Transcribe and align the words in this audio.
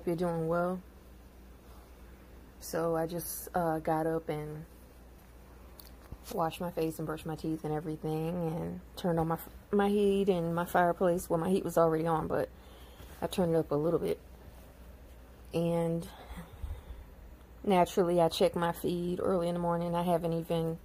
Hope 0.00 0.06
you're 0.06 0.16
doing 0.16 0.48
well. 0.48 0.80
So 2.60 2.96
I 2.96 3.06
just 3.06 3.50
uh, 3.54 3.80
got 3.80 4.06
up 4.06 4.30
and 4.30 4.64
washed 6.32 6.58
my 6.58 6.70
face 6.70 6.96
and 6.96 7.04
brushed 7.04 7.26
my 7.26 7.36
teeth 7.36 7.64
and 7.64 7.74
everything 7.74 8.30
and 8.30 8.80
turned 8.96 9.20
on 9.20 9.28
my 9.28 9.36
my 9.70 9.90
heat 9.90 10.30
and 10.30 10.54
my 10.54 10.64
fireplace. 10.64 11.28
Well, 11.28 11.38
my 11.38 11.50
heat 11.50 11.66
was 11.66 11.76
already 11.76 12.06
on, 12.06 12.28
but 12.28 12.48
I 13.20 13.26
turned 13.26 13.54
it 13.54 13.58
up 13.58 13.70
a 13.72 13.74
little 13.74 13.98
bit. 13.98 14.18
And 15.52 16.08
naturally, 17.62 18.22
I 18.22 18.30
check 18.30 18.56
my 18.56 18.72
feed 18.72 19.20
early 19.22 19.48
in 19.48 19.54
the 19.54 19.60
morning. 19.60 19.94
I 19.94 20.02
haven't 20.02 20.32
even 20.32 20.78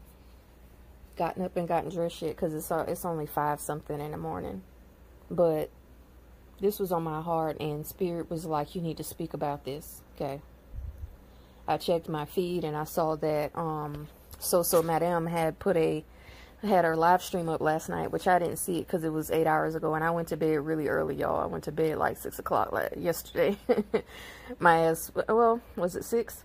gotten 1.16 1.42
up 1.42 1.56
and 1.56 1.70
gotten 1.70 1.90
dressed 1.90 2.22
yet 2.22 2.36
because 2.36 2.54
it's, 2.54 2.70
uh, 2.70 2.84
it's 2.86 3.06
only 3.06 3.28
5 3.28 3.62
something 3.62 4.02
in 4.02 4.12
the 4.12 4.18
morning. 4.18 4.62
But 5.32 5.70
this 6.60 6.80
was 6.80 6.92
on 6.92 7.04
my 7.04 7.22
heart 7.22 7.60
and 7.60 7.86
spirit 7.86 8.30
was 8.30 8.46
like 8.46 8.76
you 8.76 8.82
need 8.82 8.98
to 8.98 9.04
speak 9.04 9.34
about 9.34 9.66
this. 9.66 10.02
Okay. 10.16 10.42
I 11.68 11.78
checked 11.78 12.08
my 12.08 12.26
feed 12.26 12.64
and 12.64 12.78
i 12.78 12.84
saw 12.84 13.16
that 13.16 13.56
um 13.58 14.08
so 14.38 14.62
so 14.62 14.84
madame 14.84 15.26
had 15.26 15.58
put 15.58 15.76
a 15.78 16.04
had 16.62 16.86
her 16.86 16.96
live 16.96 17.22
stream 17.22 17.50
up 17.50 17.62
last 17.62 17.90
night 17.90 18.12
which 18.12 18.28
i 18.28 18.40
didn't 18.40 18.58
see 18.58 18.78
it 18.78 18.88
because 18.88 19.04
it 19.04 19.12
was 19.12 19.30
eight 19.32 19.48
hours 19.48 19.76
ago 19.76 19.94
and 19.96 20.04
i 20.04 20.12
went 20.12 20.28
to 20.28 20.38
bed 20.38 20.60
really 20.60 20.88
early 20.88 21.16
y'all. 21.16 21.42
I 21.42 21.46
went 21.48 21.64
to 21.66 21.72
bed 21.72 21.98
like 21.98 22.18
six 22.18 22.40
o'clock 22.40 22.72
like 22.72 22.94
yesterday. 22.98 23.58
My 24.60 24.80
ass 24.82 25.12
well 25.28 25.62
was 25.76 25.96
it 25.96 26.06
six? 26.06 26.44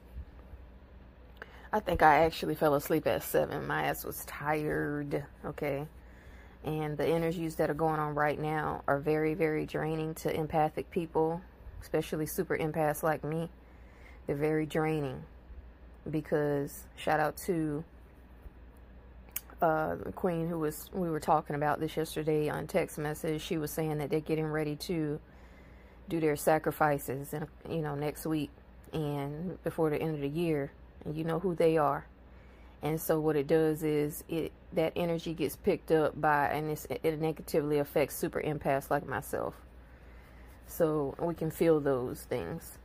I 1.72 1.80
think 1.80 2.02
i 2.02 2.24
actually 2.24 2.54
fell 2.54 2.74
asleep 2.74 3.06
at 3.06 3.22
seven. 3.22 3.66
My 3.66 3.84
ass 3.84 4.04
was 4.04 4.24
tired 4.24 5.24
okay 5.44 5.86
and 6.64 6.96
the 6.98 7.06
energies 7.06 7.56
that 7.56 7.70
are 7.70 7.74
going 7.74 7.98
on 7.98 8.14
right 8.14 8.38
now 8.38 8.82
are 8.86 8.98
very, 8.98 9.34
very 9.34 9.64
draining 9.64 10.14
to 10.16 10.34
empathic 10.34 10.90
people, 10.90 11.40
especially 11.80 12.26
super 12.26 12.56
empaths 12.56 13.02
like 13.02 13.24
me. 13.24 13.48
They're 14.26 14.36
very 14.36 14.66
draining 14.66 15.22
because 16.10 16.86
shout 16.96 17.18
out 17.18 17.36
to 17.38 17.84
uh, 19.62 19.96
the 19.96 20.12
queen 20.12 20.48
who 20.48 20.58
was 20.58 20.90
we 20.92 21.10
were 21.10 21.20
talking 21.20 21.56
about 21.56 21.80
this 21.80 21.96
yesterday 21.96 22.48
on 22.48 22.66
text 22.66 22.98
message. 22.98 23.42
She 23.42 23.58
was 23.58 23.70
saying 23.70 23.98
that 23.98 24.10
they're 24.10 24.20
getting 24.20 24.46
ready 24.46 24.76
to 24.76 25.18
do 26.08 26.20
their 26.20 26.36
sacrifices 26.36 27.32
and 27.32 27.46
you 27.68 27.80
know 27.82 27.94
next 27.94 28.26
week 28.26 28.50
and 28.92 29.62
before 29.62 29.90
the 29.90 30.00
end 30.00 30.14
of 30.14 30.20
the 30.20 30.28
year, 30.28 30.72
and 31.04 31.16
you 31.16 31.24
know 31.24 31.38
who 31.38 31.54
they 31.54 31.76
are 31.76 32.06
and 32.82 33.00
so 33.00 33.20
what 33.20 33.36
it 33.36 33.46
does 33.46 33.82
is 33.82 34.24
it 34.28 34.52
that 34.72 34.92
energy 34.96 35.34
gets 35.34 35.56
picked 35.56 35.90
up 35.90 36.18
by 36.18 36.48
and 36.48 36.70
it 37.02 37.20
negatively 37.20 37.78
affects 37.78 38.16
super 38.16 38.40
empaths 38.40 38.90
like 38.90 39.06
myself. 39.06 39.54
So 40.66 41.14
we 41.18 41.34
can 41.34 41.50
feel 41.50 41.80
those 41.80 42.22
things. 42.22 42.78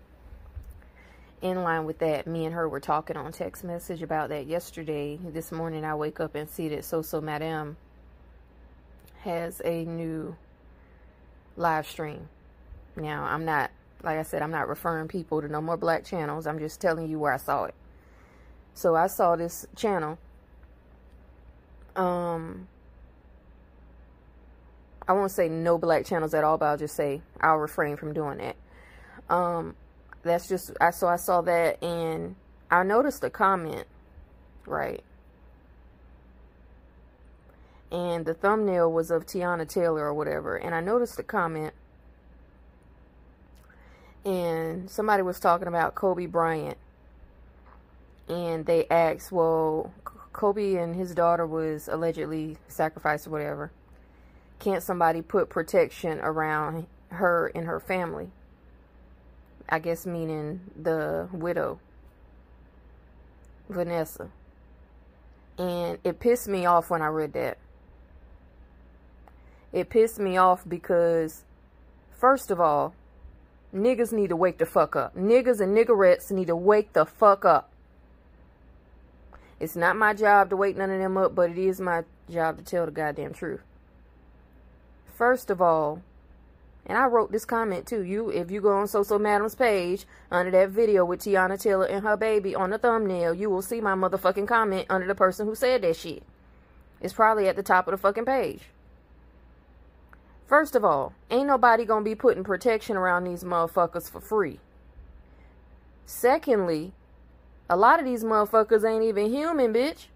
In 1.41 1.63
line 1.63 1.85
with 1.85 1.99
that 1.99 2.27
me 2.27 2.45
and 2.45 2.55
her 2.55 2.67
were 2.67 2.79
talking 2.79 3.15
on 3.15 3.31
text 3.31 3.63
message 3.63 4.01
about 4.01 4.29
that 4.29 4.47
yesterday. 4.47 5.17
This 5.23 5.51
morning 5.51 5.85
i 5.85 5.95
wake 5.95 6.19
up 6.19 6.35
and 6.35 6.49
see 6.49 6.67
that 6.69 6.83
so 6.83 7.01
so 7.01 7.21
madam 7.21 7.77
has 9.19 9.61
a 9.63 9.85
new 9.85 10.35
live 11.55 11.87
stream. 11.87 12.27
Now 12.97 13.23
i'm 13.23 13.45
not 13.45 13.71
like 14.03 14.17
i 14.17 14.23
said 14.23 14.41
i'm 14.41 14.51
not 14.51 14.67
referring 14.67 15.07
people 15.07 15.41
to 15.41 15.47
no 15.47 15.61
more 15.61 15.77
black 15.77 16.03
channels. 16.03 16.47
I'm 16.47 16.59
just 16.59 16.81
telling 16.81 17.07
you 17.07 17.19
where 17.19 17.31
i 17.31 17.37
saw 17.37 17.65
it 17.65 17.75
so 18.75 18.95
I 18.95 19.07
saw 19.07 19.35
this 19.35 19.65
channel. 19.75 20.19
Um, 21.95 22.67
I 25.07 25.13
won't 25.13 25.31
say 25.31 25.49
no 25.49 25.77
black 25.77 26.05
channels 26.05 26.33
at 26.33 26.43
all, 26.43 26.57
but 26.57 26.65
I'll 26.65 26.77
just 26.77 26.95
say 26.95 27.21
I'll 27.39 27.57
refrain 27.57 27.95
from 27.95 28.13
doing 28.13 28.37
that. 28.37 28.55
Um, 29.33 29.75
that's 30.23 30.47
just 30.47 30.71
I 30.81 30.91
so 30.91 31.07
I 31.07 31.15
saw 31.15 31.41
that 31.41 31.81
and 31.81 32.35
I 32.69 32.83
noticed 32.83 33.23
a 33.23 33.29
comment, 33.29 33.87
right? 34.65 35.03
And 37.91 38.25
the 38.25 38.33
thumbnail 38.33 38.91
was 38.91 39.09
of 39.09 39.25
Teyana 39.25 39.67
Taylor 39.67 40.05
or 40.05 40.13
whatever, 40.13 40.57
and 40.57 40.75
I 40.75 40.81
noticed 40.81 41.17
a 41.17 41.23
comment 41.23 41.73
and 44.25 44.89
somebody 44.89 45.21
was 45.21 45.39
talking 45.39 45.67
about 45.67 45.95
Kobe 45.95 46.25
Bryant 46.25 46.77
and 48.27 48.65
they 48.65 48.87
asked, 48.89 49.31
well, 49.31 49.93
Kobe 50.33 50.75
and 50.75 50.95
his 50.95 51.13
daughter 51.13 51.45
was 51.45 51.87
allegedly 51.87 52.57
sacrificed 52.67 53.27
or 53.27 53.29
whatever. 53.29 53.71
Can't 54.59 54.83
somebody 54.83 55.21
put 55.21 55.49
protection 55.49 56.19
around 56.19 56.87
her 57.09 57.51
and 57.53 57.65
her 57.65 57.79
family? 57.79 58.29
I 59.69 59.79
guess 59.79 60.05
meaning 60.05 60.59
the 60.79 61.27
widow, 61.31 61.79
Vanessa. 63.69 64.29
And 65.57 65.97
it 66.03 66.19
pissed 66.19 66.47
me 66.47 66.65
off 66.65 66.89
when 66.89 67.01
I 67.01 67.07
read 67.07 67.33
that. 67.33 67.57
It 69.71 69.89
pissed 69.89 70.19
me 70.19 70.37
off 70.37 70.63
because, 70.67 71.43
first 72.11 72.51
of 72.51 72.59
all, 72.59 72.93
niggas 73.73 74.13
need 74.13 74.29
to 74.29 74.35
wake 74.35 74.57
the 74.57 74.65
fuck 74.65 74.95
up. 74.95 75.15
Niggas 75.15 75.59
and 75.59 75.75
niggerettes 75.75 76.31
need 76.31 76.47
to 76.47 76.55
wake 76.55 76.93
the 76.93 77.05
fuck 77.05 77.45
up. 77.45 77.71
It's 79.59 79.75
not 79.75 79.95
my 79.95 80.13
job 80.13 80.49
to 80.49 80.57
wake 80.57 80.77
none 80.77 80.91
of 80.91 80.99
them 80.99 81.17
up, 81.17 81.33
but 81.33 81.51
it 81.51 81.57
is 81.57 81.79
my 81.79 82.03
job 82.29 82.57
to 82.57 82.63
tell 82.63 82.85
the 82.85 82.91
goddamn 82.91 83.33
truth. 83.33 83.61
First 85.15 85.49
of 85.49 85.61
all, 85.61 86.01
and 86.85 86.97
I 86.97 87.05
wrote 87.05 87.31
this 87.31 87.45
comment 87.45 87.87
too. 87.87 88.03
You, 88.03 88.29
if 88.29 88.51
you 88.51 88.61
go 88.61 88.73
on 88.73 88.87
So 88.87 89.01
So 89.01 89.17
Madam's 89.17 89.55
page 89.55 90.05
under 90.29 90.51
that 90.51 90.69
video 90.69 91.03
with 91.03 91.21
Teyana 91.21 91.59
Taylor 91.59 91.85
and 91.85 92.05
her 92.05 92.15
baby 92.15 92.53
on 92.53 92.69
the 92.69 92.77
thumbnail, 92.77 93.33
you 93.33 93.49
will 93.49 93.61
see 93.61 93.81
my 93.81 93.95
motherfucking 93.95 94.47
comment 94.47 94.85
under 94.89 95.07
the 95.07 95.15
person 95.15 95.47
who 95.47 95.55
said 95.55 95.81
that 95.81 95.95
shit. 95.95 96.23
It's 97.01 97.13
probably 97.13 97.47
at 97.47 97.55
the 97.55 97.63
top 97.63 97.87
of 97.87 97.91
the 97.91 97.97
fucking 97.97 98.25
page. 98.25 98.63
First 100.47 100.75
of 100.75 100.85
all, 100.85 101.13
ain't 101.31 101.47
nobody 101.47 101.85
gonna 101.85 102.05
be 102.05 102.13
putting 102.13 102.43
protection 102.43 102.97
around 102.97 103.23
these 103.23 103.43
motherfuckers 103.43 104.09
for 104.09 104.21
free. 104.21 104.59
Secondly, 106.05 106.93
a 107.69 107.75
lot 107.75 107.99
of 107.99 108.05
these 108.05 108.23
motherfuckers 108.23 108.89
ain't 108.89 109.03
even 109.03 109.31
human, 109.31 109.73
bitch. 109.73 110.07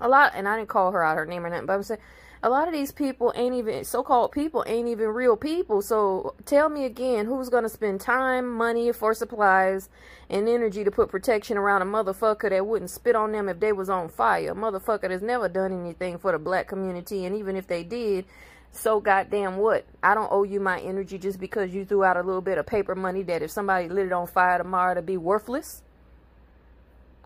A 0.00 0.08
lot, 0.08 0.32
and 0.34 0.48
I 0.48 0.56
didn't 0.56 0.68
call 0.68 0.92
her 0.92 1.02
out 1.02 1.16
her 1.16 1.26
name 1.26 1.44
or 1.44 1.50
nothing, 1.50 1.66
but 1.66 1.72
I'm 1.74 1.82
saying 1.82 2.00
a 2.40 2.48
lot 2.48 2.68
of 2.68 2.72
these 2.72 2.92
people 2.92 3.32
ain't 3.34 3.56
even 3.56 3.84
so-called 3.84 4.30
people 4.30 4.62
ain't 4.66 4.88
even 4.88 5.08
real 5.08 5.36
people. 5.36 5.82
So 5.82 6.34
tell 6.44 6.68
me 6.68 6.84
again, 6.84 7.26
who's 7.26 7.48
gonna 7.48 7.68
spend 7.68 8.00
time, 8.00 8.48
money 8.48 8.92
for 8.92 9.12
supplies, 9.12 9.88
and 10.30 10.48
energy 10.48 10.84
to 10.84 10.90
put 10.90 11.10
protection 11.10 11.56
around 11.56 11.82
a 11.82 11.84
motherfucker 11.84 12.48
that 12.50 12.66
wouldn't 12.66 12.90
spit 12.90 13.16
on 13.16 13.32
them 13.32 13.48
if 13.48 13.58
they 13.58 13.72
was 13.72 13.90
on 13.90 14.08
fire? 14.08 14.52
A 14.52 14.54
motherfucker 14.54 15.08
that's 15.08 15.22
never 15.22 15.48
done 15.48 15.72
anything 15.72 16.18
for 16.18 16.30
the 16.30 16.38
black 16.38 16.68
community, 16.68 17.24
and 17.24 17.34
even 17.36 17.56
if 17.56 17.66
they 17.66 17.82
did, 17.82 18.24
so 18.70 19.00
goddamn 19.00 19.56
what? 19.56 19.84
I 20.02 20.14
don't 20.14 20.30
owe 20.30 20.44
you 20.44 20.60
my 20.60 20.78
energy 20.78 21.18
just 21.18 21.40
because 21.40 21.74
you 21.74 21.84
threw 21.84 22.04
out 22.04 22.16
a 22.16 22.22
little 22.22 22.42
bit 22.42 22.58
of 22.58 22.66
paper 22.66 22.94
money 22.94 23.22
that 23.24 23.42
if 23.42 23.50
somebody 23.50 23.88
lit 23.88 24.06
it 24.06 24.12
on 24.12 24.28
fire 24.28 24.58
tomorrow 24.58 24.94
to 24.94 25.02
be 25.02 25.16
worthless. 25.16 25.82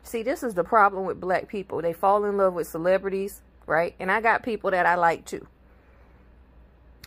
See, 0.03 0.23
this 0.23 0.43
is 0.43 0.55
the 0.55 0.65
problem 0.65 1.07
with 1.07 1.21
black 1.21 1.49
people. 1.49 1.81
They 1.81 1.93
fall 1.93 2.25
in 2.25 2.37
love 2.37 2.55
with 2.55 2.67
celebrities, 2.67 3.43
right? 3.67 3.95
And 4.01 4.11
I 4.11 4.21
got 4.21 4.43
people 4.43 4.71
that 4.71 4.87
I 4.87 4.97
like 4.97 5.25
too. 5.25 5.47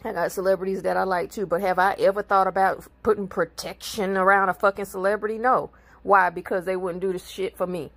I 0.03 0.13
got 0.13 0.31
celebrities 0.31 0.83
that 0.83 0.97
I 0.97 1.03
like 1.03 1.31
too. 1.31 1.45
But 1.45 1.61
have 1.61 1.79
I 1.79 1.94
ever 1.94 2.22
thought 2.22 2.47
about 2.47 2.85
putting 3.03 3.28
protection 3.28 4.17
around 4.17 4.49
a 4.49 4.53
fucking 4.53 4.85
celebrity? 4.85 5.37
No. 5.37 5.72
Why? 6.03 6.29
Because 6.29 6.66
they 6.66 6.75
wouldn't 6.75 7.02
do 7.02 7.11
this 7.11 7.28
shit 7.28 7.58
for 7.58 7.67
me. 7.67 7.91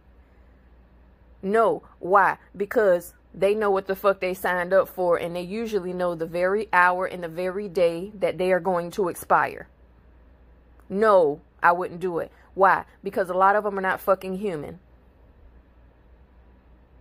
No. 1.43 1.83
Why? 1.99 2.39
Because 2.57 3.15
they 3.35 3.55
know 3.55 3.71
what 3.71 3.87
the 3.87 3.95
fuck 3.95 4.21
they 4.21 4.35
signed 4.35 4.73
up 4.73 4.89
for 4.89 5.17
and 5.17 5.37
they 5.37 5.43
usually 5.43 5.93
know 5.93 6.15
the 6.15 6.27
very 6.27 6.69
hour 6.73 7.07
and 7.07 7.23
the 7.23 7.29
very 7.29 7.69
day 7.69 8.11
that 8.15 8.39
they 8.39 8.53
are 8.53 8.61
going 8.61 8.91
to 8.93 9.09
expire. 9.09 9.69
No, 10.89 11.41
I 11.63 11.73
wouldn't 11.73 12.01
do 12.01 12.19
it. 12.19 12.33
Why? 12.55 12.85
Because 13.05 13.29
a 13.29 13.35
lot 13.35 13.55
of 13.55 13.65
them 13.65 13.79
are 13.79 13.83
not 13.83 14.01
fucking 14.01 14.39
human. 14.39 14.81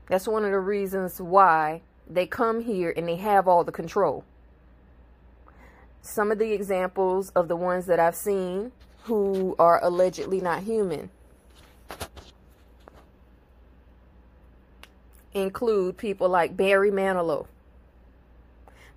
That's 0.07 0.27
one 0.27 0.45
of 0.45 0.51
the 0.51 0.59
reasons 0.59 1.21
why 1.21 1.81
they 2.09 2.25
come 2.25 2.61
here 2.61 2.93
and 2.95 3.07
they 3.07 3.17
have 3.17 3.47
all 3.47 3.63
the 3.63 3.71
control. 3.71 4.23
Some 6.01 6.31
of 6.31 6.39
the 6.39 6.53
examples 6.53 7.29
of 7.31 7.49
the 7.49 7.57
ones 7.57 7.85
that 7.87 7.99
I've 7.99 8.15
seen 8.15 8.71
who 9.03 9.55
are 9.59 9.83
allegedly 9.83 10.39
not 10.39 10.63
human 10.63 11.09
include 15.33 15.97
people 15.97 16.29
like 16.29 16.55
Barry 16.55 16.91
Manilow. 16.91 17.47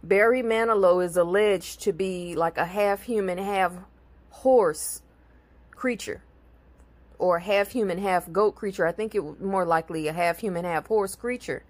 Barry 0.03 0.43
Manilow 0.43 1.05
is 1.05 1.17
alleged 1.17 1.81
to 1.83 1.93
be 1.93 2.35
like 2.35 2.57
a 2.57 2.65
half 2.65 3.03
human, 3.03 3.39
half 3.39 3.73
horse 4.31 5.03
creature 5.73 6.23
or 7.21 7.39
half 7.39 7.71
human, 7.71 7.99
half 7.99 8.33
goat 8.33 8.57
creature. 8.57 8.87
I 8.87 8.93
think 8.93 9.15
it 9.15 9.23
was 9.23 9.39
more 9.39 9.65
likely 9.65 10.09
a 10.09 10.13
half 10.13 10.39
human, 10.39 10.65
half 10.65 10.87
horse 10.87 11.15
creature. 11.15 11.63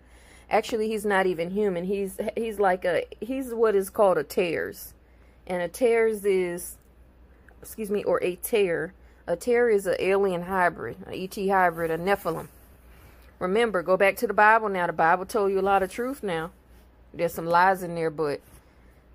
Actually, 0.48 0.88
he's 0.88 1.04
not 1.04 1.26
even 1.26 1.50
human. 1.50 1.84
He's 1.84 2.18
he's 2.36 2.58
like 2.58 2.84
a 2.84 3.04
he's 3.20 3.52
what 3.52 3.74
is 3.74 3.90
called 3.90 4.16
a 4.16 4.24
tares, 4.24 4.94
and 5.46 5.62
a 5.62 5.68
tares 5.68 6.24
is 6.24 6.78
excuse 7.60 7.90
me, 7.90 8.04
or 8.04 8.22
a 8.22 8.36
tear. 8.36 8.94
A 9.26 9.36
tear 9.36 9.68
is 9.68 9.86
an 9.86 9.96
alien 9.98 10.42
hybrid, 10.42 10.96
an 11.06 11.14
ET 11.14 11.36
hybrid, 11.48 11.90
a 11.90 11.98
Nephilim. 11.98 12.48
Remember, 13.38 13.82
go 13.82 13.96
back 13.96 14.16
to 14.16 14.26
the 14.26 14.34
Bible 14.34 14.68
now. 14.68 14.86
The 14.86 14.92
Bible 14.92 15.24
told 15.24 15.50
you 15.52 15.60
a 15.60 15.62
lot 15.62 15.82
of 15.82 15.90
truth 15.90 16.22
now. 16.22 16.50
There's 17.12 17.34
some 17.34 17.46
lies 17.46 17.82
in 17.82 17.94
there, 17.94 18.10
but 18.10 18.40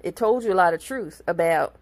it 0.02 0.16
told 0.16 0.44
you 0.44 0.54
a 0.54 0.56
lot 0.56 0.74
of 0.74 0.82
truth 0.82 1.22
about 1.28 1.76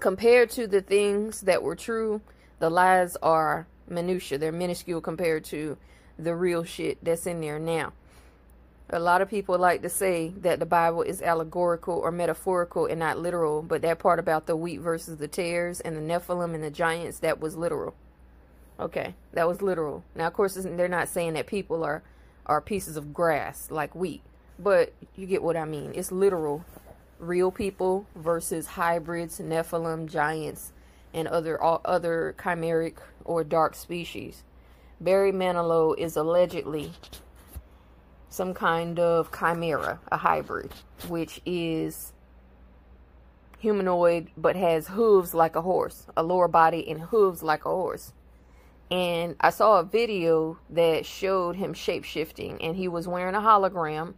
compared 0.00 0.50
to 0.50 0.66
the 0.66 0.82
things 0.82 1.42
that 1.42 1.62
were 1.62 1.76
true, 1.76 2.20
the 2.58 2.70
lies 2.70 3.16
are 3.22 3.66
minutia. 3.88 4.38
They're 4.38 4.52
minuscule 4.52 5.00
compared 5.00 5.44
to 5.46 5.76
the 6.18 6.34
real 6.34 6.64
shit 6.64 6.98
that's 7.02 7.26
in 7.26 7.40
there 7.40 7.58
now. 7.58 7.92
A 8.90 8.98
lot 8.98 9.22
of 9.22 9.30
people 9.30 9.58
like 9.58 9.80
to 9.82 9.88
say 9.88 10.28
that 10.42 10.60
the 10.60 10.66
Bible 10.66 11.02
is 11.02 11.22
allegorical 11.22 11.94
or 11.94 12.12
metaphorical 12.12 12.86
and 12.86 13.00
not 13.00 13.18
literal, 13.18 13.62
but 13.62 13.80
that 13.82 13.98
part 13.98 14.18
about 14.18 14.46
the 14.46 14.56
wheat 14.56 14.78
versus 14.78 15.16
the 15.16 15.26
tares 15.26 15.80
and 15.80 15.96
the 15.96 16.00
Nephilim 16.00 16.54
and 16.54 16.62
the 16.62 16.70
giants, 16.70 17.18
that 17.20 17.40
was 17.40 17.56
literal. 17.56 17.94
Okay, 18.78 19.14
that 19.32 19.48
was 19.48 19.62
literal. 19.62 20.04
Now, 20.14 20.26
of 20.26 20.34
course, 20.34 20.54
they're 20.54 20.88
not 20.88 21.08
saying 21.08 21.32
that 21.32 21.46
people 21.46 21.82
are, 21.82 22.02
are 22.44 22.60
pieces 22.60 22.96
of 22.96 23.14
grass 23.14 23.70
like 23.70 23.94
wheat, 23.94 24.22
but 24.58 24.92
you 25.16 25.26
get 25.26 25.42
what 25.42 25.56
I 25.56 25.64
mean. 25.64 25.92
It's 25.94 26.12
literal. 26.12 26.64
Real 27.18 27.50
people 27.50 28.06
versus 28.14 28.66
hybrids, 28.66 29.38
Nephilim, 29.38 30.10
giants, 30.10 30.72
and 31.14 31.28
other 31.28 31.62
other 31.62 32.34
chimeric 32.38 32.96
or 33.24 33.44
dark 33.44 33.74
species. 33.74 34.42
Barry 35.00 35.32
Manilow 35.32 35.96
is 35.96 36.16
allegedly 36.16 36.92
some 38.28 38.52
kind 38.52 38.98
of 38.98 39.30
chimera, 39.30 40.00
a 40.10 40.16
hybrid, 40.18 40.72
which 41.08 41.40
is 41.46 42.12
humanoid 43.58 44.28
but 44.36 44.56
has 44.56 44.88
hooves 44.88 45.32
like 45.32 45.56
a 45.56 45.62
horse, 45.62 46.06
a 46.16 46.22
lower 46.22 46.48
body 46.48 46.86
and 46.90 47.00
hooves 47.00 47.42
like 47.42 47.64
a 47.64 47.70
horse. 47.70 48.12
And 48.90 49.36
I 49.40 49.50
saw 49.50 49.80
a 49.80 49.84
video 49.84 50.58
that 50.68 51.06
showed 51.06 51.56
him 51.56 51.72
shape 51.72 52.04
shifting 52.04 52.60
and 52.60 52.76
he 52.76 52.88
was 52.88 53.08
wearing 53.08 53.34
a 53.34 53.40
hologram 53.40 54.14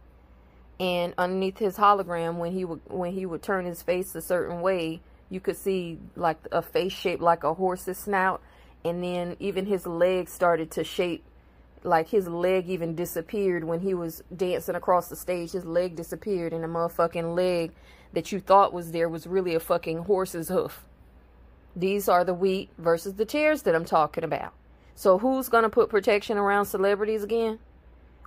and 0.79 1.13
underneath 1.17 1.57
his 1.57 1.77
hologram 1.77 2.37
when 2.37 2.51
he 2.51 2.65
would 2.65 2.81
when 2.87 3.13
he 3.13 3.25
would 3.25 3.41
turn 3.41 3.65
his 3.65 3.81
face 3.81 4.13
a 4.15 4.21
certain 4.21 4.61
way, 4.61 5.01
you 5.29 5.39
could 5.39 5.57
see 5.57 5.99
like 6.15 6.37
a 6.51 6.61
face 6.61 6.93
shaped 6.93 7.21
like 7.21 7.43
a 7.43 7.53
horse's 7.53 7.97
snout 7.97 8.41
and 8.85 9.03
then 9.03 9.35
even 9.39 9.65
his 9.65 9.85
leg 9.85 10.29
started 10.29 10.71
to 10.71 10.83
shape 10.83 11.23
like 11.83 12.09
his 12.09 12.27
leg 12.27 12.69
even 12.69 12.95
disappeared 12.95 13.63
when 13.63 13.79
he 13.79 13.93
was 13.93 14.23
dancing 14.35 14.75
across 14.75 15.07
the 15.07 15.15
stage. 15.15 15.51
His 15.51 15.65
leg 15.65 15.95
disappeared, 15.95 16.53
and 16.53 16.63
the 16.63 16.67
motherfucking 16.67 17.35
leg 17.35 17.71
that 18.13 18.31
you 18.31 18.39
thought 18.39 18.73
was 18.73 18.91
there 18.91 19.09
was 19.09 19.27
really 19.27 19.55
a 19.55 19.59
fucking 19.59 19.99
horse's 19.99 20.49
hoof. 20.49 20.85
These 21.75 22.09
are 22.09 22.23
the 22.23 22.33
wheat 22.33 22.69
versus 22.77 23.13
the 23.13 23.25
tares 23.25 23.63
that 23.63 23.75
I'm 23.75 23.85
talking 23.85 24.23
about. 24.23 24.53
So 24.95 25.19
who's 25.19 25.49
gonna 25.49 25.69
put 25.69 25.89
protection 25.89 26.37
around 26.37 26.65
celebrities 26.65 27.23
again? 27.23 27.59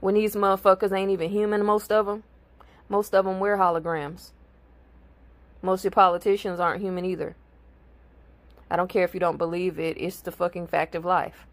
When 0.00 0.14
these 0.14 0.36
motherfuckers 0.36 0.96
ain't 0.96 1.10
even 1.10 1.30
human, 1.30 1.64
most 1.64 1.90
of 1.90 2.06
them. 2.06 2.22
Most 2.88 3.14
of 3.14 3.24
them 3.24 3.40
wear 3.40 3.56
holograms. 3.56 4.30
Most 5.62 5.84
of 5.84 5.92
politicians 5.92 6.58
aren't 6.58 6.80
human 6.80 7.04
either. 7.04 7.36
I 8.70 8.76
don't 8.76 8.88
care 8.88 9.04
if 9.04 9.14
you 9.14 9.20
don't 9.20 9.36
believe 9.36 9.78
it. 9.78 9.96
It's 9.98 10.20
the 10.20 10.30
fucking 10.30 10.68
fact 10.68 10.94
of 10.94 11.04
life. 11.04 11.46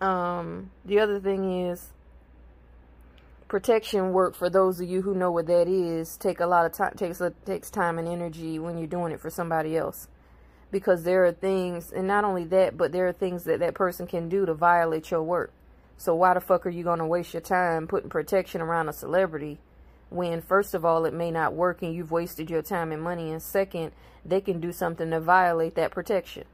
Um, 0.00 0.70
the 0.84 1.00
other 1.00 1.20
thing 1.20 1.66
is 1.66 1.88
protection 3.48 4.12
work 4.12 4.34
for 4.34 4.48
those 4.50 4.80
of 4.80 4.88
you 4.88 5.02
who 5.02 5.14
know 5.14 5.32
what 5.32 5.46
that 5.46 5.66
is 5.66 6.16
take 6.18 6.38
a 6.38 6.46
lot 6.46 6.66
of 6.66 6.72
time 6.72 6.92
takes 6.96 7.20
a, 7.20 7.30
takes 7.46 7.70
time 7.70 7.98
and 7.98 8.06
energy 8.06 8.58
when 8.58 8.76
you're 8.76 8.86
doing 8.86 9.10
it 9.10 9.18
for 9.18 9.30
somebody 9.30 9.76
else 9.76 10.06
because 10.70 11.02
there 11.04 11.24
are 11.24 11.32
things 11.32 11.90
and 11.90 12.06
not 12.06 12.24
only 12.24 12.44
that 12.44 12.76
but 12.76 12.92
there 12.92 13.08
are 13.08 13.12
things 13.12 13.44
that 13.44 13.58
that 13.58 13.74
person 13.74 14.06
can 14.06 14.28
do 14.28 14.44
to 14.44 14.52
violate 14.52 15.10
your 15.10 15.22
work 15.22 15.50
so 15.98 16.14
why 16.14 16.32
the 16.32 16.40
fuck 16.40 16.64
are 16.64 16.70
you 16.70 16.84
going 16.84 17.00
to 17.00 17.04
waste 17.04 17.34
your 17.34 17.40
time 17.40 17.88
putting 17.88 18.08
protection 18.08 18.60
around 18.60 18.88
a 18.88 18.92
celebrity 18.92 19.58
when 20.10 20.40
first 20.40 20.72
of 20.72 20.84
all 20.84 21.04
it 21.04 21.12
may 21.12 21.32
not 21.32 21.54
work 21.54 21.82
and 21.82 21.92
you've 21.92 22.12
wasted 22.12 22.48
your 22.48 22.62
time 22.62 22.92
and 22.92 23.02
money? 23.02 23.32
And 23.32 23.42
second 23.42 23.90
they 24.24 24.40
can 24.40 24.60
do 24.60 24.70
something 24.70 25.10
to 25.10 25.18
violate 25.18 25.74
that 25.74 25.90
protection. 25.90 26.44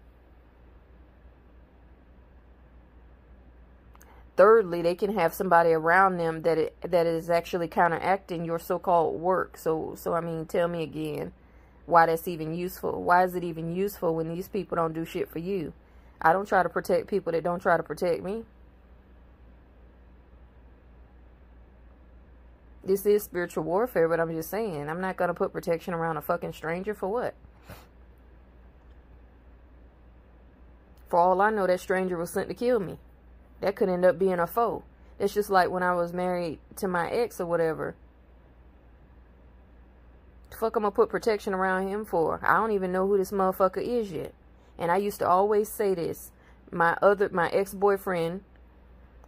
Thirdly 4.35 4.81
they 4.81 4.95
can 4.95 5.15
have 5.15 5.35
somebody 5.35 5.73
around 5.73 6.17
them 6.17 6.41
that 6.43 6.57
it, 6.57 6.77
that 6.81 7.07
is 7.07 7.29
actually 7.29 7.69
counteracting 7.69 8.47
your 8.47 8.59
so-called 8.59 9.21
work. 9.21 9.59
So 9.59 9.95
so 9.95 10.15
i 10.15 10.21
mean 10.21 10.47
tell 10.47 10.69
me 10.69 10.83
again 10.83 11.33
why 11.85 12.07
that's 12.07 12.27
even 12.27 12.55
useful. 12.55 13.03
Why 13.03 13.25
is 13.25 13.35
it 13.35 13.45
even 13.45 13.77
useful 13.77 14.15
when 14.15 14.31
these 14.31 14.49
people 14.49 14.77
don't 14.77 14.95
do 14.95 15.05
shit 15.05 15.29
for 15.29 15.39
you? 15.39 15.75
I 16.23 16.33
don't 16.33 16.49
try 16.49 16.63
to 16.63 16.71
protect 16.71 17.09
people 17.09 17.33
that 17.33 17.45
don't 17.45 17.61
try 17.61 17.77
to 17.77 17.83
protect 17.83 18.23
me 18.23 18.45
this 22.87 23.07
is 23.07 23.23
spiritual 23.23 23.65
warfare 23.65 24.09
but 24.09 24.21
i'm 24.21 24.31
just 24.35 24.51
saying 24.51 24.89
i'm 24.89 25.01
not 25.01 25.17
going 25.17 25.29
to 25.29 25.35
put 25.35 25.53
protection 25.53 25.95
around 25.95 26.17
a 26.17 26.23
fucking 26.23 26.53
stranger 26.53 26.95
for 26.95 27.09
what 27.09 27.35
for 31.09 31.19
all 31.19 31.41
i 31.41 31.51
know 31.51 31.67
that 31.67 31.81
stranger 31.81 32.17
was 32.17 32.31
sent 32.31 32.49
to 32.49 32.55
kill 32.55 32.81
me 32.81 32.99
that 33.65 33.77
could 33.77 33.89
end 33.89 34.05
up 34.05 34.19
being 34.19 34.39
a 34.39 34.47
foe. 34.47 34.83
It's 35.19 35.33
just 35.33 35.49
like 35.49 35.71
when 35.71 35.83
I 35.83 35.95
was 35.95 36.13
married 36.13 36.59
to 36.77 36.87
my 36.87 37.09
ex 37.09 37.41
or 37.41 37.47
whatever. 37.47 37.95
The 40.51 40.57
fuck 40.57 40.77
I'm 40.77 40.83
gonna 40.83 40.91
put 40.91 41.09
protection 41.09 41.55
around 41.55 41.89
him 41.89 42.05
for? 42.05 42.41
I 42.47 42.59
don't 42.59 42.73
even 42.73 42.93
know 42.93 43.07
who 43.07 43.17
this 43.17 43.31
motherfucker 43.31 43.83
is 43.83 44.13
yet. 44.13 44.35
And 44.79 44.91
I 44.91 44.99
used 44.99 45.21
to 45.21 45.29
always 45.29 45.71
say 45.71 45.95
this. 45.95 46.31
My 46.71 46.99
other 47.01 47.31
my 47.31 47.49
ex-boyfriend 47.49 48.43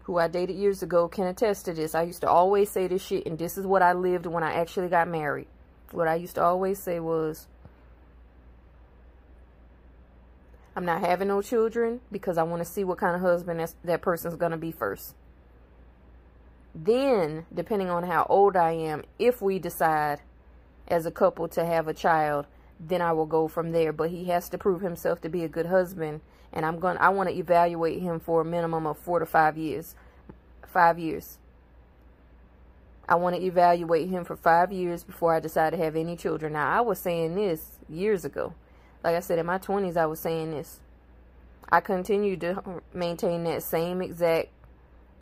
who 0.07 0.19
I 0.19 0.29
dated 0.29 0.55
years 0.55 0.85
ago 0.85 1.09
can 1.09 1.27
attest 1.27 1.65
to 1.65 1.73
this. 1.73 1.93
I 1.93 2.03
used 2.03 2.21
to 2.21 2.29
always 2.29 2.71
say 2.71 2.87
this 2.87 3.05
shit 3.05 3.27
and 3.27 3.37
this 3.37 3.59
is 3.59 3.67
what 3.67 3.83
I 3.83 3.93
lived 3.93 4.25
when 4.27 4.45
I 4.45 4.55
actually 4.55 4.89
got 4.89 5.09
married. 5.09 5.49
What 5.91 6.07
I 6.07 6.15
used 6.15 6.37
to 6.37 6.45
always 6.45 6.81
say 6.81 7.01
was 7.01 7.49
I'm 10.77 10.85
not 10.85 11.01
having 11.01 11.27
no 11.27 11.43
children 11.43 12.03
because 12.13 12.39
I 12.39 12.45
want 12.45 12.65
to 12.65 12.71
see 12.71 12.85
what 12.85 12.99
kind 12.99 13.17
of 13.17 13.21
husband 13.21 13.67
that 13.83 14.01
person's 14.01 14.37
going 14.37 14.53
to 14.53 14.57
be 14.57 14.71
first. 14.71 15.17
Then, 16.73 17.47
depending 17.53 17.91
on 17.91 18.05
how 18.05 18.27
old 18.29 18.55
I 18.55 18.73
am, 18.73 19.03
if 19.19 19.43
we 19.43 19.59
decide 19.59 20.21
as 20.87 21.05
a 21.05 21.11
couple 21.11 21.49
to 21.49 21.65
have 21.65 21.89
a 21.89 21.95
child, 21.95 22.47
then 22.79 23.03
I 23.03 23.11
will 23.11 23.27
go 23.27 23.49
from 23.49 23.73
there. 23.73 23.93
But 23.93 24.11
he 24.11 24.27
has 24.27 24.49
to 24.51 24.59
prove 24.59 24.83
himself 24.83 25.21
to 25.23 25.29
be 25.29 25.43
a 25.43 25.49
good 25.49 25.67
husband. 25.67 26.21
And 26.53 26.65
I'm 26.65 26.79
going 26.79 26.97
I 26.99 27.11
want 27.11 27.29
to 27.29 27.35
evaluate 27.35 28.01
him 28.01 28.21
for 28.21 28.41
a 28.41 28.45
minimum 28.45 28.87
of 28.87 28.99
four 28.99 29.19
to 29.19 29.27
five 29.27 29.57
years. 29.57 29.95
Five 30.67 30.99
years. 30.99 31.39
I 33.09 33.15
want 33.15 33.37
to 33.37 33.43
evaluate 33.43 34.09
him 34.09 34.25
for 34.25 34.37
five 34.37 34.73
years 34.73 35.05
before 35.05 35.33
I 35.33 35.41
decide 35.41 35.71
to 35.71 35.77
have 35.77 35.95
any 35.95 36.17
children. 36.17 36.55
Now, 36.55 36.71
I 36.71 36.81
was 36.81 36.99
saying 36.99 37.37
this 37.37 37.79
years 37.89 38.25
ago. 38.25 38.55
Like 39.05 39.15
I 39.15 39.21
said, 39.21 39.39
in 39.39 39.47
my 39.47 39.59
20s, 39.59 39.97
I 39.97 40.07
was 40.07 40.19
saying 40.19 40.51
this. 40.51 40.81
I 41.69 41.81
continued 41.81 42.41
to 42.41 42.83
maintain 42.93 43.45
that 43.45 43.63
same 43.63 44.03
exact 44.03 44.49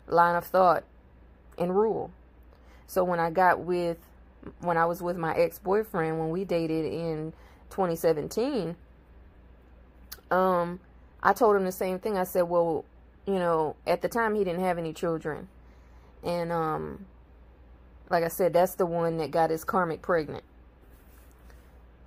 line 0.07 0.35
of 0.35 0.45
thought 0.45 0.83
and 1.57 1.75
rule. 1.75 2.11
So 2.87 3.03
when 3.03 3.19
I 3.19 3.29
got 3.29 3.59
with, 3.59 3.97
when 4.61 4.77
I 4.77 4.85
was 4.85 5.01
with 5.01 5.17
my 5.17 5.35
ex-boyfriend, 5.35 6.19
when 6.19 6.29
we 6.29 6.43
dated 6.43 6.85
in 6.85 7.33
2017, 7.69 8.75
um, 10.31 10.79
I 11.25 11.33
told 11.33 11.55
him 11.55 11.63
the 11.65 11.71
same 11.71 11.97
thing. 11.97 12.17
I 12.17 12.23
said, 12.23 12.43
well, 12.43 12.85
you 13.25 13.33
know, 13.33 13.75
at 13.87 14.03
the 14.03 14.07
time 14.07 14.35
he 14.35 14.43
didn't 14.43 14.63
have 14.63 14.77
any 14.77 14.93
children. 14.93 15.47
And, 16.23 16.51
um, 16.51 17.07
like 18.11 18.23
I 18.23 18.27
said, 18.27 18.53
that's 18.53 18.75
the 18.75 18.85
one 18.85 19.17
that 19.17 19.31
got 19.31 19.49
his 19.49 19.63
karmic 19.63 20.03
pregnant. 20.03 20.43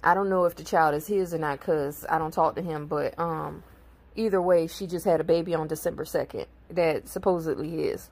I 0.04 0.14
don't 0.14 0.28
know 0.28 0.44
if 0.44 0.54
the 0.54 0.62
child 0.62 0.94
is 0.94 1.08
his 1.08 1.34
or 1.34 1.38
not 1.38 1.58
because 1.58 2.06
I 2.08 2.18
don't 2.18 2.30
talk 2.30 2.54
to 2.54 2.62
him, 2.62 2.86
but 2.86 3.18
um, 3.18 3.64
either 4.14 4.40
way, 4.40 4.68
she 4.68 4.86
just 4.86 5.04
had 5.04 5.20
a 5.20 5.24
baby 5.24 5.52
on 5.52 5.66
December 5.66 6.04
2nd 6.04 6.46
that 6.70 7.08
supposedly 7.08 7.86
is. 7.86 8.10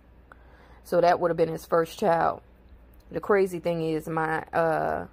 So 0.82 1.00
that 1.00 1.20
would 1.20 1.30
have 1.30 1.36
been 1.36 1.48
his 1.48 1.64
first 1.64 2.00
child. 2.00 2.42
The 3.12 3.20
crazy 3.20 3.60
thing 3.60 3.80
is 3.80 4.08
my 4.08 4.40
uh, 4.52 5.06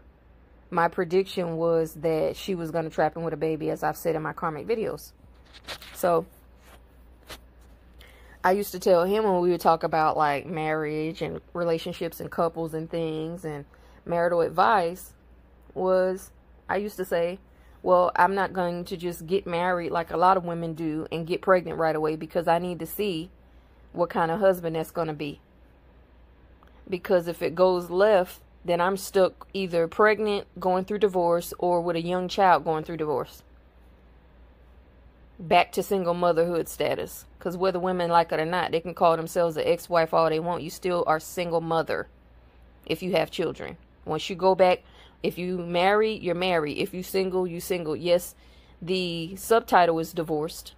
my 0.72 0.88
prediction 0.88 1.58
was 1.58 1.94
that 1.94 2.36
she 2.36 2.56
was 2.56 2.72
going 2.72 2.86
to 2.86 2.90
trap 2.90 3.16
him 3.16 3.22
with 3.22 3.36
a 3.36 3.38
baby, 3.38 3.70
as 3.70 3.84
I've 3.84 3.98
said 3.98 4.16
in 4.16 4.24
my 4.24 4.34
karmic 4.34 4.66
videos. 4.66 5.12
So 5.94 6.26
I 8.44 8.52
used 8.52 8.72
to 8.72 8.80
tell 8.80 9.06
him 9.06 9.24
when 9.24 9.42
we 9.42 9.52
would 9.52 9.62
talk 9.62 9.84
about 9.84 10.18
like 10.18 10.46
marriage 10.46 11.22
and 11.22 11.42
relationships 11.54 12.20
and 12.20 12.30
couples 12.30 12.74
and 12.74 12.90
things 12.90 13.46
and 13.46 13.66
marital 14.06 14.42
advice 14.42 15.14
was 15.74 16.32
I 16.68 16.78
used 16.78 16.98
to 16.98 17.06
say, 17.06 17.40
well, 17.82 18.12
I'm 18.16 18.36
not 18.36 18.54
going 18.54 18.86
to 18.86 18.98
just 18.98 19.28
get 19.28 19.46
married 19.46 19.92
like 19.92 20.12
a 20.12 20.18
lot 20.18 20.38
of 20.38 20.46
women 20.46 20.74
do 20.74 21.08
and 21.12 21.28
get 21.28 21.42
pregnant 21.42 21.78
right 21.78 21.96
away 21.96 22.16
because 22.16 22.48
I 22.48 22.60
need 22.60 22.80
to 22.80 22.86
see 22.86 23.30
what 23.92 24.10
kind 24.10 24.32
of 24.32 24.40
husband 24.40 24.76
that's 24.76 24.92
going 24.92 25.08
to 25.08 25.14
be. 25.14 25.40
Because 26.90 27.28
if 27.28 27.42
it 27.42 27.56
goes 27.56 27.90
left 27.90 28.40
then 28.66 28.80
I'm 28.80 28.98
stuck 28.98 29.48
either 29.54 29.88
pregnant, 29.88 30.48
going 30.60 30.86
through 30.86 31.00
divorce, 31.00 31.54
or 31.60 31.82
with 31.82 31.96
a 31.96 32.02
young 32.02 32.28
child 32.28 32.64
going 32.64 32.84
through 32.84 32.98
divorce. 32.98 33.44
Back 35.44 35.74
to 35.74 35.84
single 35.84 36.14
motherhood 36.14 36.70
status. 36.70 37.26
Because 37.38 37.58
whether 37.58 37.78
women 37.78 38.10
like 38.10 38.32
it 38.32 38.40
or 38.40 38.46
not, 38.46 38.72
they 38.72 38.80
can 38.80 38.94
call 38.94 39.18
themselves 39.18 39.58
an 39.58 39.64
ex 39.66 39.90
wife 39.90 40.14
all 40.14 40.30
they 40.30 40.40
want. 40.40 40.64
You 40.64 40.70
still 40.70 41.04
are 41.06 41.20
single 41.20 41.60
mother 41.60 42.08
if 42.86 43.04
you 43.04 43.12
have 43.12 43.30
children. 43.30 43.76
Once 44.06 44.30
you 44.30 44.38
go 44.38 44.56
back, 44.56 44.84
if 45.22 45.38
you 45.38 45.58
marry, 45.58 46.14
you're 46.14 46.34
married. 46.34 46.78
If 46.78 46.94
you 46.94 47.04
single, 47.04 47.46
you 47.46 47.60
single. 47.60 47.96
Yes, 47.96 48.36
the 48.82 49.36
subtitle 49.36 50.00
is 50.00 50.14
divorced 50.14 50.76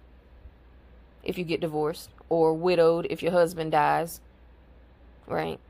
if 1.22 1.38
you 1.38 1.44
get 1.44 1.60
divorced, 1.60 2.10
or 2.28 2.52
widowed 2.54 3.06
if 3.10 3.22
your 3.22 3.32
husband 3.32 3.72
dies, 3.72 4.20
right? 5.26 5.60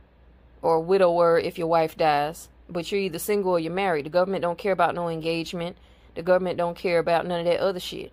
Or 0.62 0.81
widower 0.81 1.38
if 1.38 1.59
your 1.59 1.67
wife 1.67 1.97
dies. 1.97 2.49
But 2.69 2.91
you're 2.91 3.00
either 3.00 3.19
single 3.19 3.53
or 3.53 3.59
you're 3.59 3.73
married. 3.73 4.07
The 4.07 4.11
government 4.11 4.43
don't 4.43 4.59
care 4.59 4.73
about 4.73 4.95
no 4.95 5.09
engagement. 5.09 5.76
The 6.15 6.23
government 6.23 6.59
don't 6.59 6.76
care 6.76 6.99
about 6.99 7.26
none 7.26 7.41
of 7.41 7.47
that 7.47 7.61
other 7.61 7.81
shit. 7.81 8.12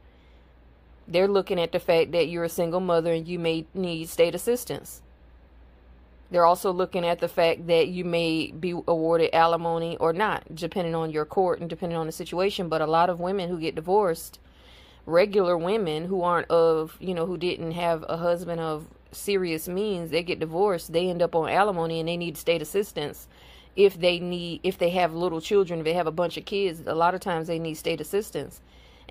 They're 1.08 1.28
looking 1.28 1.60
at 1.60 1.72
the 1.72 1.80
fact 1.80 2.12
that 2.14 2.30
you're 2.30 2.44
a 2.44 2.50
single 2.50 2.80
mother 2.80 3.12
and 3.14 3.28
you 3.28 3.40
may 3.40 3.66
need 3.74 4.10
state 4.10 4.36
assistance. 4.36 5.02
They're 6.32 6.46
also 6.46 6.72
looking 6.72 7.06
at 7.06 7.20
the 7.20 7.28
fact 7.28 7.68
that 7.68 7.90
you 7.90 8.04
may 8.04 8.52
be 8.52 8.72
awarded 8.72 9.30
alimony 9.34 9.98
or 9.98 10.14
not, 10.14 10.56
depending 10.56 10.96
on 10.96 11.12
your 11.12 11.26
court 11.26 11.60
and 11.60 11.70
depending 11.70 11.98
on 11.98 12.08
the 12.08 12.12
situation. 12.12 12.70
But 12.70 12.82
a 12.82 12.88
lot 12.88 13.12
of 13.12 13.20
women 13.20 13.50
who 13.50 13.60
get 13.60 13.76
divorced, 13.76 14.40
regular 15.06 15.56
women 15.56 16.06
who 16.06 16.24
aren't 16.24 16.50
of, 16.50 16.98
you 17.00 17.14
know, 17.14 17.28
who 17.28 17.38
didn't 17.38 17.74
have 17.74 18.04
a 18.10 18.18
husband 18.18 18.62
of 18.62 18.88
serious 19.12 19.68
means, 19.68 20.10
they 20.10 20.24
get 20.24 20.40
divorced, 20.40 20.92
they 20.92 21.08
end 21.08 21.22
up 21.22 21.36
on 21.36 21.50
alimony 21.50 22.00
and 22.00 22.10
they 22.10 22.18
need 22.18 22.36
state 22.36 22.64
assistance. 22.64 23.28
If 23.76 24.00
they 24.00 24.20
need, 24.20 24.62
if 24.64 24.78
they 24.80 24.90
have 24.90 25.14
little 25.14 25.42
children, 25.42 25.82
if 25.82 25.86
they 25.86 25.94
have 25.94 26.08
a 26.08 26.12
bunch 26.12 26.38
of 26.38 26.46
kids, 26.46 26.82
a 26.88 26.96
lot 26.96 27.14
of 27.14 27.22
times 27.22 27.48
they 27.48 27.60
need 27.60 27.76
state 27.76 28.02
assistance. 28.02 28.60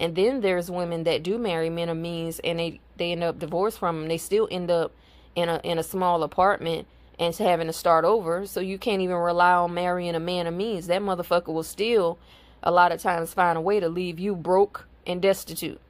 And 0.02 0.16
then 0.16 0.40
there's 0.40 0.68
women 0.68 1.04
that 1.04 1.22
do 1.22 1.38
marry 1.38 1.70
men 1.70 1.88
of 1.88 1.96
means 1.96 2.40
and 2.40 2.58
they, 2.58 2.80
they 2.96 3.12
end 3.12 3.22
up 3.22 3.38
divorced 3.38 3.78
from 3.78 4.00
them. 4.00 4.08
They 4.08 4.18
still 4.18 4.48
end 4.50 4.68
up 4.68 4.92
in 5.36 5.48
a, 5.48 5.60
in 5.62 5.78
a 5.78 5.84
small 5.84 6.24
apartment 6.24 6.88
and 7.20 7.32
having 7.36 7.68
to 7.68 7.72
start 7.72 8.04
over. 8.04 8.44
So 8.44 8.58
you 8.58 8.78
can't 8.78 9.00
even 9.00 9.14
rely 9.14 9.52
on 9.52 9.74
marrying 9.74 10.16
a 10.16 10.20
man 10.20 10.48
of 10.48 10.54
means. 10.54 10.88
That 10.88 11.02
motherfucker 11.02 11.54
will 11.54 11.62
still, 11.62 12.18
a 12.64 12.72
lot 12.72 12.90
of 12.90 13.00
times, 13.00 13.32
find 13.32 13.56
a 13.56 13.60
way 13.60 13.78
to 13.78 13.88
leave 13.88 14.18
you 14.18 14.34
broke 14.34 14.88
and 15.06 15.22
destitute. 15.22 15.80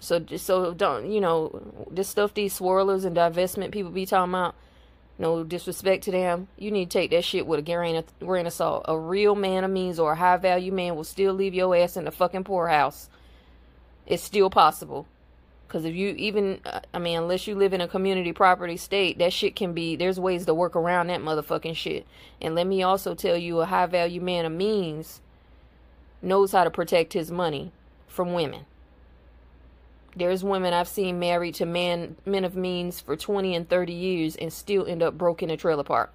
So, 0.00 0.24
so 0.36 0.74
don't 0.74 1.08
you 1.08 1.20
know 1.20 1.86
this 1.88 2.08
stuff? 2.08 2.34
These 2.34 2.58
swirlers 2.58 3.04
and 3.04 3.16
divestment 3.16 3.70
people 3.70 3.92
be 3.92 4.06
talking 4.06 4.34
about. 4.34 4.56
No 5.18 5.42
disrespect 5.42 6.04
to 6.04 6.12
them. 6.12 6.46
You 6.56 6.70
need 6.70 6.90
to 6.90 6.98
take 6.98 7.10
that 7.10 7.24
shit 7.24 7.46
with 7.46 7.58
a 7.58 7.62
grain 7.62 8.46
of, 8.46 8.52
salt. 8.52 8.84
A 8.86 8.96
real 8.96 9.34
man 9.34 9.64
of 9.64 9.70
means 9.70 9.98
or 9.98 10.12
a 10.12 10.16
high 10.16 10.36
value 10.36 10.70
man 10.70 10.94
will 10.94 11.04
still 11.04 11.34
leave 11.34 11.54
your 11.54 11.74
ass 11.74 11.96
in 11.96 12.04
the 12.04 12.12
fucking 12.12 12.44
poorhouse. 12.44 13.08
It's 14.06 14.22
still 14.22 14.48
possible. 14.48 15.06
Because 15.66 15.84
if 15.84 15.94
you 15.94 16.10
even, 16.10 16.60
uh, 16.64 16.80
I 16.94 16.98
mean, 16.98 17.18
unless 17.18 17.46
you 17.46 17.54
live 17.54 17.74
in 17.74 17.82
a 17.82 17.88
community 17.88 18.32
property 18.32 18.78
state, 18.78 19.18
that 19.18 19.34
shit 19.34 19.54
can 19.54 19.74
be, 19.74 19.96
there's 19.96 20.18
ways 20.18 20.46
to 20.46 20.54
work 20.54 20.74
around 20.74 21.08
that 21.08 21.20
motherfucking 21.20 21.76
shit. 21.76 22.06
And 22.40 22.54
let 22.54 22.66
me 22.66 22.82
also 22.82 23.14
tell 23.14 23.36
you, 23.36 23.60
a 23.60 23.66
high 23.66 23.86
value 23.86 24.20
man 24.20 24.46
of 24.46 24.52
means 24.52 25.20
knows 26.22 26.52
how 26.52 26.64
to 26.64 26.70
protect 26.70 27.12
his 27.12 27.30
money 27.30 27.72
from 28.06 28.32
women. 28.32 28.64
There's 30.18 30.42
women 30.42 30.74
I've 30.74 30.88
seen 30.88 31.18
married 31.18 31.54
to 31.56 31.66
men, 31.66 32.16
men 32.26 32.44
of 32.44 32.56
means 32.56 33.00
for 33.00 33.16
20 33.16 33.54
and 33.54 33.68
30 33.68 33.92
years 33.92 34.36
and 34.36 34.52
still 34.52 34.86
end 34.86 35.02
up 35.02 35.16
broke 35.16 35.42
in 35.42 35.50
a 35.50 35.56
trailer 35.56 35.84
park 35.84 36.12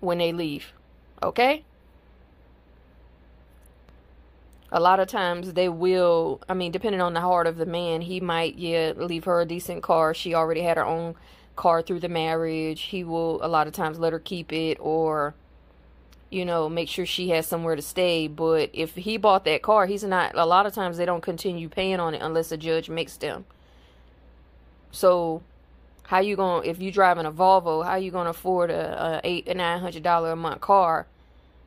when 0.00 0.18
they 0.18 0.32
leave. 0.32 0.72
Okay? 1.22 1.64
a 4.72 4.80
lot 4.80 4.98
of 4.98 5.06
times 5.06 5.52
they 5.52 5.68
will 5.68 6.40
i 6.48 6.54
mean 6.54 6.72
depending 6.72 7.00
on 7.00 7.12
the 7.12 7.20
heart 7.20 7.46
of 7.46 7.56
the 7.56 7.66
man 7.66 8.00
he 8.00 8.18
might 8.18 8.56
yeah 8.56 8.92
leave 8.96 9.24
her 9.24 9.42
a 9.42 9.44
decent 9.44 9.82
car 9.82 10.14
she 10.14 10.34
already 10.34 10.62
had 10.62 10.78
her 10.78 10.84
own 10.84 11.14
car 11.54 11.82
through 11.82 12.00
the 12.00 12.08
marriage 12.08 12.82
he 12.82 13.04
will 13.04 13.38
a 13.44 13.48
lot 13.48 13.66
of 13.66 13.74
times 13.74 13.98
let 13.98 14.12
her 14.12 14.18
keep 14.18 14.52
it 14.52 14.78
or 14.80 15.34
you 16.32 16.44
know 16.44 16.68
make 16.68 16.88
sure 16.88 17.06
she 17.06 17.28
has 17.30 17.46
somewhere 17.46 17.76
to 17.76 17.82
stay. 17.82 18.28
But 18.28 18.70
if 18.72 18.94
he 18.94 19.16
bought 19.16 19.44
that 19.44 19.62
car 19.62 19.86
he's 19.86 20.04
not 20.04 20.32
a 20.34 20.46
lot 20.46 20.66
of 20.66 20.74
times 20.74 20.96
they 20.96 21.04
don't 21.04 21.22
continue 21.22 21.68
paying 21.68 22.00
on 22.00 22.14
it 22.14 22.22
unless 22.22 22.52
a 22.52 22.56
judge 22.56 22.88
makes 22.88 23.16
them. 23.16 23.44
So 24.90 25.42
how 26.04 26.20
you 26.20 26.36
gonna 26.36 26.66
if 26.66 26.80
you 26.80 26.90
driving 26.92 27.26
a 27.26 27.32
volvo 27.32 27.84
how 27.84 27.96
you 27.96 28.10
gonna 28.10 28.30
afford 28.30 28.70
a, 28.70 29.16
a 29.16 29.20
eight 29.24 29.46
nine 29.56 29.80
hundred 29.80 30.02
dollar 30.02 30.32
a 30.32 30.36
month 30.36 30.60
car 30.60 31.06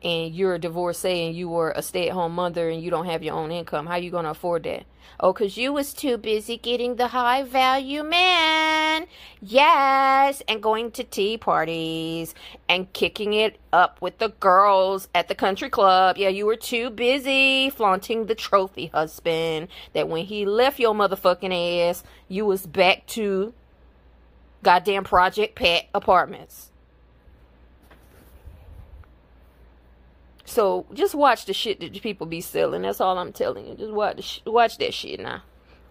and 0.02 0.34
you're 0.34 0.54
a 0.54 0.58
divorcee 0.58 1.26
and 1.26 1.36
you 1.36 1.48
were 1.48 1.72
a 1.72 1.82
stay-at-home 1.82 2.34
mother 2.34 2.68
and 2.68 2.82
you 2.82 2.90
don't 2.90 3.06
have 3.06 3.22
your 3.22 3.34
own 3.34 3.50
income 3.50 3.86
how 3.86 3.96
you 3.96 4.10
going 4.10 4.24
to 4.24 4.30
afford 4.30 4.64
that? 4.64 4.84
Oh 5.18 5.32
because 5.32 5.56
you 5.56 5.72
was 5.72 5.94
too 5.94 6.18
busy 6.18 6.58
getting 6.58 6.96
the 6.96 7.08
high 7.08 7.42
value 7.42 8.02
man. 8.02 9.06
Yes 9.40 10.42
and 10.48 10.62
going 10.62 10.90
to 10.92 11.04
tea 11.04 11.38
parties 11.38 12.34
and 12.68 12.92
kicking 12.92 13.32
it 13.32 13.58
up 13.72 14.00
with 14.02 14.18
the 14.18 14.28
girls 14.28 15.08
at 15.14 15.28
the 15.28 15.34
country 15.34 15.70
club. 15.70 16.18
Yeah 16.18 16.28
you 16.28 16.46
were 16.46 16.56
too 16.56 16.90
busy 16.90 17.70
flaunting 17.70 18.26
the 18.26 18.34
trophy 18.34 18.86
husband 18.86 19.68
that 19.94 20.08
when 20.08 20.26
he 20.26 20.44
left 20.44 20.78
your 20.78 20.94
motherfucking 20.94 21.88
ass 21.88 22.04
you 22.28 22.44
was 22.44 22.66
back 22.66 23.06
to 23.06 23.54
goddamn 24.62 25.04
project 25.04 25.54
pet 25.54 25.88
apartments 25.94 26.70
So 30.46 30.86
just 30.94 31.14
watch 31.14 31.44
the 31.44 31.52
shit 31.52 31.80
that 31.80 32.00
people 32.00 32.26
be 32.26 32.40
selling. 32.40 32.82
That's 32.82 33.00
all 33.00 33.18
I'm 33.18 33.32
telling 33.32 33.66
you. 33.66 33.74
Just 33.74 33.92
watch 33.92 34.42
watch 34.46 34.78
that 34.78 34.94
shit 34.94 35.20
now. 35.20 35.42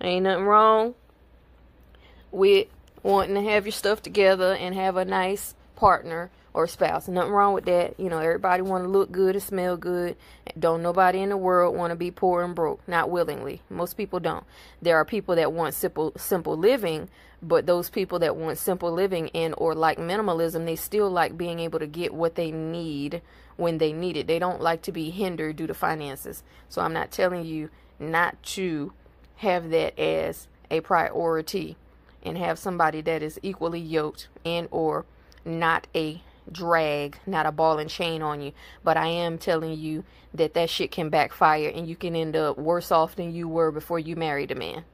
Ain't 0.01 0.23
nothing 0.23 0.45
wrong 0.45 0.95
with 2.31 2.67
wanting 3.03 3.35
to 3.35 3.41
have 3.43 3.65
your 3.65 3.71
stuff 3.71 4.01
together 4.01 4.53
and 4.53 4.73
have 4.73 4.95
a 4.97 5.05
nice 5.05 5.55
partner 5.75 6.31
or 6.53 6.67
spouse. 6.67 7.09
Nothing 7.09 7.33
wrong 7.33 7.53
with 7.53 7.65
that. 7.65 7.99
You 7.99 8.09
know, 8.09 8.19
everybody 8.19 8.61
want 8.61 8.85
to 8.85 8.87
look 8.87 9.11
good 9.11 9.35
and 9.35 9.43
smell 9.43 9.75
good. 9.75 10.15
Don't 10.57 10.81
nobody 10.81 11.21
in 11.21 11.29
the 11.29 11.37
world 11.37 11.75
want 11.75 11.91
to 11.91 11.95
be 11.95 12.11
poor 12.11 12.41
and 12.41 12.55
broke, 12.55 12.79
not 12.87 13.09
willingly. 13.09 13.61
Most 13.69 13.97
people 13.97 14.21
don't. 14.21 14.45
There 14.81 14.95
are 14.95 15.05
people 15.05 15.35
that 15.35 15.51
want 15.51 15.73
simple 15.73 16.13
simple 16.15 16.55
living, 16.55 17.09
but 17.41 17.65
those 17.65 17.89
people 17.89 18.19
that 18.19 18.35
want 18.35 18.57
simple 18.57 18.91
living 18.91 19.29
and 19.33 19.53
or 19.57 19.75
like 19.75 19.97
minimalism, 19.97 20.65
they 20.65 20.75
still 20.75 21.09
like 21.09 21.37
being 21.37 21.59
able 21.59 21.79
to 21.79 21.87
get 21.87 22.13
what 22.13 22.35
they 22.35 22.51
need 22.51 23.21
when 23.57 23.77
they 23.77 23.93
need 23.93 24.17
it. 24.17 24.27
They 24.27 24.39
don't 24.39 24.61
like 24.61 24.81
to 24.83 24.91
be 24.91 25.09
hindered 25.09 25.57
due 25.57 25.67
to 25.67 25.73
finances. 25.73 26.43
So 26.69 26.81
I'm 26.81 26.93
not 26.93 27.11
telling 27.11 27.45
you 27.45 27.69
not 27.99 28.41
to 28.43 28.93
have 29.37 29.69
that 29.69 29.97
as 29.99 30.47
a 30.71 30.81
priority 30.81 31.77
and 32.23 32.37
have 32.37 32.57
somebody 32.57 33.01
that 33.01 33.21
is 33.21 33.39
equally 33.43 33.79
yoked 33.79 34.27
and 34.43 34.67
or 34.71 35.05
not 35.43 35.87
a 35.93 36.21
drag, 36.51 37.17
not 37.25 37.45
a 37.45 37.51
ball 37.51 37.77
and 37.77 37.89
chain 37.89 38.21
on 38.21 38.41
you. 38.41 38.51
But 38.83 38.97
I 38.97 39.07
am 39.07 39.37
telling 39.37 39.77
you 39.77 40.03
that 40.33 40.53
that 40.53 40.69
shit 40.69 40.91
can 40.91 41.09
backfire 41.09 41.71
and 41.73 41.87
you 41.87 41.95
can 41.95 42.15
end 42.15 42.35
up 42.35 42.57
worse 42.57 42.91
off 42.91 43.15
than 43.15 43.33
you 43.33 43.47
were 43.47 43.71
before 43.71 43.99
you 43.99 44.15
married 44.15 44.51
a 44.51 44.55
man. 44.55 44.85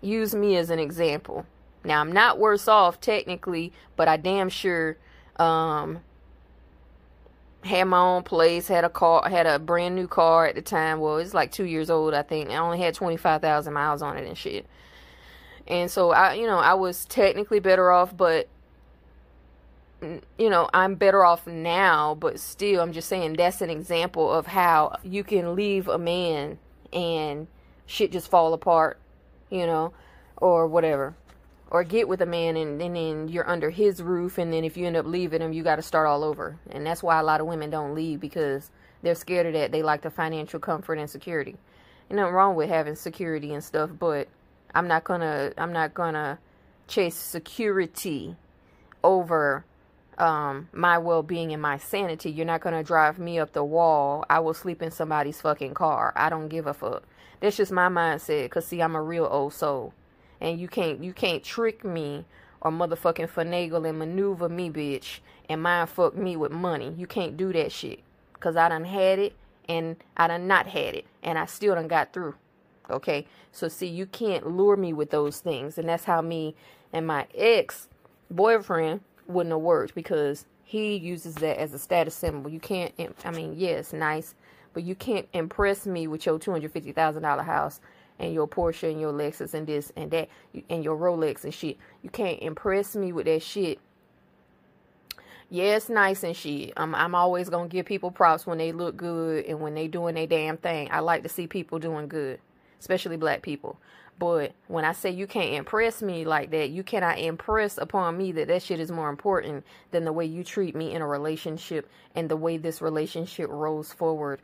Use 0.00 0.34
me 0.34 0.56
as 0.56 0.70
an 0.70 0.78
example. 0.78 1.46
Now, 1.84 2.00
I'm 2.00 2.12
not 2.12 2.38
worse 2.38 2.68
off 2.68 3.00
technically, 3.00 3.72
but 3.96 4.08
I 4.08 4.16
damn 4.16 4.48
sure 4.48 4.96
um, 5.36 6.00
had 7.64 7.84
my 7.84 7.98
own 7.98 8.22
place, 8.22 8.68
had 8.68 8.84
a 8.84 8.88
car, 8.88 9.28
had 9.28 9.46
a 9.46 9.58
brand 9.58 9.94
new 9.94 10.06
car 10.06 10.46
at 10.46 10.54
the 10.54 10.62
time. 10.62 11.00
Well, 11.00 11.18
it's 11.18 11.34
like 11.34 11.52
two 11.52 11.64
years 11.64 11.90
old, 11.90 12.14
I 12.14 12.22
think. 12.22 12.50
I 12.50 12.56
only 12.56 12.80
had 12.80 12.94
25,000 12.94 13.72
miles 13.72 14.02
on 14.02 14.16
it 14.16 14.26
and 14.26 14.36
shit. 14.36 14.66
And 15.66 15.90
so 15.90 16.10
I, 16.10 16.34
you 16.34 16.46
know, 16.46 16.58
I 16.58 16.74
was 16.74 17.04
technically 17.04 17.60
better 17.60 17.90
off, 17.90 18.16
but 18.16 18.48
you 20.38 20.50
know, 20.50 20.68
I'm 20.72 20.94
better 20.94 21.24
off 21.24 21.46
now, 21.46 22.14
but 22.14 22.40
still, 22.40 22.80
I'm 22.80 22.92
just 22.92 23.08
saying 23.08 23.34
that's 23.34 23.60
an 23.60 23.70
example 23.70 24.32
of 24.32 24.46
how 24.46 24.98
you 25.02 25.22
can 25.22 25.54
leave 25.54 25.88
a 25.88 25.98
man 25.98 26.58
and 26.92 27.46
shit 27.86 28.12
just 28.12 28.30
fall 28.30 28.52
apart, 28.54 28.98
you 29.50 29.66
know, 29.66 29.92
or 30.36 30.66
whatever. 30.66 31.14
Or 31.70 31.84
get 31.84 32.08
with 32.08 32.20
a 32.20 32.26
man 32.26 32.56
and, 32.56 32.82
and 32.82 32.96
then 32.96 33.28
you're 33.28 33.48
under 33.48 33.70
his 33.70 34.02
roof 34.02 34.38
and 34.38 34.52
then 34.52 34.64
if 34.64 34.76
you 34.76 34.86
end 34.86 34.96
up 34.96 35.06
leaving 35.06 35.40
him 35.40 35.52
you 35.52 35.62
got 35.62 35.76
to 35.76 35.82
start 35.82 36.08
all 36.08 36.24
over. 36.24 36.58
And 36.70 36.84
that's 36.84 37.02
why 37.02 37.20
a 37.20 37.22
lot 37.22 37.40
of 37.40 37.46
women 37.46 37.70
don't 37.70 37.94
leave 37.94 38.18
because 38.18 38.70
they're 39.02 39.14
scared 39.14 39.46
of 39.46 39.52
that. 39.52 39.70
They 39.70 39.82
like 39.82 40.02
the 40.02 40.10
financial 40.10 40.58
comfort 40.58 40.98
and 40.98 41.08
security. 41.08 41.56
Ain't 42.10 42.16
nothing 42.16 42.34
wrong 42.34 42.56
with 42.56 42.68
having 42.68 42.96
security 42.96 43.54
and 43.54 43.62
stuff 43.62 43.90
but 43.96 44.26
i'm 44.74 44.88
not 44.88 45.04
gonna 45.04 45.52
i'm 45.56 45.72
not 45.72 45.94
gonna 45.94 46.38
chase 46.88 47.14
security 47.14 48.34
over 49.02 49.64
um, 50.18 50.68
my 50.72 50.98
well-being 50.98 51.50
and 51.52 51.62
my 51.62 51.78
sanity. 51.78 52.30
You're 52.30 52.44
not 52.44 52.60
gonna 52.60 52.84
drive 52.84 53.18
me 53.18 53.38
up 53.38 53.52
the 53.52 53.64
wall. 53.64 54.24
I 54.28 54.40
will 54.40 54.52
sleep 54.52 54.82
in 54.82 54.90
somebody's 54.90 55.40
fucking 55.40 55.72
car. 55.72 56.12
I 56.14 56.28
don't 56.28 56.48
give 56.48 56.66
a 56.66 56.74
fuck 56.74 57.04
that's 57.40 57.56
just 57.56 57.72
my 57.72 57.88
mindset 57.88 58.44
because 58.44 58.66
see 58.66 58.82
i'm 58.82 58.94
a 58.94 59.02
real 59.02 59.28
old 59.30 59.52
soul 59.52 59.92
and 60.40 60.60
you 60.60 60.68
can't 60.68 61.02
you 61.02 61.12
can't 61.12 61.42
trick 61.42 61.84
me 61.84 62.24
or 62.60 62.70
motherfucking 62.70 63.30
finagle 63.30 63.88
and 63.88 63.98
maneuver 63.98 64.48
me, 64.48 64.70
bitch, 64.70 65.20
and 65.48 65.62
mind 65.62 65.88
fuck 65.88 66.16
me 66.16 66.36
with 66.36 66.52
money. 66.52 66.94
You 66.96 67.06
can't 67.06 67.36
do 67.36 67.52
that 67.52 67.72
shit. 67.72 68.00
Cause 68.38 68.56
I 68.56 68.68
done 68.68 68.84
had 68.84 69.18
it 69.18 69.34
and 69.68 69.96
I 70.16 70.28
done 70.28 70.46
not 70.46 70.66
had 70.66 70.94
it. 70.94 71.06
And 71.22 71.38
I 71.38 71.46
still 71.46 71.74
done 71.74 71.88
got 71.88 72.12
through. 72.12 72.34
Okay. 72.88 73.26
So 73.52 73.68
see, 73.68 73.86
you 73.86 74.06
can't 74.06 74.46
lure 74.46 74.76
me 74.76 74.92
with 74.92 75.10
those 75.10 75.40
things. 75.40 75.78
And 75.78 75.88
that's 75.88 76.04
how 76.04 76.22
me 76.22 76.54
and 76.92 77.06
my 77.06 77.26
ex 77.34 77.88
boyfriend 78.30 79.00
wouldn't 79.26 79.52
have 79.52 79.60
worked 79.60 79.94
because 79.94 80.46
he 80.64 80.96
uses 80.96 81.34
that 81.36 81.58
as 81.58 81.74
a 81.74 81.78
status 81.78 82.14
symbol. 82.14 82.50
You 82.50 82.60
can't, 82.60 82.92
I 83.24 83.30
mean, 83.30 83.54
yes, 83.56 83.92
nice, 83.92 84.34
but 84.72 84.84
you 84.84 84.94
can't 84.94 85.28
impress 85.32 85.86
me 85.86 86.06
with 86.06 86.26
your 86.26 86.38
$250,000 86.38 87.44
house 87.44 87.80
and 88.20 88.34
your 88.34 88.46
Porsche 88.46 88.90
and 88.90 89.00
your 89.00 89.12
Lexus 89.12 89.54
and 89.54 89.66
this 89.66 89.92
and 89.96 90.10
that 90.10 90.28
and 90.68 90.84
your 90.84 90.96
Rolex 90.96 91.42
and 91.42 91.54
shit. 91.54 91.78
You 92.02 92.10
can't 92.10 92.40
impress 92.40 92.94
me 92.94 93.12
with 93.12 93.26
that 93.26 93.42
shit. 93.42 93.80
Yeah, 95.48 95.76
it's 95.76 95.88
nice 95.88 96.22
and 96.22 96.36
shit. 96.36 96.72
I'm 96.76 96.94
I'm 96.94 97.14
always 97.14 97.48
gonna 97.48 97.68
give 97.68 97.86
people 97.86 98.10
props 98.10 98.46
when 98.46 98.58
they 98.58 98.70
look 98.70 98.96
good 98.96 99.46
and 99.46 99.60
when 99.60 99.74
they 99.74 99.88
doing 99.88 100.14
their 100.14 100.26
damn 100.26 100.58
thing. 100.58 100.88
I 100.92 101.00
like 101.00 101.24
to 101.24 101.28
see 101.28 101.46
people 101.46 101.78
doing 101.78 102.06
good, 102.06 102.38
especially 102.78 103.16
black 103.16 103.42
people. 103.42 103.78
But 104.20 104.52
when 104.68 104.84
I 104.84 104.92
say 104.92 105.10
you 105.10 105.26
can't 105.26 105.54
impress 105.54 106.02
me 106.02 106.26
like 106.26 106.50
that, 106.50 106.68
you 106.68 106.82
cannot 106.82 107.18
impress 107.18 107.78
upon 107.78 108.18
me 108.18 108.32
that 108.32 108.48
that 108.48 108.62
shit 108.62 108.78
is 108.78 108.92
more 108.92 109.08
important 109.08 109.64
than 109.92 110.04
the 110.04 110.12
way 110.12 110.26
you 110.26 110.44
treat 110.44 110.76
me 110.76 110.92
in 110.92 111.00
a 111.00 111.06
relationship 111.06 111.88
and 112.14 112.28
the 112.28 112.36
way 112.36 112.58
this 112.58 112.82
relationship 112.82 113.48
rolls 113.48 113.94
forward 113.94 114.40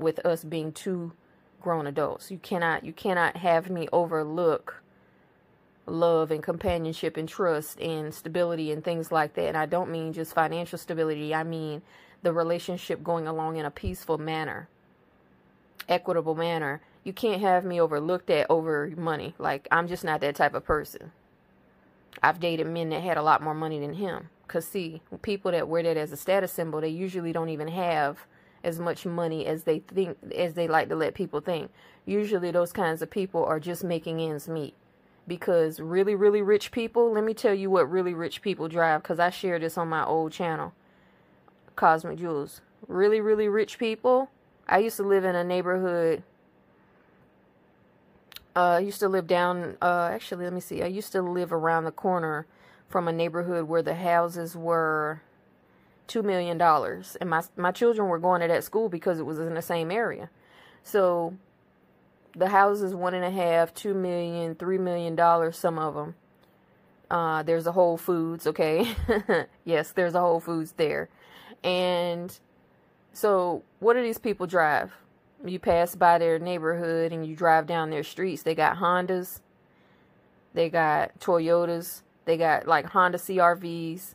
with 0.00 0.24
us 0.26 0.42
being 0.44 0.72
two 0.72 1.12
grown 1.60 1.86
adults. 1.86 2.30
You 2.30 2.38
cannot 2.38 2.84
you 2.84 2.92
cannot 2.92 3.36
have 3.36 3.70
me 3.70 3.88
overlook 3.92 4.82
love 5.86 6.30
and 6.30 6.42
companionship 6.42 7.16
and 7.16 7.28
trust 7.28 7.80
and 7.80 8.14
stability 8.14 8.72
and 8.72 8.82
things 8.82 9.12
like 9.12 9.34
that. 9.34 9.48
And 9.48 9.56
I 9.56 9.66
don't 9.66 9.90
mean 9.90 10.12
just 10.12 10.34
financial 10.34 10.78
stability. 10.78 11.34
I 11.34 11.44
mean 11.44 11.82
the 12.22 12.32
relationship 12.32 13.02
going 13.02 13.26
along 13.26 13.56
in 13.56 13.64
a 13.64 13.70
peaceful 13.70 14.18
manner, 14.18 14.68
equitable 15.88 16.34
manner. 16.34 16.80
You 17.04 17.12
can't 17.12 17.40
have 17.40 17.64
me 17.64 17.80
overlooked 17.80 18.30
at 18.30 18.46
over 18.50 18.92
money. 18.96 19.34
Like 19.38 19.68
I'm 19.70 19.88
just 19.88 20.04
not 20.04 20.20
that 20.20 20.36
type 20.36 20.54
of 20.54 20.64
person. 20.64 21.12
I've 22.22 22.40
dated 22.40 22.66
men 22.66 22.90
that 22.90 23.02
had 23.02 23.16
a 23.16 23.22
lot 23.22 23.42
more 23.42 23.54
money 23.54 23.78
than 23.80 23.94
him. 23.94 24.28
Cause 24.48 24.66
see, 24.66 25.00
people 25.22 25.52
that 25.52 25.68
wear 25.68 25.82
that 25.84 25.96
as 25.96 26.10
a 26.10 26.16
status 26.16 26.50
symbol, 26.52 26.80
they 26.80 26.88
usually 26.88 27.32
don't 27.32 27.50
even 27.50 27.68
have 27.68 28.26
as 28.62 28.78
much 28.78 29.06
money 29.06 29.46
as 29.46 29.64
they 29.64 29.78
think 29.80 30.18
as 30.36 30.54
they 30.54 30.68
like 30.68 30.88
to 30.88 30.96
let 30.96 31.14
people 31.14 31.40
think. 31.40 31.70
Usually 32.06 32.50
those 32.50 32.72
kinds 32.72 33.02
of 33.02 33.10
people 33.10 33.44
are 33.44 33.60
just 33.60 33.84
making 33.84 34.20
ends 34.20 34.48
meet. 34.48 34.74
Because 35.28 35.78
really, 35.80 36.14
really 36.14 36.42
rich 36.42 36.72
people, 36.72 37.12
let 37.12 37.22
me 37.22 37.34
tell 37.34 37.54
you 37.54 37.70
what 37.70 37.88
really 37.90 38.14
rich 38.14 38.42
people 38.42 38.68
drive, 38.68 39.02
because 39.02 39.20
I 39.20 39.30
shared 39.30 39.62
this 39.62 39.78
on 39.78 39.88
my 39.88 40.04
old 40.04 40.32
channel, 40.32 40.72
Cosmic 41.76 42.18
Jewels. 42.18 42.62
Really, 42.88 43.20
really 43.20 43.46
rich 43.46 43.78
people. 43.78 44.30
I 44.68 44.78
used 44.78 44.96
to 44.96 45.02
live 45.04 45.24
in 45.24 45.36
a 45.36 45.44
neighborhood. 45.44 46.24
Uh, 48.56 48.60
I 48.60 48.78
used 48.80 48.98
to 49.00 49.08
live 49.08 49.28
down, 49.28 49.76
uh, 49.80 50.10
actually, 50.12 50.44
let 50.44 50.52
me 50.52 50.60
see. 50.60 50.82
I 50.82 50.86
used 50.86 51.12
to 51.12 51.22
live 51.22 51.52
around 51.52 51.84
the 51.84 51.92
corner 51.92 52.46
from 52.88 53.06
a 53.06 53.12
neighborhood 53.12 53.68
where 53.68 53.82
the 53.82 53.94
houses 53.94 54.56
were 54.56 55.22
two 56.10 56.22
million 56.24 56.58
dollars. 56.58 57.16
And 57.20 57.30
my 57.30 57.42
my 57.56 57.70
children 57.70 58.08
were 58.08 58.18
going 58.18 58.40
to 58.40 58.48
that 58.48 58.64
school 58.64 58.88
because 58.88 59.20
it 59.20 59.26
was 59.26 59.38
in 59.38 59.54
the 59.54 59.62
same 59.62 59.90
area. 59.90 60.28
So 60.82 61.36
the 62.36 62.48
houses 62.48 62.94
one 62.94 63.14
and 63.14 63.24
a 63.24 63.30
half 63.30 63.72
two 63.72 63.94
million 63.94 64.56
three 64.56 64.78
million 64.78 65.14
dollars 65.14 65.56
some 65.56 65.78
of 65.78 65.94
them 65.94 66.14
uh, 67.10 67.42
there's 67.42 67.66
a 67.66 67.72
whole 67.72 67.96
foods 67.96 68.46
okay? 68.46 68.94
Yes 69.64 69.92
there's 69.92 70.14
a 70.14 70.20
whole 70.20 70.40
foods 70.40 70.72
there. 70.76 71.08
And 71.62 72.36
so 73.12 73.62
what 73.78 73.94
do 73.94 74.02
these 74.02 74.18
people 74.18 74.46
drive? 74.46 74.92
You 75.44 75.58
pass 75.58 75.94
by 75.94 76.18
their 76.18 76.38
neighborhood 76.38 77.12
and 77.12 77.26
you 77.26 77.34
drive 77.34 77.66
down 77.66 77.90
their 77.90 78.04
streets. 78.04 78.42
They 78.42 78.54
got 78.54 78.76
hondas. 78.76 79.40
They 80.54 80.68
got 80.68 81.18
toyotas. 81.20 82.02
They 82.24 82.36
got 82.36 82.66
like 82.66 82.86
honda 82.86 83.18
crvs 83.18 84.14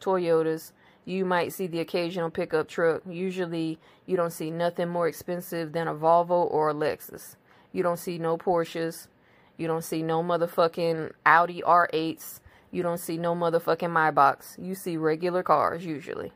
toyotas 0.00 0.72
you 1.04 1.24
might 1.24 1.52
see 1.52 1.66
the 1.66 1.80
occasional 1.80 2.30
pickup 2.30 2.68
truck. 2.68 3.02
Usually, 3.08 3.78
you 4.06 4.16
don't 4.16 4.32
see 4.32 4.50
nothing 4.50 4.88
more 4.88 5.08
expensive 5.08 5.72
than 5.72 5.88
a 5.88 5.94
Volvo 5.94 6.50
or 6.50 6.70
a 6.70 6.74
Lexus. 6.74 7.36
You 7.72 7.82
don't 7.82 7.98
see 7.98 8.18
no 8.18 8.38
Porsches. 8.38 9.08
You 9.56 9.66
don't 9.66 9.84
see 9.84 10.02
no 10.02 10.22
motherfucking 10.22 11.12
Audi 11.26 11.62
R8s. 11.62 12.40
You 12.70 12.82
don't 12.82 12.98
see 12.98 13.18
no 13.18 13.34
motherfucking 13.34 13.90
Maybachs. 13.90 14.62
You 14.62 14.74
see 14.74 14.96
regular 14.96 15.42
cars 15.42 15.84
usually. 15.84 16.32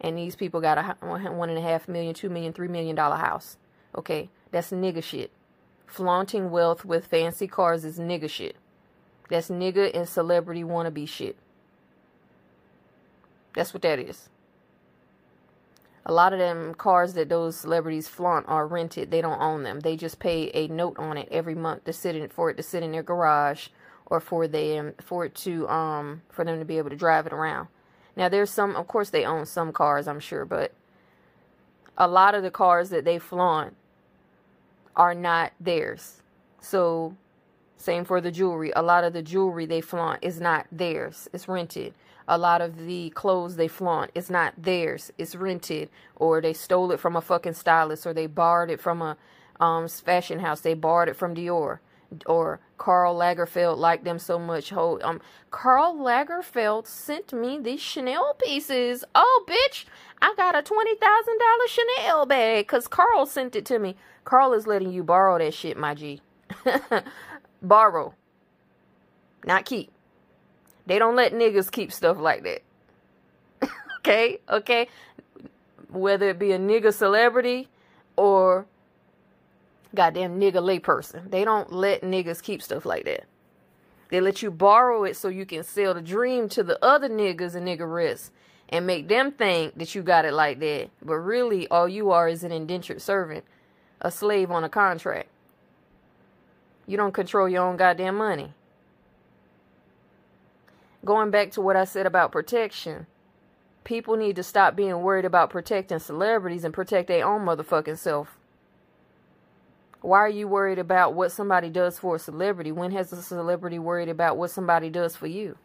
And 0.00 0.18
these 0.18 0.36
people 0.36 0.60
got 0.60 0.78
a 0.78 0.96
one 1.00 1.48
and 1.48 1.58
a 1.58 1.62
half 1.62 1.88
million, 1.88 2.14
two 2.14 2.28
million, 2.28 2.52
three 2.52 2.68
million 2.68 2.96
dollar 2.96 3.16
house. 3.16 3.56
Okay, 3.96 4.28
that's 4.50 4.70
nigga 4.70 5.02
shit. 5.02 5.30
Flaunting 5.86 6.50
wealth 6.50 6.84
with 6.84 7.06
fancy 7.06 7.46
cars 7.46 7.84
is 7.84 7.98
nigga 7.98 8.28
shit. 8.28 8.56
That's 9.30 9.48
nigga 9.48 9.90
and 9.94 10.08
celebrity 10.08 10.64
wannabe 10.64 11.08
shit. 11.08 11.36
That's 13.54 13.72
what 13.72 13.82
that 13.82 13.98
is. 13.98 14.28
A 16.06 16.12
lot 16.12 16.32
of 16.34 16.38
them 16.38 16.74
cars 16.74 17.14
that 17.14 17.30
those 17.30 17.56
celebrities 17.56 18.08
flaunt 18.08 18.46
are 18.46 18.66
rented. 18.66 19.10
They 19.10 19.22
don't 19.22 19.40
own 19.40 19.62
them. 19.62 19.80
They 19.80 19.96
just 19.96 20.18
pay 20.18 20.50
a 20.52 20.68
note 20.68 20.98
on 20.98 21.16
it 21.16 21.28
every 21.30 21.54
month 21.54 21.84
to 21.84 21.92
sit 21.92 22.14
in 22.14 22.28
for 22.28 22.50
it 22.50 22.56
to 22.58 22.62
sit 22.62 22.82
in 22.82 22.92
their 22.92 23.02
garage 23.02 23.68
or 24.06 24.20
for 24.20 24.46
them 24.46 24.92
for 25.00 25.24
it 25.24 25.34
to 25.34 25.66
um 25.68 26.20
for 26.28 26.44
them 26.44 26.58
to 26.58 26.64
be 26.64 26.76
able 26.76 26.90
to 26.90 26.96
drive 26.96 27.26
it 27.26 27.32
around. 27.32 27.68
Now 28.16 28.28
there's 28.28 28.50
some 28.50 28.76
of 28.76 28.86
course 28.86 29.10
they 29.10 29.24
own 29.24 29.46
some 29.46 29.72
cars, 29.72 30.06
I'm 30.06 30.20
sure, 30.20 30.44
but 30.44 30.72
a 31.96 32.06
lot 32.06 32.34
of 32.34 32.42
the 32.42 32.50
cars 32.50 32.90
that 32.90 33.04
they 33.04 33.18
flaunt 33.18 33.74
are 34.94 35.14
not 35.14 35.52
theirs. 35.58 36.20
So 36.60 37.16
same 37.78 38.04
for 38.04 38.20
the 38.20 38.30
jewelry. 38.30 38.72
A 38.76 38.82
lot 38.82 39.04
of 39.04 39.14
the 39.14 39.22
jewelry 39.22 39.64
they 39.64 39.80
flaunt 39.80 40.18
is 40.22 40.38
not 40.38 40.66
theirs. 40.70 41.28
It's 41.32 41.48
rented 41.48 41.94
a 42.26 42.38
lot 42.38 42.60
of 42.60 42.86
the 42.86 43.10
clothes 43.10 43.56
they 43.56 43.68
flaunt 43.68 44.10
it's 44.14 44.30
not 44.30 44.54
theirs 44.56 45.12
it's 45.18 45.34
rented 45.34 45.88
or 46.16 46.40
they 46.40 46.52
stole 46.52 46.90
it 46.92 47.00
from 47.00 47.16
a 47.16 47.20
fucking 47.20 47.54
stylist 47.54 48.06
or 48.06 48.14
they 48.14 48.26
borrowed 48.26 48.70
it 48.70 48.80
from 48.80 49.02
a 49.02 49.16
um, 49.60 49.86
fashion 49.88 50.40
house 50.40 50.60
they 50.60 50.74
borrowed 50.74 51.08
it 51.08 51.16
from 51.16 51.34
dior 51.34 51.78
or 52.26 52.60
Karl 52.78 53.16
Lagerfeld 53.16 53.78
liked 53.78 54.04
them 54.04 54.18
so 54.18 54.38
much. 54.38 54.72
Oh, 54.72 54.98
um, 55.02 55.20
Karl 55.50 55.96
Lagerfeld 55.96 56.86
sent 56.86 57.32
me 57.32 57.58
these 57.58 57.80
Chanel 57.80 58.34
pieces. 58.34 59.04
Oh, 59.14 59.44
bitch, 59.48 59.84
I 60.20 60.34
got 60.36 60.56
a 60.56 60.62
twenty 60.62 60.94
thousand 60.96 61.38
dollar 61.38 61.68
Chanel 61.68 62.26
bag 62.26 62.66
because 62.66 62.88
Karl 62.88 63.26
sent 63.26 63.56
it 63.56 63.64
to 63.66 63.78
me. 63.78 63.96
Karl 64.24 64.52
is 64.52 64.66
letting 64.66 64.92
you 64.92 65.02
borrow 65.02 65.38
that 65.38 65.54
shit, 65.54 65.76
my 65.76 65.94
G. 65.94 66.20
borrow, 67.62 68.14
not 69.44 69.64
keep. 69.64 69.90
They 70.86 70.98
don't 70.98 71.16
let 71.16 71.32
niggas 71.32 71.70
keep 71.70 71.92
stuff 71.92 72.18
like 72.18 72.44
that. 72.44 72.62
okay? 73.98 74.38
Okay? 74.48 74.88
Whether 75.90 76.30
it 76.30 76.38
be 76.38 76.52
a 76.52 76.58
nigga 76.58 76.92
celebrity 76.92 77.68
or 78.16 78.66
goddamn 79.94 80.38
nigga 80.40 80.54
layperson. 80.54 81.30
They 81.30 81.44
don't 81.44 81.72
let 81.72 82.02
niggas 82.02 82.42
keep 82.42 82.62
stuff 82.62 82.84
like 82.84 83.04
that. 83.04 83.24
They 84.10 84.20
let 84.20 84.42
you 84.42 84.50
borrow 84.50 85.04
it 85.04 85.16
so 85.16 85.28
you 85.28 85.46
can 85.46 85.62
sell 85.62 85.94
the 85.94 86.02
dream 86.02 86.48
to 86.50 86.62
the 86.62 86.82
other 86.84 87.08
niggas 87.08 87.54
and 87.54 87.66
niggerettes 87.66 88.30
and 88.68 88.86
make 88.86 89.08
them 89.08 89.32
think 89.32 89.76
that 89.78 89.94
you 89.94 90.02
got 90.02 90.24
it 90.24 90.32
like 90.32 90.60
that. 90.60 90.90
But 91.02 91.16
really, 91.16 91.66
all 91.68 91.88
you 91.88 92.10
are 92.10 92.28
is 92.28 92.44
an 92.44 92.52
indentured 92.52 93.00
servant, 93.00 93.44
a 94.00 94.10
slave 94.10 94.50
on 94.50 94.64
a 94.64 94.68
contract. 94.68 95.28
You 96.86 96.96
don't 96.96 97.14
control 97.14 97.48
your 97.48 97.64
own 97.64 97.76
goddamn 97.76 98.16
money 98.16 98.52
going 101.04 101.30
back 101.30 101.50
to 101.52 101.60
what 101.60 101.76
I 101.76 101.84
said 101.84 102.06
about 102.06 102.32
protection, 102.32 103.06
people 103.84 104.16
need 104.16 104.36
to 104.36 104.42
stop 104.42 104.74
being 104.76 105.02
worried 105.02 105.24
about 105.24 105.50
protecting 105.50 105.98
celebrities 105.98 106.64
and 106.64 106.74
protect 106.74 107.08
their 107.08 107.26
own 107.26 107.44
motherfucking 107.44 107.98
self. 107.98 108.38
Why 110.00 110.18
are 110.18 110.28
you 110.28 110.46
worried 110.46 110.78
about 110.78 111.14
what 111.14 111.32
somebody 111.32 111.70
does 111.70 111.98
for 111.98 112.16
a 112.16 112.18
celebrity? 112.18 112.72
When 112.72 112.90
has 112.92 113.12
a 113.12 113.22
celebrity 113.22 113.78
worried 113.78 114.10
about 114.10 114.36
what 114.36 114.50
somebody 114.50 114.90
does 114.90 115.16
for 115.16 115.26
you? 115.26 115.56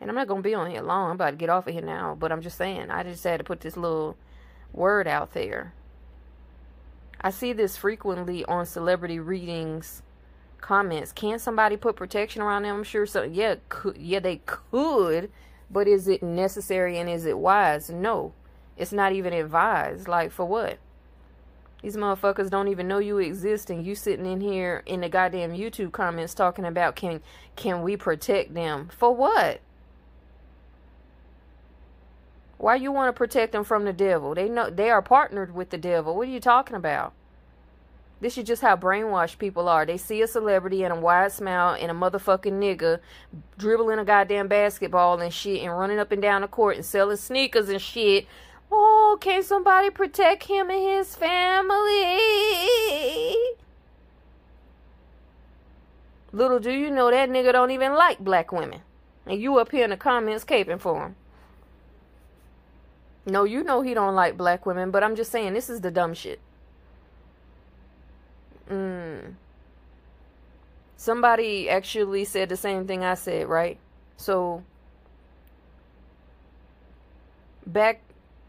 And 0.00 0.08
I'm 0.08 0.14
not 0.14 0.28
going 0.28 0.42
to 0.42 0.48
be 0.48 0.54
on 0.54 0.70
here 0.70 0.82
long. 0.82 1.10
I'm 1.10 1.16
about 1.16 1.30
to 1.30 1.36
get 1.36 1.48
off 1.48 1.66
of 1.66 1.72
here 1.72 1.82
now. 1.82 2.16
But 2.18 2.30
I'm 2.30 2.42
just 2.42 2.58
saying, 2.58 2.90
I 2.90 3.02
just 3.02 3.24
had 3.24 3.38
to 3.38 3.44
put 3.44 3.60
this 3.60 3.76
little 3.76 4.16
word 4.72 5.08
out 5.08 5.32
there. 5.32 5.72
I 7.20 7.30
see 7.30 7.52
this 7.52 7.76
frequently 7.76 8.44
on 8.44 8.66
celebrity 8.66 9.18
readings 9.18 10.02
comments. 10.66 11.12
Can 11.12 11.38
somebody 11.38 11.76
put 11.76 11.94
protection 11.94 12.42
around 12.42 12.64
them? 12.64 12.78
I'm 12.78 12.84
sure 12.84 13.06
so. 13.06 13.22
Yeah, 13.22 13.56
could, 13.68 13.96
yeah, 13.96 14.18
they 14.18 14.40
could, 14.46 15.30
but 15.70 15.86
is 15.86 16.08
it 16.08 16.24
necessary 16.24 16.98
and 16.98 17.08
is 17.08 17.24
it 17.24 17.38
wise? 17.38 17.88
No, 17.88 18.32
it's 18.76 18.90
not 18.90 19.12
even 19.12 19.32
advised. 19.32 20.08
Like 20.08 20.32
for 20.32 20.44
what? 20.44 20.78
These 21.82 21.96
motherfuckers 21.96 22.50
don't 22.50 22.66
even 22.66 22.88
know 22.88 22.98
you 22.98 23.18
exist, 23.18 23.70
and 23.70 23.86
you 23.86 23.94
sitting 23.94 24.26
in 24.26 24.40
here 24.40 24.82
in 24.86 25.02
the 25.02 25.08
goddamn 25.08 25.52
YouTube 25.52 25.92
comments 25.92 26.34
talking 26.34 26.64
about 26.64 26.96
can 26.96 27.20
can 27.54 27.82
we 27.82 27.96
protect 27.96 28.52
them 28.54 28.88
for 28.96 29.14
what? 29.14 29.60
Why 32.58 32.74
you 32.74 32.90
want 32.90 33.14
to 33.14 33.16
protect 33.16 33.52
them 33.52 33.62
from 33.62 33.84
the 33.84 33.92
devil? 33.92 34.34
They 34.34 34.48
know 34.48 34.68
they 34.68 34.90
are 34.90 35.02
partnered 35.02 35.54
with 35.54 35.70
the 35.70 35.78
devil. 35.78 36.16
What 36.16 36.26
are 36.26 36.30
you 36.32 36.40
talking 36.40 36.74
about? 36.74 37.12
This 38.18 38.38
is 38.38 38.44
just 38.44 38.62
how 38.62 38.76
brainwashed 38.76 39.38
people 39.38 39.68
are. 39.68 39.84
They 39.84 39.98
see 39.98 40.22
a 40.22 40.26
celebrity 40.26 40.82
and 40.84 40.92
a 40.92 40.98
wide 40.98 41.32
smile 41.32 41.76
and 41.78 41.90
a 41.90 41.94
motherfucking 41.94 42.52
nigga 42.52 43.00
dribbling 43.58 43.98
a 43.98 44.04
goddamn 44.04 44.48
basketball 44.48 45.20
and 45.20 45.32
shit 45.32 45.62
and 45.62 45.76
running 45.76 45.98
up 45.98 46.12
and 46.12 46.22
down 46.22 46.40
the 46.40 46.48
court 46.48 46.76
and 46.76 46.84
selling 46.84 47.18
sneakers 47.18 47.68
and 47.68 47.80
shit. 47.80 48.26
Oh, 48.72 49.18
can 49.20 49.42
somebody 49.42 49.90
protect 49.90 50.44
him 50.44 50.70
and 50.70 50.82
his 50.82 51.14
family? 51.14 52.18
Little 56.32 56.58
do 56.58 56.72
you 56.72 56.90
know 56.90 57.10
that 57.10 57.28
nigga 57.28 57.52
don't 57.52 57.70
even 57.70 57.94
like 57.94 58.18
black 58.18 58.50
women. 58.50 58.80
And 59.26 59.40
you 59.40 59.58
up 59.58 59.72
here 59.72 59.84
in 59.84 59.90
the 59.90 59.96
comments 59.96 60.44
caping 60.44 60.80
for 60.80 61.06
him. 61.06 61.16
No, 63.26 63.44
you 63.44 63.62
know 63.62 63.82
he 63.82 63.92
don't 63.92 64.14
like 64.14 64.36
black 64.36 64.64
women, 64.64 64.90
but 64.90 65.02
I'm 65.02 65.16
just 65.16 65.32
saying 65.32 65.52
this 65.52 65.68
is 65.68 65.80
the 65.80 65.90
dumb 65.90 66.14
shit. 66.14 66.40
Mm. 68.70 69.34
Somebody 70.96 71.68
actually 71.68 72.24
said 72.24 72.48
the 72.48 72.56
same 72.56 72.86
thing 72.86 73.04
I 73.04 73.14
said, 73.14 73.48
right? 73.48 73.78
So 74.16 74.62
back 77.66 78.00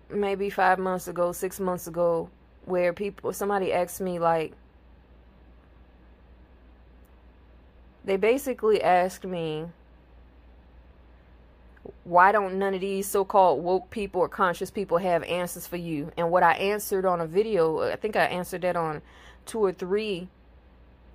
maybe 0.10 0.50
five 0.50 0.80
months 0.80 1.08
ago, 1.08 1.32
six 1.32 1.60
months 1.60 1.88
ago, 1.88 2.30
where 2.66 2.94
people 2.94 3.32
somebody 3.32 3.72
asked 3.72 4.02
me 4.02 4.20
like 4.20 4.54
they 8.04 8.18
basically 8.18 8.82
asked 8.82 9.24
me 9.24 9.66
why 12.04 12.34
don't 12.34 12.60
none 12.60 12.74
of 12.74 12.82
these 12.82 13.08
so-called 13.08 13.64
woke 13.64 13.90
people 13.90 14.20
or 14.20 14.28
conscious 14.28 14.70
people 14.70 14.98
have 14.98 15.24
answers 15.24 15.66
for 15.66 15.78
you 15.78 16.12
and 16.18 16.30
what 16.30 16.44
i 16.44 16.54
answered 16.54 17.06
on 17.06 17.22
a 17.22 17.26
video 17.26 17.90
i 17.90 17.96
think 17.96 18.18
i 18.18 18.26
answered 18.26 18.62
that 18.62 18.76
on 18.76 19.02
two 19.48 19.64
or 19.64 19.72
three 19.72 20.28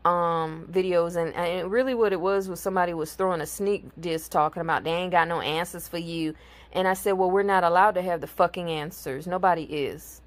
um 0.05 0.66
videos 0.68 1.14
and, 1.14 1.33
and 1.35 1.71
really 1.71 1.95
what 1.95 2.12
it 2.12 2.21
was 2.21 2.49
was 2.49 2.59
somebody 2.59 2.92
was 2.92 3.14
throwing 3.14 3.40
a 3.40 3.47
sneak 3.47 3.85
disc 4.01 4.33
talking 4.33 4.61
about 4.61 4.83
they 4.83 4.90
ain't 4.90 5.12
got 5.12 5.29
no 5.29 5.40
answers 5.40 5.87
for 5.87 5.99
you. 5.99 6.35
And 6.73 6.88
i 6.88 6.95
said 6.95 7.12
well 7.12 7.31
we're 7.31 7.45
not 7.45 7.62
allowed 7.62 7.92
to 7.92 8.03
have 8.03 8.21
the 8.21 8.27
fucking 8.27 8.68
answers. 8.68 9.27
Nobody 9.27 9.62
is. 9.62 10.21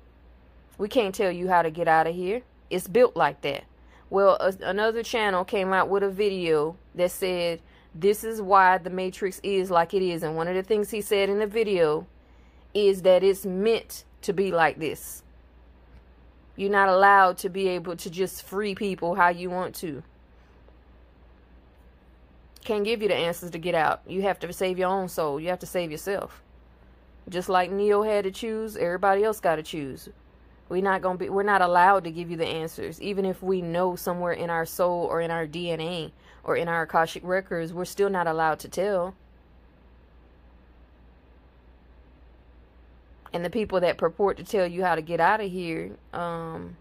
We 0.77 0.87
can't 0.87 1.13
tell 1.13 1.31
you 1.31 1.49
how 1.49 1.61
to 1.61 1.71
get 1.71 1.87
out 1.87 2.07
of 2.07 2.15
here. 2.15 2.41
It's 2.69 2.87
built 2.87 3.17
like 3.17 3.41
that. 3.41 3.65
Well 4.09 4.37
a, 4.39 4.53
another 4.61 5.03
channel 5.03 5.43
came 5.43 5.73
out 5.73 5.89
with 5.89 6.03
a 6.03 6.09
video 6.09 6.77
that 6.93 7.11
said 7.11 7.59
this 7.93 8.23
is 8.23 8.41
why 8.41 8.77
the 8.77 8.89
matrix 8.89 9.41
is 9.43 9.69
like 9.69 9.93
it 9.93 10.01
is. 10.01 10.23
And 10.23 10.37
one 10.37 10.47
of 10.47 10.55
the 10.55 10.63
things 10.63 10.91
he 10.91 11.01
said 11.01 11.29
in 11.29 11.39
the 11.39 11.47
video 11.47 12.07
is 12.73 13.01
that 13.01 13.23
it's 13.23 13.45
meant 13.45 14.05
to 14.21 14.31
be 14.31 14.51
like 14.51 14.79
this 14.79 15.23
you're 16.55 16.71
not 16.71 16.89
allowed 16.89 17.37
to 17.39 17.49
be 17.49 17.67
able 17.69 17.95
to 17.97 18.09
just 18.09 18.43
free 18.43 18.75
people 18.75 19.15
how 19.15 19.29
you 19.29 19.49
want 19.49 19.75
to. 19.75 20.03
Can't 22.63 22.83
give 22.83 23.01
you 23.01 23.07
the 23.07 23.15
answers 23.15 23.51
to 23.51 23.59
get 23.59 23.75
out. 23.75 24.01
You 24.07 24.23
have 24.23 24.39
to 24.39 24.51
save 24.51 24.79
your 24.79 24.89
own 24.89 25.07
soul. 25.07 25.39
You 25.39 25.49
have 25.49 25.59
to 25.59 25.67
save 25.67 25.91
yourself. 25.91 26.41
Just 27.29 27.49
like 27.49 27.71
Neo 27.71 28.03
had 28.03 28.23
to 28.23 28.31
choose, 28.31 28.77
everybody 28.77 29.23
else 29.23 29.39
got 29.39 29.57
to 29.57 29.63
choose. 29.63 30.09
We're 30.67 30.81
not 30.81 31.03
going 31.03 31.17
to 31.17 31.23
be 31.25 31.29
we're 31.29 31.43
not 31.43 31.61
allowed 31.61 32.05
to 32.05 32.11
give 32.11 32.31
you 32.31 32.37
the 32.37 32.47
answers 32.47 32.99
even 32.99 33.23
if 33.23 33.43
we 33.43 33.61
know 33.61 33.95
somewhere 33.95 34.33
in 34.33 34.49
our 34.49 34.65
soul 34.65 35.03
or 35.03 35.21
in 35.21 35.29
our 35.29 35.45
DNA 35.45 36.11
or 36.43 36.57
in 36.57 36.67
our 36.67 36.83
Akashic 36.83 37.23
records, 37.23 37.71
we're 37.71 37.85
still 37.85 38.09
not 38.09 38.25
allowed 38.25 38.59
to 38.59 38.67
tell. 38.67 39.15
And 43.35 43.43
the 43.43 43.49
people 43.49 43.81
that 43.81 43.97
purport 43.97 44.37
to 44.37 44.45
tell 44.45 44.65
you 44.65 44.81
how 44.81 44.95
to 44.95 45.01
get 45.01 45.19
out 45.19 45.41
of 45.41 45.51
here, 45.51 45.91
um, 46.13 46.77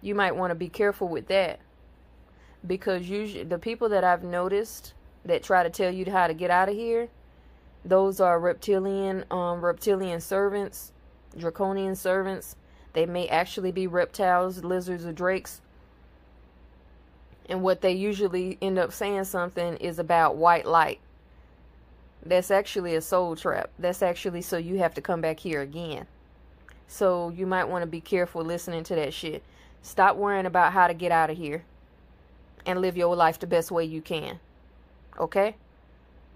you 0.00 0.14
might 0.14 0.34
want 0.34 0.50
to 0.50 0.54
be 0.54 0.70
careful 0.70 1.06
with 1.08 1.28
that. 1.28 1.60
Because 2.66 3.06
usually 3.06 3.44
the 3.44 3.58
people 3.58 3.90
that 3.90 4.02
I've 4.02 4.24
noticed 4.24 4.94
that 5.26 5.42
try 5.42 5.62
to 5.62 5.68
tell 5.68 5.92
you 5.92 6.10
how 6.10 6.26
to 6.26 6.32
get 6.32 6.50
out 6.50 6.70
of 6.70 6.74
here, 6.74 7.10
those 7.84 8.18
are 8.18 8.40
reptilian, 8.40 9.26
um, 9.30 9.62
reptilian 9.62 10.22
servants, 10.22 10.90
draconian 11.36 11.96
servants. 11.96 12.56
They 12.94 13.04
may 13.04 13.28
actually 13.28 13.70
be 13.70 13.86
reptiles, 13.86 14.64
lizards, 14.64 15.04
or 15.04 15.12
drakes. 15.12 15.60
And 17.46 17.62
what 17.62 17.82
they 17.82 17.92
usually 17.92 18.56
end 18.62 18.78
up 18.78 18.90
saying 18.90 19.24
something 19.24 19.76
is 19.76 19.98
about 19.98 20.36
white 20.36 20.64
light. 20.64 21.00
That's 22.26 22.50
actually 22.50 22.94
a 22.94 23.00
soul 23.00 23.36
trap. 23.36 23.70
That's 23.78 24.02
actually 24.02 24.42
so 24.42 24.56
you 24.56 24.78
have 24.78 24.94
to 24.94 25.00
come 25.00 25.20
back 25.20 25.40
here 25.40 25.60
again. 25.60 26.06
So 26.86 27.30
you 27.30 27.46
might 27.46 27.64
want 27.64 27.82
to 27.82 27.86
be 27.86 28.00
careful 28.00 28.42
listening 28.42 28.84
to 28.84 28.94
that 28.94 29.12
shit. 29.12 29.42
Stop 29.82 30.16
worrying 30.16 30.46
about 30.46 30.72
how 30.72 30.86
to 30.86 30.94
get 30.94 31.12
out 31.12 31.30
of 31.30 31.36
here 31.36 31.64
and 32.64 32.80
live 32.80 32.96
your 32.96 33.14
life 33.14 33.38
the 33.38 33.46
best 33.46 33.70
way 33.70 33.84
you 33.84 34.00
can. 34.00 34.40
Okay? 35.18 35.56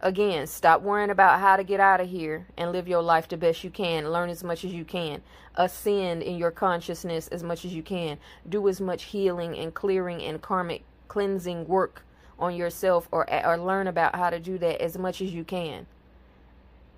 Again, 0.00 0.46
stop 0.46 0.82
worrying 0.82 1.10
about 1.10 1.40
how 1.40 1.56
to 1.56 1.64
get 1.64 1.80
out 1.80 2.00
of 2.00 2.08
here 2.08 2.46
and 2.56 2.70
live 2.70 2.86
your 2.86 3.02
life 3.02 3.26
the 3.26 3.36
best 3.36 3.64
you 3.64 3.70
can. 3.70 4.12
Learn 4.12 4.30
as 4.30 4.44
much 4.44 4.64
as 4.64 4.72
you 4.72 4.84
can. 4.84 5.22
Ascend 5.56 6.22
in 6.22 6.36
your 6.36 6.52
consciousness 6.52 7.26
as 7.28 7.42
much 7.42 7.64
as 7.64 7.74
you 7.74 7.82
can. 7.82 8.18
Do 8.48 8.68
as 8.68 8.80
much 8.80 9.04
healing 9.04 9.58
and 9.58 9.74
clearing 9.74 10.22
and 10.22 10.40
karmic 10.40 10.82
cleansing 11.08 11.66
work 11.66 12.04
on 12.38 12.54
yourself 12.54 13.08
or 13.10 13.26
or 13.44 13.58
learn 13.58 13.86
about 13.86 14.14
how 14.14 14.30
to 14.30 14.38
do 14.38 14.58
that 14.58 14.80
as 14.80 14.96
much 14.96 15.20
as 15.20 15.32
you 15.32 15.44
can. 15.44 15.86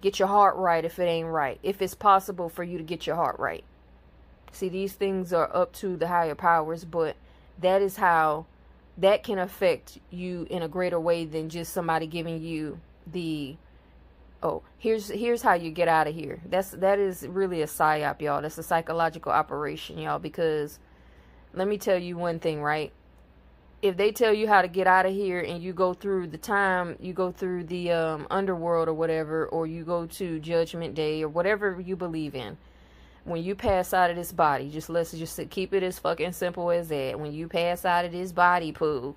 Get 0.00 0.18
your 0.18 0.28
heart 0.28 0.56
right 0.56 0.84
if 0.84 0.98
it 0.98 1.04
ain't 1.04 1.28
right. 1.28 1.58
If 1.62 1.82
it's 1.82 1.94
possible 1.94 2.48
for 2.48 2.64
you 2.64 2.78
to 2.78 2.84
get 2.84 3.06
your 3.06 3.16
heart 3.16 3.38
right. 3.38 3.64
See, 4.52 4.68
these 4.68 4.94
things 4.94 5.32
are 5.32 5.54
up 5.54 5.72
to 5.74 5.96
the 5.96 6.08
higher 6.08 6.34
powers, 6.34 6.84
but 6.84 7.16
that 7.60 7.82
is 7.82 7.96
how 7.96 8.46
that 8.98 9.22
can 9.22 9.38
affect 9.38 9.98
you 10.10 10.46
in 10.50 10.62
a 10.62 10.68
greater 10.68 11.00
way 11.00 11.24
than 11.24 11.48
just 11.48 11.72
somebody 11.72 12.06
giving 12.06 12.42
you 12.42 12.80
the 13.06 13.56
oh 14.42 14.62
here's 14.78 15.08
here's 15.08 15.42
how 15.42 15.54
you 15.54 15.70
get 15.70 15.88
out 15.88 16.06
of 16.06 16.14
here 16.14 16.40
that's 16.46 16.70
that 16.70 16.98
is 16.98 17.26
really 17.26 17.62
a 17.62 17.66
psyop 17.66 18.20
y'all 18.20 18.42
that's 18.42 18.58
a 18.58 18.62
psychological 18.62 19.32
operation 19.32 19.98
y'all 19.98 20.18
because 20.18 20.78
let 21.54 21.66
me 21.66 21.78
tell 21.78 21.98
you 21.98 22.16
one 22.16 22.38
thing 22.38 22.62
right 22.62 22.92
if 23.82 23.96
they 23.96 24.12
tell 24.12 24.32
you 24.32 24.46
how 24.46 24.60
to 24.60 24.68
get 24.68 24.86
out 24.86 25.06
of 25.06 25.12
here 25.12 25.40
and 25.40 25.62
you 25.62 25.72
go 25.72 25.94
through 25.94 26.26
the 26.26 26.38
time 26.38 26.96
you 27.00 27.12
go 27.12 27.32
through 27.32 27.64
the 27.64 27.90
um, 27.90 28.26
underworld 28.30 28.88
or 28.88 28.94
whatever 28.94 29.46
or 29.46 29.66
you 29.66 29.84
go 29.84 30.06
to 30.06 30.38
judgment 30.40 30.94
day 30.94 31.22
or 31.22 31.28
whatever 31.28 31.80
you 31.80 31.96
believe 31.96 32.34
in 32.34 32.56
when 33.24 33.42
you 33.42 33.54
pass 33.54 33.94
out 33.94 34.10
of 34.10 34.16
this 34.16 34.32
body 34.32 34.68
just 34.70 34.90
let's 34.90 35.12
just 35.12 35.40
keep 35.50 35.72
it 35.72 35.82
as 35.82 35.98
fucking 35.98 36.32
simple 36.32 36.70
as 36.70 36.88
that. 36.88 37.18
When 37.18 37.32
you 37.32 37.48
pass 37.48 37.84
out 37.84 38.04
of 38.04 38.12
this 38.12 38.32
body 38.32 38.72
pool 38.72 39.16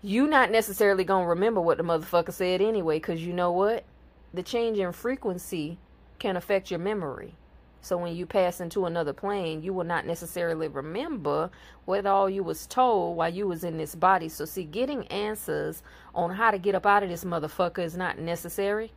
you 0.00 0.26
not 0.26 0.50
necessarily 0.50 1.04
gonna 1.04 1.26
remember 1.26 1.60
what 1.60 1.76
the 1.76 1.82
motherfucker 1.82 2.32
said 2.32 2.60
anyway 2.60 2.98
because 2.98 3.24
you 3.24 3.32
know 3.32 3.52
what? 3.52 3.84
The 4.32 4.42
change 4.42 4.78
in 4.78 4.92
frequency 4.92 5.78
can 6.18 6.36
affect 6.36 6.70
your 6.70 6.80
memory 6.80 7.34
so 7.80 7.96
when 7.96 8.14
you 8.14 8.26
pass 8.26 8.60
into 8.60 8.86
another 8.86 9.12
plane, 9.12 9.62
you 9.62 9.72
will 9.72 9.84
not 9.84 10.04
necessarily 10.04 10.68
remember 10.68 11.50
what 11.84 12.06
all 12.06 12.28
you 12.28 12.42
was 12.42 12.66
told 12.66 13.16
while 13.16 13.32
you 13.32 13.46
was 13.46 13.64
in 13.64 13.78
this 13.78 13.94
body. 13.94 14.28
So 14.28 14.44
see, 14.44 14.64
getting 14.64 15.06
answers 15.06 15.82
on 16.14 16.32
how 16.32 16.50
to 16.50 16.58
get 16.58 16.74
up 16.74 16.86
out 16.86 17.02
of 17.02 17.08
this 17.08 17.24
motherfucker 17.24 17.78
is 17.78 17.96
not 17.96 18.18
necessary. 18.18 18.92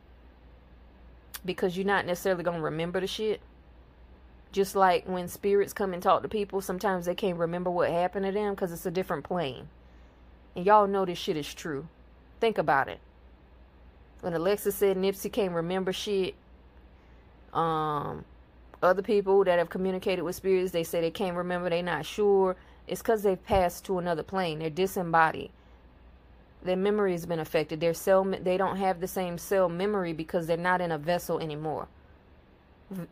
Because 1.46 1.78
you're 1.78 1.86
not 1.86 2.06
necessarily 2.06 2.44
going 2.44 2.58
to 2.58 2.64
remember 2.64 3.00
the 3.00 3.08
shit. 3.08 3.42
Just 4.52 4.76
like 4.76 5.08
when 5.08 5.28
spirits 5.28 5.74
come 5.74 5.94
and 5.94 6.04
talk 6.04 6.24
to 6.24 6.28
people, 6.28 6.60
sometimes 6.60 7.06
they 7.06 7.16
can't 7.16 7.38
remember 7.38 7.72
what 7.72 7.90
happened 7.90 8.26
to 8.26 8.32
them 8.32 8.54
because 8.54 8.72
it's 8.72 8.86
a 8.86 8.92
different 8.92 9.24
plane. 9.24 9.70
And 10.56 10.66
y'all 10.66 10.88
know 10.88 11.06
this 11.06 11.18
shit 11.18 11.38
is 11.38 11.54
true. 11.54 11.88
Think 12.40 12.58
about 12.58 12.90
it. 12.90 13.00
When 14.20 14.34
Alexa 14.34 14.72
said 14.74 14.98
Nipsey 14.98 15.32
can't 15.32 15.54
remember 15.54 15.94
shit, 15.94 16.36
um, 17.54 18.26
other 18.82 19.02
people 19.02 19.44
that 19.44 19.60
have 19.60 19.70
communicated 19.70 20.24
with 20.24 20.36
spirits, 20.36 20.72
they 20.72 20.84
say 20.84 21.02
they 21.02 21.12
can't 21.12 21.36
remember, 21.36 21.70
they're 21.70 21.84
not 21.84 22.06
sure. 22.06 22.56
It's 22.88 23.02
because 23.02 23.24
they've 23.24 23.44
passed 23.44 23.86
to 23.86 24.00
another 24.00 24.24
plane. 24.24 24.60
They're 24.60 24.70
disembodied. 24.70 25.52
Their 26.64 26.76
memory 26.76 27.14
has 27.14 27.26
been 27.26 27.40
affected. 27.40 27.80
Their 27.80 27.94
cell, 27.94 28.24
they 28.24 28.58
don't 28.58 28.78
have 28.78 29.00
the 29.00 29.08
same 29.08 29.38
cell 29.38 29.70
memory 29.70 30.14
because 30.14 30.48
they're 30.48 30.58
not 30.58 30.82
in 30.82 30.92
a 30.92 30.98
vessel 30.98 31.40
anymore. 31.40 31.88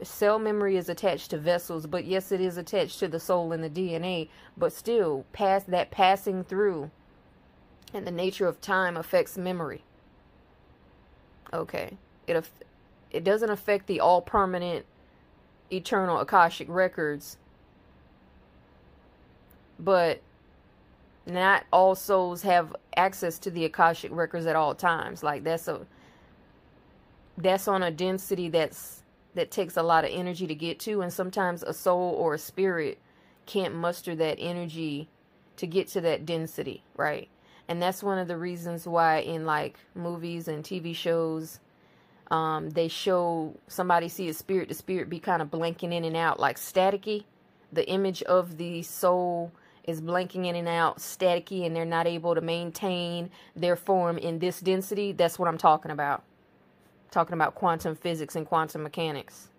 Cell 0.04 0.40
memory 0.40 0.76
is 0.76 0.90
attached 0.90 1.30
to 1.32 1.38
vessels, 1.38 1.88
but 1.88 2.04
yes, 2.06 2.32
it 2.32 2.42
is 2.42 2.58
attached 2.58 3.00
to 3.00 3.08
the 3.08 3.20
soul 3.20 3.54
and 3.54 3.64
the 3.64 3.70
DNA. 3.70 4.28
But 4.58 4.74
still, 4.74 5.26
past 5.32 5.72
that 5.72 5.90
passing 5.90 6.44
through, 6.44 6.92
and 7.94 8.06
the 8.06 8.12
nature 8.12 8.48
of 8.48 8.60
time 8.60 8.98
affects 8.98 9.38
memory. 9.38 9.84
Okay, 11.54 11.98
it 12.28 12.50
it 13.10 13.24
doesn't 13.24 13.50
affect 13.50 13.88
the 13.88 14.00
all 14.00 14.22
permanent 14.22 14.86
eternal 15.72 16.20
Akashic 16.20 16.68
records. 16.70 17.38
But 19.80 20.22
not 21.26 21.64
all 21.72 21.96
souls 21.96 22.42
have 22.42 22.76
access 22.96 23.40
to 23.40 23.52
the 23.52 23.66
akashic 23.66 24.12
records 24.12 24.46
at 24.46 24.56
all 24.56 24.76
times. 24.76 25.24
Like 25.24 25.44
that's 25.44 25.68
a 25.68 25.86
that's 27.38 27.68
on 27.68 27.84
a 27.84 27.92
density 27.92 28.50
that's 28.50 29.04
that 29.36 29.52
takes 29.52 29.78
a 29.78 29.84
lot 29.84 30.04
of 30.04 30.12
energy 30.12 30.48
to 30.48 30.56
get 30.56 30.80
to. 30.82 31.02
And 31.02 31.14
sometimes 31.14 31.64
a 31.64 31.74
soul 31.74 32.14
or 32.18 32.34
a 32.34 32.38
spirit 32.38 33.00
can't 33.46 33.76
muster 33.76 34.16
that 34.16 34.38
energy 34.40 35.08
to 35.58 35.68
get 35.68 35.88
to 35.90 36.02
that 36.02 36.26
density 36.26 36.84
right? 36.98 37.30
And 37.68 37.82
that's 37.82 38.02
one 38.04 38.18
of 38.18 38.28
the 38.28 38.38
reasons 38.38 38.88
why 38.88 39.18
in 39.20 39.46
like 39.46 39.78
movies 39.96 40.48
and 40.48 40.64
tv 40.64 40.96
shows 40.96 41.60
um, 42.32 42.70
they 42.72 42.88
show 42.88 43.56
somebody 43.68 44.08
see 44.08 44.30
a 44.30 44.34
spirit 44.34 44.70
the 44.70 44.76
spirit 44.76 45.10
be 45.10 45.20
kind 45.20 45.42
of 45.42 45.50
blanking 45.50 45.94
in 45.94 46.04
and 46.04 46.16
out 46.16 46.40
like 46.40 46.58
staticky 46.58 47.24
the 47.72 47.88
image 47.88 48.24
of 48.24 48.58
the 48.58 48.82
soul 48.82 49.52
is 49.90 50.02
blanking 50.02 50.46
in 50.46 50.56
and 50.56 50.68
out, 50.68 51.00
staticky, 51.00 51.66
and 51.66 51.76
they're 51.76 51.86
not 51.86 52.08
able 52.08 52.36
to 52.36 52.42
maintain 52.42 53.30
their 53.56 53.76
form 53.76 54.18
in 54.18 54.40
this 54.40 54.60
density, 54.60 55.12
that's 55.12 55.40
what 55.40 55.48
I'm 55.48 55.58
talking 55.58 55.92
about. 55.92 56.24
talking 57.12 57.34
about 57.34 57.56
quantum 57.56 57.96
physics 57.96 58.36
and 58.36 58.46
quantum 58.46 58.84
mechanics. 58.84 59.50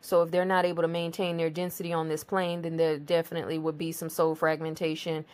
So 0.00 0.22
if 0.22 0.30
they're 0.30 0.44
not 0.44 0.64
able 0.64 0.82
to 0.82 0.88
maintain 0.88 1.36
their 1.36 1.50
density 1.50 1.92
on 1.92 2.08
this 2.08 2.22
plane, 2.22 2.62
then 2.62 2.76
there 2.76 2.98
definitely 2.98 3.58
would 3.58 3.76
be 3.76 3.90
some 3.90 4.08
soul 4.08 4.36
fragmentation, 4.36 5.24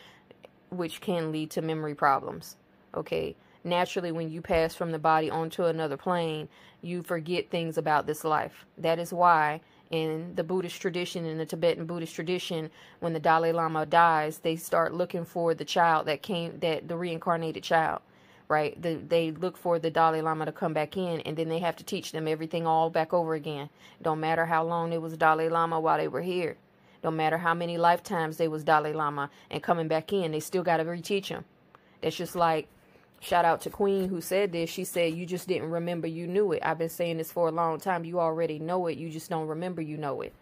which 0.69 1.01
can 1.01 1.31
lead 1.31 1.51
to 1.51 1.61
memory 1.61 1.93
problems. 1.93 2.55
Okay. 2.95 3.35
Naturally, 3.63 4.11
when 4.11 4.31
you 4.31 4.41
pass 4.41 4.73
from 4.73 4.91
the 4.91 4.99
body 4.99 5.29
onto 5.29 5.65
another 5.65 5.97
plane, 5.97 6.49
you 6.81 7.03
forget 7.03 7.51
things 7.51 7.77
about 7.77 8.07
this 8.07 8.23
life. 8.23 8.65
That 8.77 8.97
is 8.97 9.13
why 9.13 9.61
in 9.91 10.33
the 10.35 10.43
Buddhist 10.43 10.81
tradition, 10.81 11.25
in 11.25 11.37
the 11.37 11.45
Tibetan 11.45 11.85
Buddhist 11.85 12.15
tradition, 12.15 12.71
when 13.01 13.13
the 13.13 13.19
Dalai 13.19 13.51
Lama 13.51 13.85
dies, 13.85 14.39
they 14.39 14.55
start 14.55 14.93
looking 14.93 15.25
for 15.25 15.53
the 15.53 15.65
child 15.65 16.07
that 16.07 16.23
came, 16.23 16.59
that 16.59 16.87
the 16.87 16.97
reincarnated 16.97 17.61
child, 17.61 18.01
right? 18.47 18.81
The, 18.81 18.95
they 18.95 19.31
look 19.31 19.57
for 19.57 19.77
the 19.77 19.91
Dalai 19.91 20.21
Lama 20.21 20.45
to 20.45 20.51
come 20.51 20.73
back 20.73 20.97
in, 20.97 21.19
and 21.21 21.37
then 21.37 21.49
they 21.49 21.59
have 21.59 21.75
to 21.75 21.83
teach 21.83 22.13
them 22.13 22.27
everything 22.27 22.65
all 22.65 22.89
back 22.89 23.13
over 23.13 23.35
again. 23.35 23.69
Don't 24.01 24.21
matter 24.21 24.45
how 24.47 24.63
long 24.63 24.91
it 24.91 25.01
was 25.01 25.17
Dalai 25.17 25.49
Lama 25.49 25.79
while 25.79 25.97
they 25.97 26.07
were 26.07 26.21
here. 26.21 26.57
Don't 27.03 27.17
matter 27.17 27.37
how 27.37 27.53
many 27.53 27.77
lifetimes 27.77 28.37
they 28.37 28.47
was 28.47 28.63
Dalai 28.63 28.93
Lama 28.93 29.29
and 29.49 29.61
coming 29.61 29.87
back 29.87 30.13
in, 30.13 30.31
they 30.31 30.39
still 30.39 30.63
got 30.63 30.77
to 30.77 30.85
reteach 30.85 31.29
them. 31.29 31.45
It's 32.01 32.15
just 32.15 32.35
like 32.35 32.67
Shout 33.21 33.45
out 33.45 33.61
to 33.61 33.69
Queen 33.69 34.09
who 34.09 34.19
said 34.19 34.51
this. 34.51 34.69
She 34.69 34.83
said, 34.83 35.13
You 35.13 35.27
just 35.27 35.47
didn't 35.47 35.69
remember 35.69 36.07
you 36.07 36.25
knew 36.25 36.51
it. 36.53 36.63
I've 36.65 36.79
been 36.79 36.89
saying 36.89 37.17
this 37.17 37.31
for 37.31 37.47
a 37.47 37.51
long 37.51 37.79
time. 37.79 38.03
You 38.03 38.19
already 38.19 38.57
know 38.57 38.87
it. 38.87 38.97
You 38.97 39.11
just 39.11 39.29
don't 39.29 39.47
remember 39.47 39.79
you 39.81 39.95
know 39.95 40.21
it. 40.21 40.33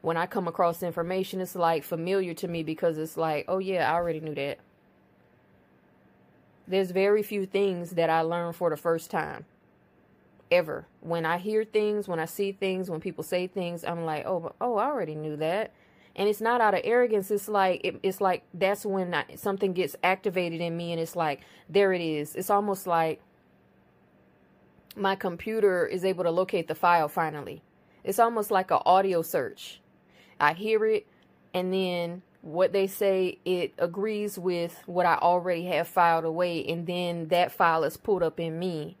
When 0.00 0.16
I 0.16 0.26
come 0.26 0.48
across 0.48 0.82
information, 0.82 1.42
it's 1.42 1.54
like 1.54 1.84
familiar 1.84 2.32
to 2.34 2.48
me 2.48 2.62
because 2.62 2.96
it's 2.96 3.18
like, 3.18 3.44
Oh, 3.48 3.58
yeah, 3.58 3.92
I 3.92 3.94
already 3.96 4.20
knew 4.20 4.34
that. 4.34 4.58
There's 6.66 6.90
very 6.90 7.22
few 7.22 7.44
things 7.44 7.90
that 7.90 8.08
I 8.08 8.22
learn 8.22 8.54
for 8.54 8.70
the 8.70 8.78
first 8.78 9.10
time. 9.10 9.44
Ever. 10.50 10.86
When 11.02 11.26
I 11.26 11.36
hear 11.36 11.64
things, 11.64 12.08
when 12.08 12.18
I 12.18 12.24
see 12.24 12.50
things, 12.50 12.88
when 12.88 13.00
people 13.00 13.24
say 13.24 13.46
things, 13.46 13.84
I'm 13.84 14.06
like, 14.06 14.24
Oh, 14.24 14.54
oh, 14.58 14.76
I 14.76 14.86
already 14.86 15.16
knew 15.16 15.36
that 15.36 15.70
and 16.16 16.30
it's 16.30 16.40
not 16.40 16.62
out 16.62 16.74
of 16.74 16.80
arrogance. 16.82 17.30
It's 17.30 17.46
like 17.46 17.82
it, 17.84 18.00
it's 18.02 18.20
like 18.20 18.42
that's 18.54 18.84
when 18.84 19.12
I, 19.14 19.24
something 19.36 19.74
gets 19.74 19.94
activated 20.02 20.62
in 20.62 20.76
me 20.76 20.92
and 20.92 21.00
it's 21.00 21.14
like 21.14 21.42
there 21.68 21.92
it 21.92 22.00
is. 22.00 22.34
It's 22.34 22.50
almost 22.50 22.86
like 22.86 23.20
my 24.96 25.14
computer 25.14 25.86
is 25.86 26.04
able 26.04 26.24
to 26.24 26.30
locate 26.30 26.68
the 26.68 26.74
file 26.74 27.08
finally. 27.08 27.62
It's 28.02 28.18
almost 28.18 28.50
like 28.50 28.70
an 28.70 28.78
audio 28.86 29.20
search. 29.20 29.80
I 30.40 30.54
hear 30.54 30.86
it 30.86 31.06
and 31.52 31.72
then 31.72 32.22
what 32.40 32.72
they 32.72 32.86
say 32.86 33.38
it 33.44 33.74
agrees 33.76 34.38
with 34.38 34.80
what 34.86 35.04
i 35.04 35.16
already 35.16 35.64
have 35.64 35.88
filed 35.88 36.24
away 36.24 36.64
and 36.64 36.86
then 36.86 37.26
that 37.28 37.50
file 37.50 37.82
is 37.84 37.96
pulled 37.96 38.22
up 38.22 38.40
in 38.40 38.58
me. 38.58 38.96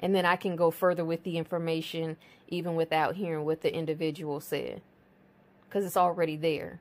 And 0.00 0.14
then 0.14 0.26
i 0.26 0.36
can 0.36 0.54
go 0.54 0.70
further 0.70 1.04
with 1.04 1.22
the 1.22 1.38
information 1.38 2.18
even 2.46 2.74
without 2.74 3.16
hearing 3.16 3.46
what 3.46 3.62
the 3.62 3.74
individual 3.74 4.40
said 4.40 4.82
because 5.68 5.84
it's 5.84 5.96
already 5.96 6.36
there. 6.36 6.80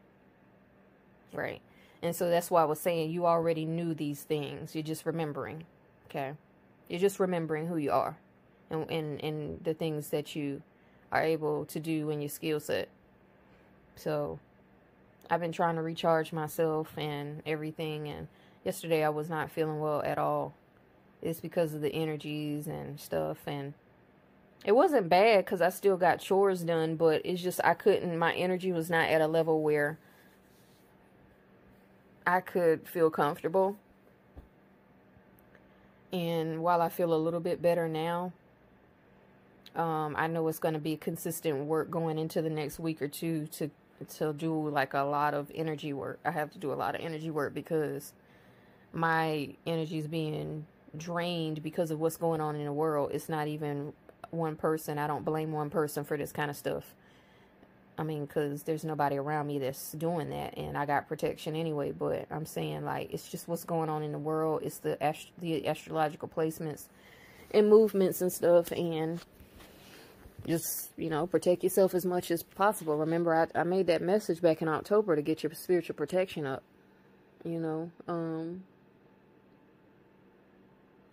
Right. 1.33 1.61
And 2.01 2.15
so 2.15 2.29
that's 2.29 2.49
why 2.51 2.61
I 2.61 2.65
was 2.65 2.79
saying 2.79 3.11
you 3.11 3.25
already 3.25 3.65
knew 3.65 3.93
these 3.93 4.23
things. 4.23 4.75
You're 4.75 4.83
just 4.83 5.05
remembering. 5.05 5.65
Okay. 6.09 6.33
You're 6.87 6.99
just 6.99 7.19
remembering 7.19 7.67
who 7.67 7.77
you 7.77 7.91
are 7.91 8.17
and, 8.69 8.89
and, 8.89 9.23
and 9.23 9.63
the 9.63 9.73
things 9.73 10.09
that 10.09 10.35
you 10.35 10.61
are 11.11 11.21
able 11.23 11.65
to 11.65 11.79
do 11.79 12.09
in 12.09 12.21
your 12.21 12.29
skill 12.29 12.59
set. 12.59 12.89
So 13.95 14.39
I've 15.29 15.41
been 15.41 15.51
trying 15.51 15.75
to 15.75 15.81
recharge 15.81 16.31
myself 16.31 16.97
and 16.97 17.41
everything. 17.45 18.07
And 18.07 18.27
yesterday 18.63 19.03
I 19.03 19.09
was 19.09 19.29
not 19.29 19.51
feeling 19.51 19.79
well 19.79 20.01
at 20.03 20.17
all. 20.17 20.53
It's 21.21 21.41
because 21.41 21.73
of 21.73 21.81
the 21.81 21.93
energies 21.93 22.67
and 22.67 22.99
stuff. 22.99 23.39
And 23.47 23.73
it 24.65 24.73
wasn't 24.73 25.09
bad 25.09 25.45
because 25.45 25.61
I 25.61 25.69
still 25.69 25.97
got 25.97 26.19
chores 26.19 26.63
done, 26.63 26.95
but 26.95 27.21
it's 27.23 27.41
just 27.41 27.59
I 27.63 27.73
couldn't, 27.73 28.17
my 28.17 28.33
energy 28.33 28.71
was 28.71 28.89
not 28.89 29.09
at 29.09 29.21
a 29.21 29.27
level 29.27 29.61
where 29.61 29.97
I 32.25 32.41
could 32.41 32.87
feel 32.87 33.09
comfortable. 33.09 33.77
And 36.11 36.61
while 36.61 36.81
I 36.81 36.89
feel 36.89 37.13
a 37.13 37.15
little 37.15 37.39
bit 37.39 37.61
better 37.61 37.87
now, 37.87 38.33
um, 39.75 40.15
I 40.17 40.27
know 40.27 40.47
it's 40.47 40.59
going 40.59 40.73
to 40.73 40.79
be 40.79 40.97
consistent 40.97 41.65
work 41.65 41.91
going 41.91 42.17
into 42.17 42.41
the 42.41 42.49
next 42.49 42.79
week 42.79 43.01
or 43.01 43.07
two 43.07 43.47
to 43.47 43.69
to 44.17 44.31
do 44.31 44.69
like 44.69 44.93
a 44.93 44.99
lot 44.99 45.33
of 45.33 45.51
energy 45.55 45.91
work. 45.91 46.19
I 46.23 46.31
have 46.31 46.51
to 46.51 46.59
do 46.59 46.71
a 46.71 46.75
lot 46.75 46.93
of 46.93 47.01
energy 47.01 47.31
work 47.31 47.53
because 47.53 48.13
my 48.93 49.55
energy 49.65 49.97
is 49.97 50.07
being 50.07 50.67
drained 50.95 51.63
because 51.63 51.89
of 51.89 51.99
what's 51.99 52.17
going 52.17 52.39
on 52.39 52.55
in 52.55 52.65
the 52.65 52.73
world. 52.73 53.11
It's 53.13 53.27
not 53.27 53.47
even 53.47 53.93
one 54.31 54.55
person. 54.55 54.97
I 54.97 55.07
don't 55.07 55.25
blame 55.25 55.51
one 55.51 55.69
person 55.69 56.03
for 56.03 56.17
this 56.17 56.31
kind 56.31 56.49
of 56.49 56.57
stuff. 56.57 56.83
I 57.97 58.03
mean, 58.03 58.25
because 58.25 58.63
there's 58.63 58.83
nobody 58.83 59.17
around 59.17 59.47
me 59.47 59.57
that's 59.57 59.91
doing 59.93 60.29
that, 60.29 60.55
and 60.55 60.77
I 60.77 60.85
got 60.85 61.07
protection 61.07 61.55
anyway. 61.55 61.91
But 61.91 62.27
I'm 62.29 62.45
saying, 62.45 62.85
like, 62.85 63.11
it's 63.11 63.27
just 63.27 63.47
what's 63.47 63.63
going 63.63 63.89
on 63.89 64.03
in 64.03 64.11
the 64.11 64.19
world. 64.19 64.61
It's 64.63 64.79
the 64.79 65.01
ast- 65.03 65.31
the 65.39 65.67
astrological 65.67 66.27
placements 66.27 66.85
and 67.51 67.67
movements 67.69 68.21
and 68.21 68.31
stuff, 68.31 68.71
and 68.71 69.19
just 70.45 70.91
you 70.95 71.09
know, 71.09 71.25
protect 71.25 71.63
yourself 71.63 71.95
as 71.95 72.05
much 72.05 72.29
as 72.29 72.43
possible. 72.43 72.95
Remember, 72.97 73.33
I 73.33 73.47
I 73.59 73.63
made 73.63 73.87
that 73.87 74.01
message 74.01 74.41
back 74.41 74.61
in 74.61 74.67
October 74.67 75.15
to 75.15 75.21
get 75.23 75.41
your 75.41 75.51
spiritual 75.53 75.95
protection 75.95 76.45
up. 76.45 76.61
You 77.43 77.59
know, 77.59 77.91
um, 78.07 78.63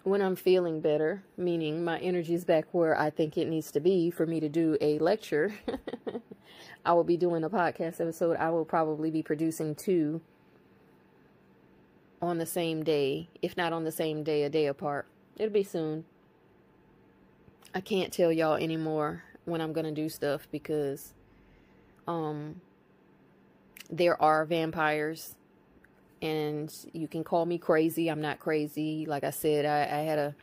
when 0.05 0.21
I'm 0.21 0.37
feeling 0.37 0.81
better, 0.81 1.25
meaning 1.37 1.83
my 1.83 1.99
energy 1.99 2.35
is 2.35 2.45
back 2.45 2.67
where 2.73 2.99
I 2.99 3.09
think 3.11 3.37
it 3.37 3.49
needs 3.49 3.73
to 3.73 3.81
be 3.81 4.11
for 4.11 4.27
me 4.27 4.39
to 4.39 4.51
do 4.51 4.77
a 4.81 4.99
lecture, 4.99 5.55
I 6.85 6.93
will 6.93 7.05
be 7.05 7.17
doing 7.17 7.43
a 7.43 7.51
podcast 7.51 8.01
episode. 8.01 8.37
I 8.37 8.51
will 8.51 8.67
probably 8.67 9.11
be 9.11 9.23
producing 9.23 9.75
two 9.75 10.21
on 12.21 12.37
the 12.37 12.47
same 12.47 12.83
day, 12.83 13.29
if 13.41 13.57
not 13.57 13.73
on 13.73 13.85
the 13.85 13.93
same 13.93 14.23
day, 14.23 14.43
a 14.45 14.51
day 14.51 14.67
apart. 14.67 15.07
It'll 15.39 15.53
be 15.53 15.65
soon. 15.65 16.05
I 17.75 17.81
can't 17.81 18.13
tell 18.13 18.31
y'all 18.31 18.57
anymore 18.57 19.25
when 19.47 19.63
I'm 19.63 19.73
going 19.73 19.87
to 19.87 19.93
do 19.93 20.09
stuff 20.09 20.47
because 20.51 21.13
um 22.07 22.61
there 23.91 24.21
are 24.21 24.45
vampires 24.45 25.35
and 26.25 26.75
you 26.95 27.07
can 27.07 27.23
call 27.23 27.45
me 27.45 27.59
crazy. 27.59 28.09
I'm 28.09 28.23
not 28.23 28.41
crazy. 28.41 29.05
Like 29.07 29.25
I 29.25 29.31
said, 29.31 29.67
I, 29.67 29.83
I 29.83 30.01
had 30.01 30.19
a 30.19 30.35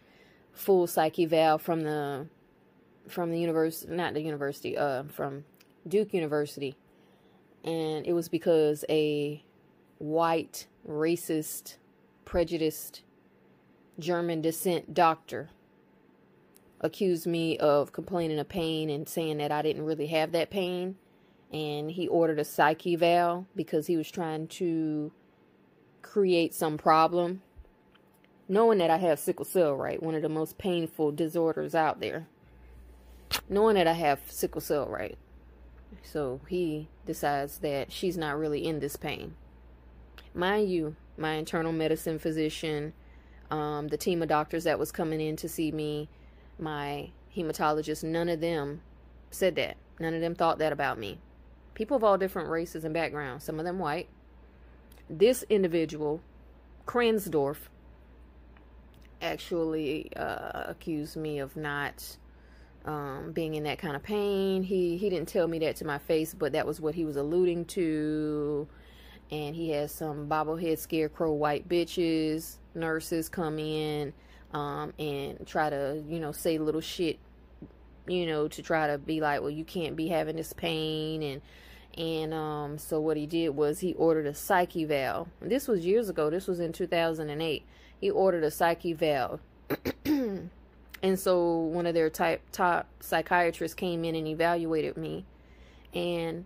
full 0.53 0.85
psych 0.85 1.17
eval 1.17 1.57
from 1.57 1.81
the 1.81 2.27
from 3.07 3.31
the 3.31 3.39
university, 3.39 3.91
not 3.91 4.13
the 4.13 4.21
university, 4.21 4.77
uh, 4.77 5.03
from 5.03 5.43
Duke 5.87 6.13
University, 6.13 6.77
and 7.63 8.05
it 8.05 8.13
was 8.13 8.29
because 8.29 8.85
a 8.89 9.43
white, 9.97 10.67
racist, 10.87 11.77
prejudiced 12.25 13.01
German 13.97 14.39
descent 14.39 14.93
doctor 14.93 15.49
accused 16.79 17.25
me 17.25 17.57
of 17.57 17.91
complaining 17.91 18.37
of 18.39 18.49
pain 18.49 18.89
and 18.89 19.09
saying 19.09 19.37
that 19.37 19.51
I 19.51 19.63
didn't 19.63 19.85
really 19.85 20.07
have 20.07 20.31
that 20.33 20.51
pain. 20.51 20.95
And 21.51 21.91
he 21.91 22.07
ordered 22.07 22.39
a 22.39 22.45
psych 22.45 22.85
eval 22.87 23.45
because 23.55 23.87
he 23.87 23.97
was 23.97 24.09
trying 24.09 24.47
to 24.47 25.11
create 26.01 26.53
some 26.53 26.77
problem, 26.77 27.41
knowing 28.47 28.79
that 28.79 28.89
I 28.89 28.97
have 28.97 29.19
sickle 29.19 29.45
cell, 29.45 29.75
right? 29.75 30.01
One 30.01 30.15
of 30.15 30.21
the 30.21 30.29
most 30.29 30.57
painful 30.57 31.11
disorders 31.11 31.75
out 31.75 31.99
there. 31.99 32.27
Knowing 33.47 33.75
that 33.75 33.87
I 33.87 33.93
have 33.93 34.19
sickle 34.29 34.61
cell, 34.61 34.87
right? 34.87 35.17
So 36.03 36.41
he 36.47 36.89
decides 37.05 37.59
that 37.59 37.91
she's 37.91 38.17
not 38.17 38.37
really 38.37 38.65
in 38.65 38.79
this 38.79 38.95
pain. 38.95 39.35
Mind 40.33 40.69
you, 40.69 40.95
my 41.17 41.33
internal 41.33 41.71
medicine 41.71 42.19
physician, 42.19 42.93
um, 43.49 43.89
the 43.89 43.97
team 43.97 44.21
of 44.21 44.29
doctors 44.29 44.63
that 44.63 44.79
was 44.79 44.91
coming 44.91 45.21
in 45.21 45.35
to 45.37 45.49
see 45.49 45.71
me, 45.71 46.09
my 46.59 47.11
hematologist, 47.35 48.03
none 48.03 48.29
of 48.29 48.41
them 48.41 48.81
said 49.29 49.55
that. 49.55 49.77
None 49.99 50.13
of 50.13 50.21
them 50.21 50.35
thought 50.35 50.57
that 50.59 50.73
about 50.73 50.97
me. 50.97 51.19
people 51.73 51.97
of 51.97 52.03
all 52.03 52.17
different 52.17 52.49
races 52.49 52.83
and 52.83 52.93
backgrounds, 52.93 53.43
some 53.43 53.59
of 53.59 53.65
them 53.65 53.79
white. 53.79 54.07
This 55.13 55.43
individual, 55.50 56.21
Kransdorf, 56.88 57.58
actually 59.21 60.10
uh, 60.15 60.63
accused 60.67 61.17
me 61.17 61.39
of 61.39 61.58
not 61.58 62.17
um, 62.86 63.34
being 63.34 63.56
in 63.56 63.63
that 63.63 63.78
kind 63.78 63.97
of 63.97 64.04
pain. 64.04 64.63
He 64.63 64.95
he 64.95 65.10
didn't 65.10 65.28
tell 65.28 65.50
me 65.50 65.60
that 65.60 65.76
to 65.78 65.86
my 65.86 65.97
face, 65.97 66.34
but 66.34 66.54
that 66.54 66.65
was 66.65 66.80
what 66.80 66.95
he 66.95 67.04
was 67.04 67.17
alluding 67.17 67.65
to. 67.65 68.69
And 69.32 69.54
he 69.54 69.71
has 69.71 69.91
some 69.91 70.30
bobblehead 70.30 70.80
scarecrow 70.80 71.34
white 71.34 71.67
bitches 71.67 72.56
nurses 72.74 73.28
come 73.28 73.60
in 73.60 74.13
um, 74.54 74.93
and 74.97 75.45
try 75.45 75.69
to 75.69 76.02
you 76.08 76.21
know 76.21 76.32
say 76.32 76.58
little 76.58 76.80
shit, 76.80 77.19
you 78.08 78.26
know, 78.26 78.47
to 78.47 78.63
try 78.63 78.88
to 78.88 78.97
be 78.97 79.19
like, 79.19 79.41
well, 79.41 79.50
you 79.50 79.65
can't 79.65 79.97
be 79.97 80.08
having 80.08 80.38
this 80.38 80.54
pain 80.54 81.21
and. 81.21 81.41
And 81.97 82.34
um, 82.34 82.77
so 82.77 83.01
what 83.01 83.17
he 83.17 83.25
did 83.25 83.49
was 83.49 83.80
he 83.80 83.93
ordered 83.93 84.25
a 84.25 84.34
psyche 84.34 84.84
eval. 84.84 85.27
This 85.41 85.67
was 85.67 85.86
years 85.86 86.10
ago. 86.10 86.30
This 86.30 86.47
was 86.47 86.60
in 86.60 86.71
2008. 86.71 87.65
He 87.99 88.10
ordered 88.10 88.43
a 88.43 88.51
psyche 88.51 88.91
eval. 88.91 89.39
And 91.04 91.19
so 91.19 91.58
one 91.58 91.88
of 91.88 91.93
their 91.93 92.10
type 92.10 92.41
top 92.51 92.88
psychiatrists 92.99 93.73
came 93.73 94.06
in 94.06 94.15
and 94.15 94.27
evaluated 94.27 94.97
me 94.97 95.25
and 95.93 96.45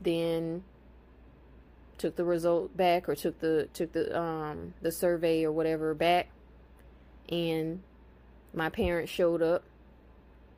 then 0.00 0.62
took 1.98 2.16
the 2.16 2.24
result 2.24 2.76
back 2.76 3.08
or 3.08 3.14
took 3.14 3.40
the 3.40 3.68
took 3.74 3.92
the 3.92 4.18
um 4.18 4.72
the 4.80 4.90
survey 4.90 5.44
or 5.44 5.52
whatever 5.52 5.92
back 5.92 6.30
and 7.28 7.82
my 8.54 8.70
parents 8.70 9.12
showed 9.12 9.42
up 9.42 9.64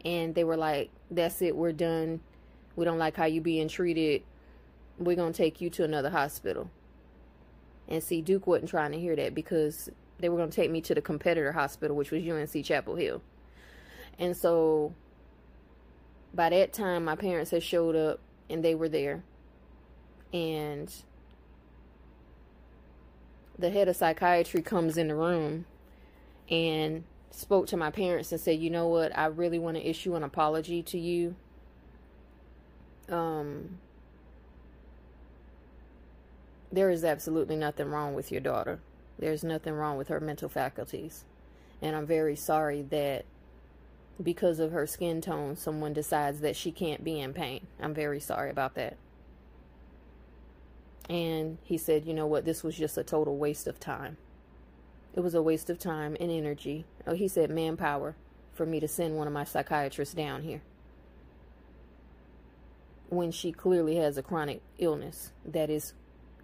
and 0.05 0.37
they 0.37 0.45
were 0.45 0.57
like 0.57 0.89
that's 1.11 1.43
it 1.43 1.57
we're 1.57 1.73
done 1.73 2.21
we 2.77 2.85
don't 2.85 2.99
like 2.99 3.17
how 3.17 3.25
you 3.25 3.41
being 3.41 3.69
treated 3.69 4.23
we're 4.99 5.17
going 5.17 5.33
to 5.33 5.37
take 5.37 5.61
you 5.61 5.71
to 5.71 5.85
another 5.85 6.11
hospital 6.11 6.71
and 7.89 8.03
see 8.03 8.21
duke 8.21 8.47
wasn't 8.47 8.71
trying 8.71 8.93
to 8.93 8.99
hear 8.99 9.17
that 9.17 9.35
because 9.35 9.91
they 10.23 10.29
were 10.29 10.37
going 10.37 10.51
to 10.51 10.57
take 10.57 10.71
me 10.71 10.81
to 10.81 10.95
the 10.95 11.03
competitor 11.03 11.53
hospital, 11.53 11.97
which 11.97 12.13
was 12.13 12.27
UNC 12.27 12.65
Chapel 12.65 12.95
Hill. 12.95 13.21
And 14.19 14.37
so 14.37 14.95
by 16.33 16.49
that 16.49 16.73
time, 16.73 17.05
my 17.05 17.17
parents 17.17 17.51
had 17.51 17.63
showed 17.63 17.97
up 17.97 18.21
and 18.49 18.65
they 18.65 18.75
were 18.75 18.89
there. 18.89 19.25
And 20.33 20.95
the 23.59 23.71
head 23.71 23.89
of 23.89 23.97
psychiatry 23.97 24.63
comes 24.63 24.97
in 24.97 25.09
the 25.09 25.17
room 25.17 25.67
and 26.49 27.03
spoke 27.33 27.67
to 27.67 27.77
my 27.77 27.91
parents 27.91 28.31
and 28.31 28.41
said, 28.41 28.61
"You 28.61 28.71
know 28.71 28.87
what? 28.89 29.17
I 29.17 29.27
really 29.27 29.59
want 29.59 29.77
to 29.77 29.87
issue 29.87 30.15
an 30.15 30.23
apology 30.23 30.83
to 30.85 30.99
you. 30.99 31.35
Um 33.13 33.79
there 36.73 36.91
is 36.91 37.05
absolutely 37.05 37.57
nothing 37.57 37.91
wrong 37.91 38.15
with 38.15 38.33
your 38.33 38.41
daughter. 38.41 38.81
There's 39.19 39.45
nothing 39.45 39.75
wrong 39.75 39.99
with 39.99 40.09
her 40.09 40.21
mental 40.21 40.49
faculties. 40.49 41.25
And 41.83 41.95
I'm 41.95 42.07
very 42.07 42.35
sorry 42.35 42.83
that 42.83 43.27
because 44.23 44.59
of 44.59 44.73
her 44.73 44.87
skin 44.87 45.21
tone, 45.21 45.57
someone 45.57 45.93
decides 45.93 46.41
that 46.41 46.57
she 46.57 46.73
can't 46.73 47.05
be 47.05 47.21
in 47.21 47.35
pain. 47.35 47.67
I'm 47.79 47.93
very 47.93 48.21
sorry 48.21 48.51
about 48.51 48.75
that. 48.77 48.97
And 51.11 51.59
he 51.63 51.77
said, 51.77 52.07
you 52.07 52.15
know 52.15 52.27
what, 52.27 52.45
this 52.45 52.63
was 52.63 52.77
just 52.77 52.97
a 52.97 53.05
total 53.05 53.37
waste 53.37 53.67
of 53.67 53.79
time. 53.79 54.17
It 55.15 55.21
was 55.21 55.35
a 55.35 55.43
waste 55.43 55.69
of 55.69 55.79
time 55.79 56.17
and 56.19 56.31
energy. 56.31 56.87
Oh, 57.07 57.15
he 57.15 57.29
said 57.29 57.51
manpower 57.51 58.17
for 58.55 58.65
me 58.65 58.81
to 58.81 58.89
send 58.89 59.17
one 59.17 59.27
of 59.27 59.33
my 59.33 59.45
psychiatrists 59.45 60.15
down 60.15 60.43
here. 60.43 60.63
When 63.13 63.31
she 63.31 63.53
clearly 63.53 63.97
has 63.97 64.17
a 64.17 64.23
chronic 64.23 64.63
illness 64.79 65.33
that 65.45 65.69
is 65.69 65.93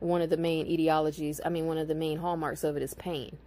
one 0.00 0.20
of 0.20 0.28
the 0.28 0.36
main 0.36 0.66
etiologies, 0.66 1.40
I 1.42 1.48
mean, 1.48 1.64
one 1.64 1.78
of 1.78 1.88
the 1.88 1.94
main 1.94 2.18
hallmarks 2.18 2.62
of 2.62 2.76
it 2.76 2.82
is 2.82 2.92
pain. 2.92 3.38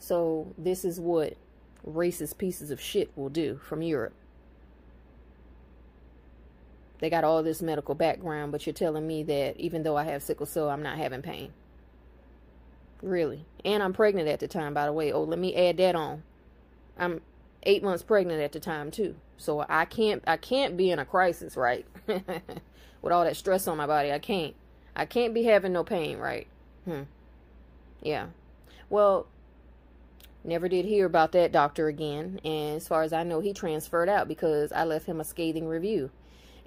So 0.00 0.52
this 0.58 0.84
is 0.84 0.98
what 0.98 1.36
racist 1.86 2.36
pieces 2.36 2.72
of 2.72 2.80
shit 2.80 3.12
will 3.14 3.28
do 3.28 3.60
from 3.62 3.80
Europe. 3.80 4.12
They 6.98 7.10
got 7.10 7.22
all 7.22 7.44
this 7.44 7.62
medical 7.62 7.94
background, 7.94 8.50
but 8.50 8.66
you're 8.66 8.74
telling 8.74 9.06
me 9.06 9.22
that 9.22 9.56
even 9.56 9.84
though 9.84 9.96
I 9.96 10.02
have 10.06 10.24
sickle 10.24 10.46
cell, 10.46 10.68
I'm 10.68 10.82
not 10.82 10.98
having 10.98 11.22
pain. 11.22 11.52
Really. 13.02 13.46
And 13.64 13.84
I'm 13.84 13.92
pregnant 13.92 14.26
at 14.26 14.40
the 14.40 14.48
time, 14.48 14.74
by 14.74 14.84
the 14.84 14.92
way. 14.92 15.12
Oh, 15.12 15.22
let 15.22 15.38
me 15.38 15.54
add 15.54 15.76
that 15.76 15.94
on. 15.94 16.24
I'm 16.98 17.20
eight 17.62 17.82
months 17.82 18.02
pregnant 18.02 18.40
at 18.40 18.52
the 18.52 18.60
time 18.60 18.90
too. 18.90 19.16
So 19.36 19.64
I 19.68 19.84
can't 19.84 20.22
I 20.26 20.36
can't 20.36 20.76
be 20.76 20.90
in 20.90 20.98
a 20.98 21.04
crisis, 21.04 21.56
right? 21.56 21.86
with 23.02 23.12
all 23.12 23.24
that 23.24 23.36
stress 23.36 23.66
on 23.66 23.76
my 23.76 23.86
body. 23.86 24.12
I 24.12 24.18
can't. 24.18 24.54
I 24.94 25.06
can't 25.06 25.34
be 25.34 25.44
having 25.44 25.72
no 25.72 25.84
pain, 25.84 26.18
right? 26.18 26.46
Hmm. 26.84 27.02
Yeah. 28.02 28.26
Well, 28.88 29.26
never 30.44 30.68
did 30.68 30.84
hear 30.84 31.06
about 31.06 31.32
that 31.32 31.52
doctor 31.52 31.88
again. 31.88 32.40
And 32.44 32.76
as 32.76 32.88
far 32.88 33.02
as 33.02 33.12
I 33.12 33.22
know, 33.22 33.40
he 33.40 33.52
transferred 33.52 34.08
out 34.08 34.28
because 34.28 34.72
I 34.72 34.84
left 34.84 35.06
him 35.06 35.20
a 35.20 35.24
scathing 35.24 35.68
review. 35.68 36.10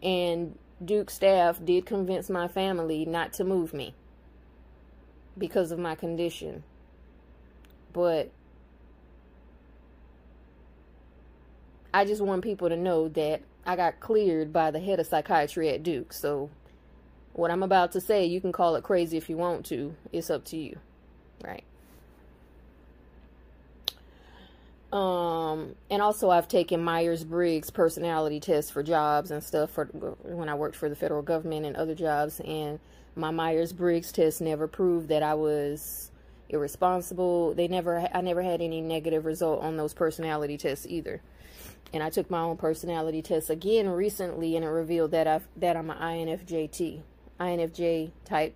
And 0.02 0.58
Duke 0.84 1.10
staff 1.10 1.64
did 1.64 1.86
convince 1.86 2.30
my 2.30 2.48
family 2.48 3.06
not 3.06 3.34
to 3.34 3.44
move 3.44 3.74
me 3.74 3.94
because 5.38 5.72
of 5.72 5.80
my 5.80 5.96
condition. 5.96 6.64
But 7.92 8.32
I 11.94 12.06
just 12.06 12.22
want 12.22 12.44
people 12.44 12.70
to 12.70 12.78
know 12.78 13.08
that 13.10 13.42
I 13.66 13.76
got 13.76 14.00
cleared 14.00 14.52
by 14.52 14.72
the 14.72 14.80
head 14.80 15.00
of 15.00 15.08
psychiatry 15.08 15.70
at 15.70 15.84
Duke. 15.84 16.12
So 16.12 16.50
what 17.34 17.52
I'm 17.52 17.64
about 17.64 17.92
to 17.94 18.02
say, 18.02 18.26
you 18.26 18.42
can 18.42 18.52
call 18.52 18.76
it 18.76 18.84
crazy 18.84 19.18
if 19.18 19.30
you 19.30 19.38
want 19.38 19.66
to. 19.68 19.96
It's 20.12 20.30
up 20.30 20.44
to 20.46 20.58
you. 20.58 20.80
Right. 21.44 21.64
Um, 24.92 25.76
and 25.90 26.02
also 26.02 26.30
I've 26.30 26.48
taken 26.48 26.84
Myers-Briggs 26.84 27.72
personality 27.72 28.40
tests 28.40 28.70
for 28.70 28.84
jobs 28.84 29.32
and 29.32 29.44
stuff 29.44 29.72
for 29.72 29.86
when 29.86 30.50
I 30.50 30.54
worked 30.54 30.76
for 30.76 30.88
the 30.88 30.96
federal 30.96 31.24
government 31.24 31.66
and 31.66 31.76
other 31.76 31.96
jobs 31.96 32.40
and 32.42 32.80
my 33.16 33.32
Myers-Briggs 33.32 34.12
test 34.12 34.40
never 34.40 34.68
proved 34.68 35.08
that 35.10 35.24
I 35.24 35.34
was 35.34 36.12
irresponsible. 36.50 37.56
They 37.56 37.68
never 37.68 38.08
I 38.14 38.22
never 38.22 38.44
had 38.44 38.62
any 38.62 38.82
negative 38.82 39.26
result 39.26 39.64
on 39.64 39.78
those 39.78 39.96
personality 39.96 40.58
tests 40.58 40.86
either 40.88 41.22
and 41.92 42.04
I 42.04 42.10
took 42.10 42.30
my 42.30 42.40
own 42.40 42.58
personality 42.58 43.22
test 43.22 43.50
again 43.50 43.90
recently, 43.90 44.56
and 44.56 44.64
it 44.64 44.70
revealed 44.70 45.12
that 45.12 45.28
I 45.28 45.42
that 45.58 45.76
I'm 45.76 45.90
an 45.90 45.98
INFJT, 45.98 47.02
INFJ 47.40 48.12
type 48.26 48.56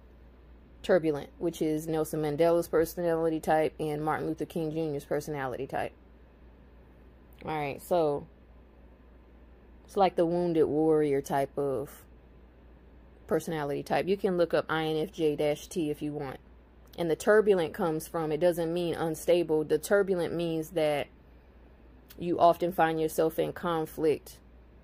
turbulent, 0.83 1.29
which 1.37 1.61
is 1.61 1.87
Nelson 1.87 2.21
Mandela's 2.21 2.67
personality 2.67 3.39
type 3.39 3.73
and 3.79 4.03
Martin 4.03 4.27
Luther 4.27 4.45
King 4.45 4.71
Jr.'s 4.71 5.05
personality 5.05 5.67
type. 5.67 5.91
All 7.45 7.57
right, 7.57 7.81
so 7.81 8.25
it's 9.85 9.97
like 9.97 10.15
the 10.15 10.25
wounded 10.25 10.65
warrior 10.65 11.21
type 11.21 11.57
of 11.57 12.03
personality 13.27 13.83
type. 13.83 14.07
You 14.07 14.17
can 14.17 14.37
look 14.37 14.53
up 14.53 14.67
INFJ-T 14.67 15.89
if 15.89 16.01
you 16.01 16.13
want. 16.13 16.39
And 16.97 17.11
the 17.11 17.15
turbulent 17.15 17.73
comes 17.73 18.07
from, 18.07 18.31
it 18.31 18.39
doesn't 18.39 18.73
mean 18.73 18.95
unstable. 18.95 19.63
The 19.63 19.77
turbulent 19.77 20.33
means 20.33 20.71
that 20.71 21.07
you 22.17 22.39
often 22.39 22.71
find 22.71 22.99
yourself 22.99 23.37
in 23.39 23.53
conflict 23.53 24.37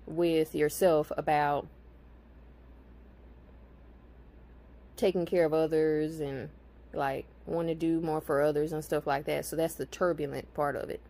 with 0.06 0.54
yourself 0.54 1.10
about 1.16 1.66
taking 4.96 5.26
care 5.26 5.44
of 5.44 5.52
others 5.52 6.20
and 6.20 6.50
like 6.92 7.26
want 7.46 7.68
to 7.68 7.74
do 7.74 8.00
more 8.00 8.20
for 8.20 8.40
others 8.40 8.72
and 8.72 8.84
stuff 8.84 9.06
like 9.06 9.24
that. 9.24 9.44
So 9.44 9.56
that's 9.56 9.74
the 9.74 9.86
turbulent 9.86 10.52
part 10.54 10.76
of 10.76 10.90
it. 10.90 11.00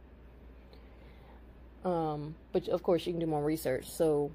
Um, 1.84 2.34
but 2.52 2.68
of 2.68 2.82
course 2.82 3.06
you 3.06 3.12
can 3.12 3.20
do 3.20 3.26
more 3.26 3.44
research. 3.44 3.90
So 3.90 4.32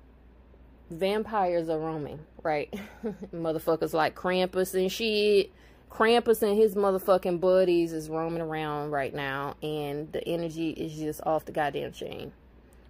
vampires 0.91 1.69
are 1.69 1.79
roaming, 1.79 2.19
right? 2.43 2.71
Motherfuckers 3.33 3.93
like 3.93 4.15
Krampus 4.15 4.75
and 4.75 4.91
shit 4.91 5.51
Krampus 5.89 6.43
and 6.43 6.57
his 6.57 6.75
motherfucking 6.75 7.41
buddies 7.41 7.91
is 7.91 8.09
roaming 8.09 8.41
around 8.41 8.91
right 8.91 9.13
now, 9.13 9.55
and 9.61 10.11
the 10.13 10.25
energy 10.25 10.69
is 10.69 10.95
just 10.95 11.21
off 11.25 11.45
the 11.45 11.51
goddamn 11.51 11.91
chain. 11.91 12.31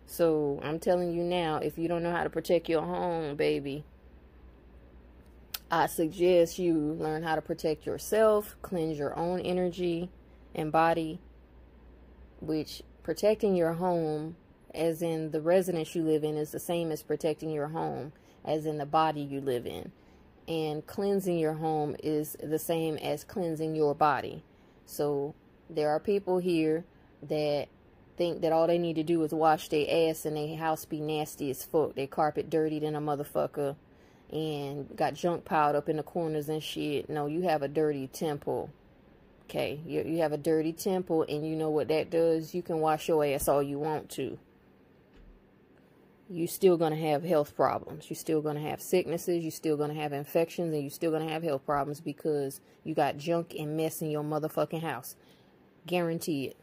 So 0.06 0.60
I'm 0.64 0.80
telling 0.80 1.14
you 1.14 1.24
now, 1.24 1.58
if 1.58 1.78
you 1.78 1.88
don't 1.88 2.04
know 2.04 2.12
how 2.12 2.24
to 2.24 2.30
protect 2.30 2.68
your 2.68 2.82
home, 2.82 3.36
baby, 3.36 3.84
I 5.72 5.88
suggest 5.88 6.60
you 6.60 6.76
learn 6.76 7.24
how 7.24 7.36
to 7.36 7.42
protect 7.42 7.86
yourself, 7.86 8.56
cleanse 8.62 9.00
your 9.00 9.18
own 9.18 9.40
energy 9.40 10.10
and 10.54 10.72
body, 10.72 11.20
which 12.42 12.84
protecting 13.04 13.56
your 13.56 13.74
home, 13.74 14.36
as 14.76 15.02
in 15.02 15.32
the 15.32 15.42
residence 15.42 15.96
you 15.96 16.04
live 16.04 16.24
in, 16.24 16.38
is 16.38 16.52
the 16.52 16.60
same 16.60 16.92
as 16.92 17.02
protecting 17.02 17.52
your 17.52 17.70
home, 17.70 18.12
as 18.44 18.66
in 18.66 18.78
the 18.78 18.86
body 18.86 19.22
you 19.22 19.42
live 19.42 19.66
in 19.66 19.92
and 20.50 20.86
cleansing 20.88 21.38
your 21.38 21.54
home 21.54 21.96
is 22.04 22.36
the 22.44 22.58
same 22.60 22.98
as 22.98 23.24
cleansing 23.24 23.76
your 23.76 23.94
body. 23.94 24.44
So 24.86 25.36
there 25.70 25.90
are 25.90 26.00
people 26.00 26.40
here 26.40 26.84
that 27.22 27.68
think 28.18 28.42
that 28.42 28.52
all 28.52 28.66
they 28.66 28.80
need 28.80 28.96
to 28.96 29.04
do 29.04 29.24
is 29.24 29.32
wash 29.32 29.70
their 29.70 30.10
ass 30.10 30.26
and 30.26 30.36
their 30.36 30.58
house 30.58 30.86
be 30.86 31.00
nasty 31.00 31.52
as 31.52 31.64
fuck. 31.64 31.96
Their 31.96 32.08
carpet 32.08 32.50
dirty 32.50 32.80
than 32.80 32.96
a 32.96 33.00
motherfucker 33.00 33.76
and 34.32 34.96
got 34.96 35.14
junk 35.14 35.46
piled 35.46 35.76
up 35.76 35.88
in 35.88 35.98
the 35.98 36.04
corners 36.04 36.50
and 36.50 36.62
shit. 36.62 37.10
No, 37.10 37.28
you 37.28 37.44
have 37.44 37.62
a 37.62 37.68
dirty 37.68 38.08
temple. 38.08 38.72
Okay, 39.46 39.80
you, 39.86 40.04
you 40.04 40.18
have 40.20 40.32
a 40.32 40.38
dirty 40.38 40.74
temple 40.74 41.26
and 41.30 41.48
you 41.48 41.56
know 41.56 41.70
what 41.70 41.88
that 41.90 42.10
does? 42.10 42.56
You 42.56 42.64
can 42.64 42.80
wash 42.80 43.08
your 43.08 43.24
ass 43.24 43.48
all 43.48 43.62
you 43.62 43.78
want 43.78 44.10
to. 44.12 44.40
You're 46.32 46.48
still 46.48 46.78
going 46.78 46.94
to 46.94 47.08
have 47.10 47.24
health 47.24 47.56
problems. 47.56 48.08
You're 48.08 48.16
still 48.16 48.42
going 48.42 48.56
to 48.56 48.62
have 48.62 48.82
sicknesses. 48.82 49.44
You're 49.44 49.50
still 49.50 49.78
going 49.78 49.90
to 49.90 50.00
have 50.00 50.14
infections 50.14 50.74
and 50.74 50.84
you're 50.84 50.92
still 50.92 51.10
going 51.10 51.26
to 51.26 51.34
have 51.34 51.42
health 51.42 51.66
problems 51.66 52.02
because 52.02 52.62
you 52.84 52.94
got 52.94 53.18
junk 53.18 53.56
and 53.58 53.76
mess 53.76 54.02
in 54.02 54.12
your 54.12 54.24
motherfucking 54.24 54.84
house. 54.84 55.16
Guarantee 55.88 56.46
it. 56.46 56.58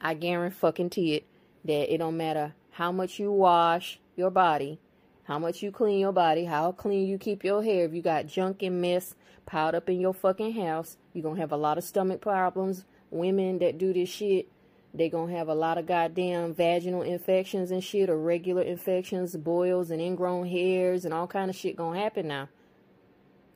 I 0.00 0.14
guarantee 0.14 1.14
it 1.14 1.24
that 1.64 1.94
it 1.94 1.98
don't 1.98 2.16
matter 2.16 2.54
how 2.72 2.90
much 2.90 3.20
you 3.20 3.30
wash 3.30 4.00
your 4.16 4.30
body, 4.30 4.80
how 5.24 5.38
much 5.38 5.62
you 5.62 5.70
clean 5.70 6.00
your 6.00 6.12
body, 6.12 6.46
how 6.46 6.72
clean 6.72 7.06
you 7.06 7.16
keep 7.16 7.44
your 7.44 7.62
hair. 7.62 7.84
If 7.84 7.94
you 7.94 8.02
got 8.02 8.26
junk 8.26 8.62
and 8.62 8.80
mess 8.82 9.14
piled 9.46 9.76
up 9.76 9.88
in 9.88 10.00
your 10.00 10.14
fucking 10.14 10.54
house, 10.54 10.96
you're 11.12 11.22
going 11.22 11.36
to 11.36 11.40
have 11.40 11.52
a 11.52 11.56
lot 11.56 11.78
of 11.78 11.84
stomach 11.84 12.20
problems. 12.20 12.84
Women 13.10 13.60
that 13.60 13.78
do 13.78 13.92
this 13.92 14.08
shit, 14.08 14.48
they 14.94 15.08
going 15.08 15.30
to 15.30 15.36
have 15.36 15.48
a 15.48 15.54
lot 15.54 15.78
of 15.78 15.86
goddamn 15.86 16.54
vaginal 16.54 17.02
infections 17.02 17.70
and 17.70 17.82
shit 17.82 18.10
or 18.10 18.18
regular 18.18 18.62
infections, 18.62 19.34
boils 19.36 19.90
and 19.90 20.00
ingrown 20.00 20.46
hairs 20.46 21.04
and 21.04 21.14
all 21.14 21.26
kind 21.26 21.48
of 21.48 21.56
shit 21.56 21.76
going 21.76 21.98
to 21.98 22.02
happen 22.02 22.28
now. 22.28 22.48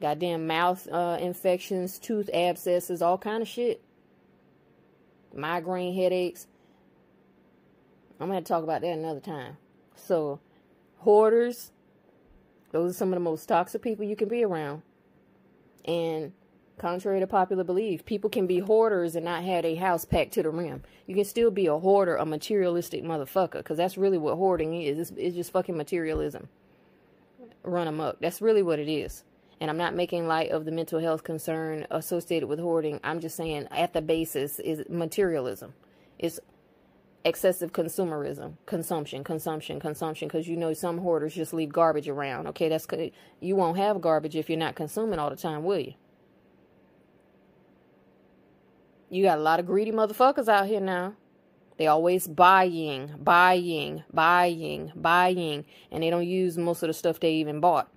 Goddamn 0.00 0.46
mouth 0.46 0.88
uh, 0.90 1.18
infections, 1.20 1.98
tooth 1.98 2.30
abscesses, 2.32 3.02
all 3.02 3.18
kind 3.18 3.42
of 3.42 3.48
shit 3.48 3.82
migraine 5.36 5.94
headaches. 5.94 6.46
I'm 8.18 8.28
going 8.28 8.42
to 8.42 8.48
talk 8.48 8.64
about 8.64 8.80
that 8.80 8.98
another 8.98 9.20
time. 9.20 9.58
So, 9.94 10.40
hoarders, 10.98 11.70
those 12.72 12.92
are 12.92 12.94
some 12.94 13.08
of 13.08 13.14
the 13.14 13.20
most 13.20 13.46
toxic 13.46 13.82
people 13.82 14.04
you 14.04 14.16
can 14.16 14.28
be 14.28 14.44
around. 14.44 14.82
And 15.84 16.32
contrary 16.78 17.20
to 17.20 17.26
popular 17.26 17.64
belief, 17.64 18.04
people 18.04 18.30
can 18.30 18.46
be 18.46 18.58
hoarders 18.58 19.16
and 19.16 19.24
not 19.24 19.42
have 19.44 19.64
a 19.64 19.74
house 19.76 20.04
packed 20.04 20.32
to 20.34 20.42
the 20.42 20.50
rim. 20.50 20.82
You 21.06 21.14
can 21.14 21.24
still 21.24 21.50
be 21.50 21.66
a 21.66 21.78
hoarder, 21.78 22.16
a 22.16 22.26
materialistic 22.26 23.02
motherfucker, 23.02 23.58
because 23.58 23.76
that's 23.76 23.96
really 23.96 24.18
what 24.18 24.36
hoarding 24.36 24.80
is. 24.80 25.10
It's, 25.10 25.18
it's 25.18 25.36
just 25.36 25.52
fucking 25.52 25.76
materialism. 25.76 26.48
Run 27.62 27.88
amok. 27.88 28.20
That's 28.20 28.40
really 28.40 28.62
what 28.62 28.78
it 28.78 28.90
is. 28.90 29.24
And 29.60 29.70
I'm 29.70 29.78
not 29.78 29.94
making 29.94 30.26
light 30.26 30.50
of 30.50 30.66
the 30.66 30.70
mental 30.70 31.00
health 31.00 31.24
concern 31.24 31.86
associated 31.90 32.48
with 32.48 32.60
hoarding. 32.60 33.00
I'm 33.02 33.20
just 33.20 33.36
saying 33.36 33.68
at 33.70 33.94
the 33.94 34.02
basis 34.02 34.58
is 34.58 34.84
materialism. 34.88 35.72
It's 36.18 36.38
excessive 37.24 37.72
consumerism, 37.72 38.54
consumption, 38.66 39.24
consumption, 39.24 39.80
consumption. 39.80 40.28
Because 40.28 40.46
you 40.46 40.56
know 40.56 40.74
some 40.74 40.98
hoarders 40.98 41.34
just 41.34 41.54
leave 41.54 41.72
garbage 41.72 42.08
around. 42.08 42.46
Okay, 42.48 42.68
that's 42.68 42.86
you 43.40 43.56
won't 43.56 43.78
have 43.78 44.00
garbage 44.02 44.36
if 44.36 44.50
you're 44.50 44.58
not 44.58 44.74
consuming 44.74 45.18
all 45.18 45.30
the 45.30 45.36
time, 45.36 45.64
will 45.64 45.78
you? 45.78 45.94
You 49.08 49.22
got 49.22 49.38
a 49.38 49.42
lot 49.42 49.60
of 49.60 49.66
greedy 49.66 49.92
motherfuckers 49.92 50.48
out 50.48 50.66
here 50.66 50.80
now. 50.80 51.14
They 51.78 51.86
always 51.86 52.26
buying, 52.26 53.14
buying, 53.18 54.02
buying, 54.12 54.92
buying, 54.96 55.64
and 55.90 56.02
they 56.02 56.10
don't 56.10 56.26
use 56.26 56.56
most 56.56 56.82
of 56.82 56.88
the 56.88 56.94
stuff 56.94 57.20
they 57.20 57.32
even 57.34 57.60
bought. 57.60 57.90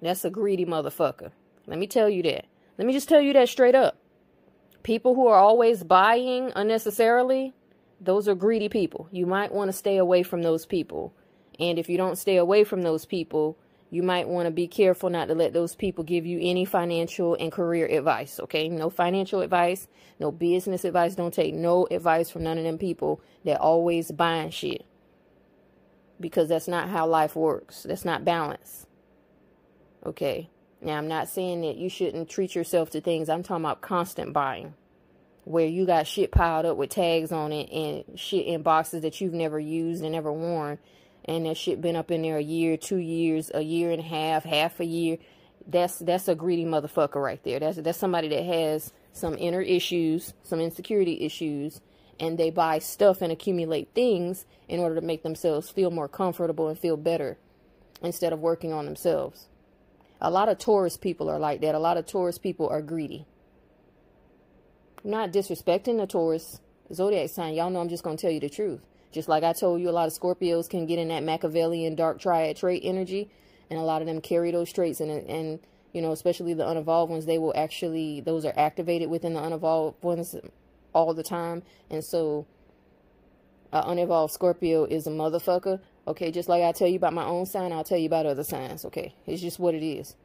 That's 0.00 0.24
a 0.24 0.30
greedy 0.30 0.64
motherfucker. 0.64 1.32
Let 1.66 1.78
me 1.78 1.86
tell 1.86 2.08
you 2.08 2.22
that. 2.22 2.46
Let 2.78 2.86
me 2.86 2.92
just 2.92 3.08
tell 3.08 3.20
you 3.20 3.32
that 3.34 3.48
straight 3.48 3.74
up. 3.74 3.98
People 4.82 5.14
who 5.14 5.26
are 5.26 5.38
always 5.38 5.84
buying 5.84 6.52
unnecessarily, 6.56 7.52
those 8.00 8.26
are 8.28 8.34
greedy 8.34 8.68
people. 8.68 9.08
You 9.10 9.26
might 9.26 9.52
want 9.52 9.68
to 9.68 9.76
stay 9.76 9.98
away 9.98 10.22
from 10.22 10.42
those 10.42 10.64
people. 10.64 11.12
And 11.58 11.78
if 11.78 11.88
you 11.88 11.98
don't 11.98 12.16
stay 12.16 12.36
away 12.36 12.64
from 12.64 12.82
those 12.82 13.04
people, 13.04 13.58
you 13.90 14.02
might 14.02 14.28
want 14.28 14.46
to 14.46 14.50
be 14.50 14.68
careful 14.68 15.08
not 15.08 15.28
to 15.28 15.34
let 15.34 15.52
those 15.52 15.74
people 15.74 16.04
give 16.04 16.26
you 16.26 16.38
any 16.42 16.64
financial 16.64 17.34
and 17.34 17.50
career 17.50 17.86
advice, 17.86 18.38
okay? 18.40 18.68
No 18.68 18.90
financial 18.90 19.40
advice, 19.40 19.88
no 20.20 20.30
business 20.30 20.84
advice. 20.84 21.14
Don't 21.14 21.32
take 21.32 21.54
no 21.54 21.86
advice 21.90 22.28
from 22.30 22.44
none 22.44 22.58
of 22.58 22.64
them 22.64 22.78
people 22.78 23.20
that 23.44 23.60
always 23.60 24.10
buying 24.10 24.50
shit. 24.50 24.84
Because 26.20 26.48
that's 26.48 26.68
not 26.68 26.88
how 26.88 27.06
life 27.06 27.36
works. 27.36 27.84
That's 27.84 28.04
not 28.04 28.24
balance. 28.24 28.86
Okay. 30.04 30.50
Now, 30.80 30.98
I'm 30.98 31.08
not 31.08 31.28
saying 31.28 31.62
that 31.62 31.76
you 31.76 31.88
shouldn't 31.88 32.28
treat 32.28 32.54
yourself 32.54 32.90
to 32.90 33.00
things. 33.00 33.28
I'm 33.28 33.42
talking 33.42 33.64
about 33.64 33.80
constant 33.80 34.32
buying 34.32 34.74
where 35.48 35.66
you 35.66 35.86
got 35.86 36.06
shit 36.06 36.30
piled 36.30 36.66
up 36.66 36.76
with 36.76 36.90
tags 36.90 37.32
on 37.32 37.52
it 37.52 37.70
and 37.72 38.18
shit 38.18 38.46
in 38.46 38.60
boxes 38.60 39.00
that 39.00 39.18
you've 39.20 39.32
never 39.32 39.58
used 39.58 40.02
and 40.02 40.12
never 40.12 40.30
worn. 40.30 40.78
And 41.28 41.44
that 41.44 41.58
shit 41.58 41.82
been 41.82 41.94
up 41.94 42.10
in 42.10 42.22
there 42.22 42.38
a 42.38 42.42
year, 42.42 42.78
two 42.78 42.96
years, 42.96 43.50
a 43.54 43.60
year 43.60 43.90
and 43.90 44.00
a 44.00 44.04
half, 44.04 44.44
half 44.44 44.80
a 44.80 44.84
year. 44.86 45.18
That's 45.66 45.98
that's 45.98 46.26
a 46.26 46.34
greedy 46.34 46.64
motherfucker 46.64 47.22
right 47.22 47.42
there. 47.44 47.60
That's 47.60 47.76
that's 47.76 47.98
somebody 47.98 48.28
that 48.28 48.44
has 48.44 48.92
some 49.12 49.36
inner 49.38 49.60
issues, 49.60 50.32
some 50.42 50.60
insecurity 50.60 51.20
issues, 51.20 51.82
and 52.18 52.38
they 52.38 52.50
buy 52.50 52.78
stuff 52.78 53.20
and 53.20 53.30
accumulate 53.30 53.90
things 53.94 54.46
in 54.68 54.80
order 54.80 54.94
to 54.94 55.02
make 55.02 55.22
themselves 55.22 55.68
feel 55.68 55.90
more 55.90 56.08
comfortable 56.08 56.68
and 56.68 56.78
feel 56.78 56.96
better 56.96 57.36
instead 58.02 58.32
of 58.32 58.40
working 58.40 58.72
on 58.72 58.86
themselves. 58.86 59.48
A 60.20 60.30
lot 60.30 60.48
of 60.48 60.58
Taurus 60.58 60.96
people 60.96 61.28
are 61.28 61.38
like 61.38 61.60
that. 61.60 61.74
A 61.74 61.78
lot 61.78 61.98
of 61.98 62.06
Taurus 62.06 62.38
people 62.38 62.68
are 62.68 62.80
greedy. 62.80 63.26
I'm 65.04 65.10
not 65.10 65.32
disrespecting 65.32 65.98
the 65.98 66.06
Taurus 66.06 66.60
zodiac 66.92 67.28
sign. 67.28 67.54
Y'all 67.54 67.70
know 67.70 67.80
I'm 67.80 67.88
just 67.88 68.02
going 68.02 68.16
to 68.16 68.20
tell 68.20 68.30
you 68.30 68.40
the 68.40 68.48
truth. 68.48 68.80
Just 69.12 69.28
like 69.28 69.42
I 69.42 69.52
told 69.52 69.80
you, 69.80 69.88
a 69.88 69.92
lot 69.92 70.06
of 70.06 70.14
Scorpios 70.14 70.68
can 70.68 70.86
get 70.86 70.98
in 70.98 71.08
that 71.08 71.22
Machiavellian 71.22 71.94
dark 71.94 72.20
triad 72.20 72.56
trait 72.56 72.82
energy. 72.84 73.30
And 73.70 73.78
a 73.78 73.82
lot 73.82 74.02
of 74.02 74.06
them 74.06 74.20
carry 74.20 74.50
those 74.50 74.72
traits. 74.72 75.00
And, 75.00 75.10
and 75.10 75.60
you 75.92 76.02
know, 76.02 76.12
especially 76.12 76.54
the 76.54 76.68
unevolved 76.68 77.10
ones, 77.10 77.26
they 77.26 77.38
will 77.38 77.54
actually, 77.56 78.20
those 78.20 78.44
are 78.44 78.54
activated 78.56 79.10
within 79.10 79.34
the 79.34 79.40
unevolved 79.42 80.02
ones 80.02 80.34
all 80.94 81.14
the 81.14 81.22
time. 81.22 81.62
And 81.90 82.04
so, 82.04 82.46
an 83.72 83.84
unevolved 83.84 84.32
Scorpio 84.32 84.84
is 84.84 85.06
a 85.06 85.10
motherfucker. 85.10 85.80
Okay, 86.06 86.30
just 86.30 86.48
like 86.48 86.62
I 86.62 86.72
tell 86.72 86.88
you 86.88 86.96
about 86.96 87.12
my 87.12 87.24
own 87.24 87.44
sign, 87.44 87.72
I'll 87.72 87.84
tell 87.84 87.98
you 87.98 88.06
about 88.06 88.26
other 88.26 88.44
signs. 88.44 88.84
Okay, 88.86 89.14
it's 89.26 89.42
just 89.42 89.58
what 89.58 89.74
it 89.74 89.82
is. 89.86 90.16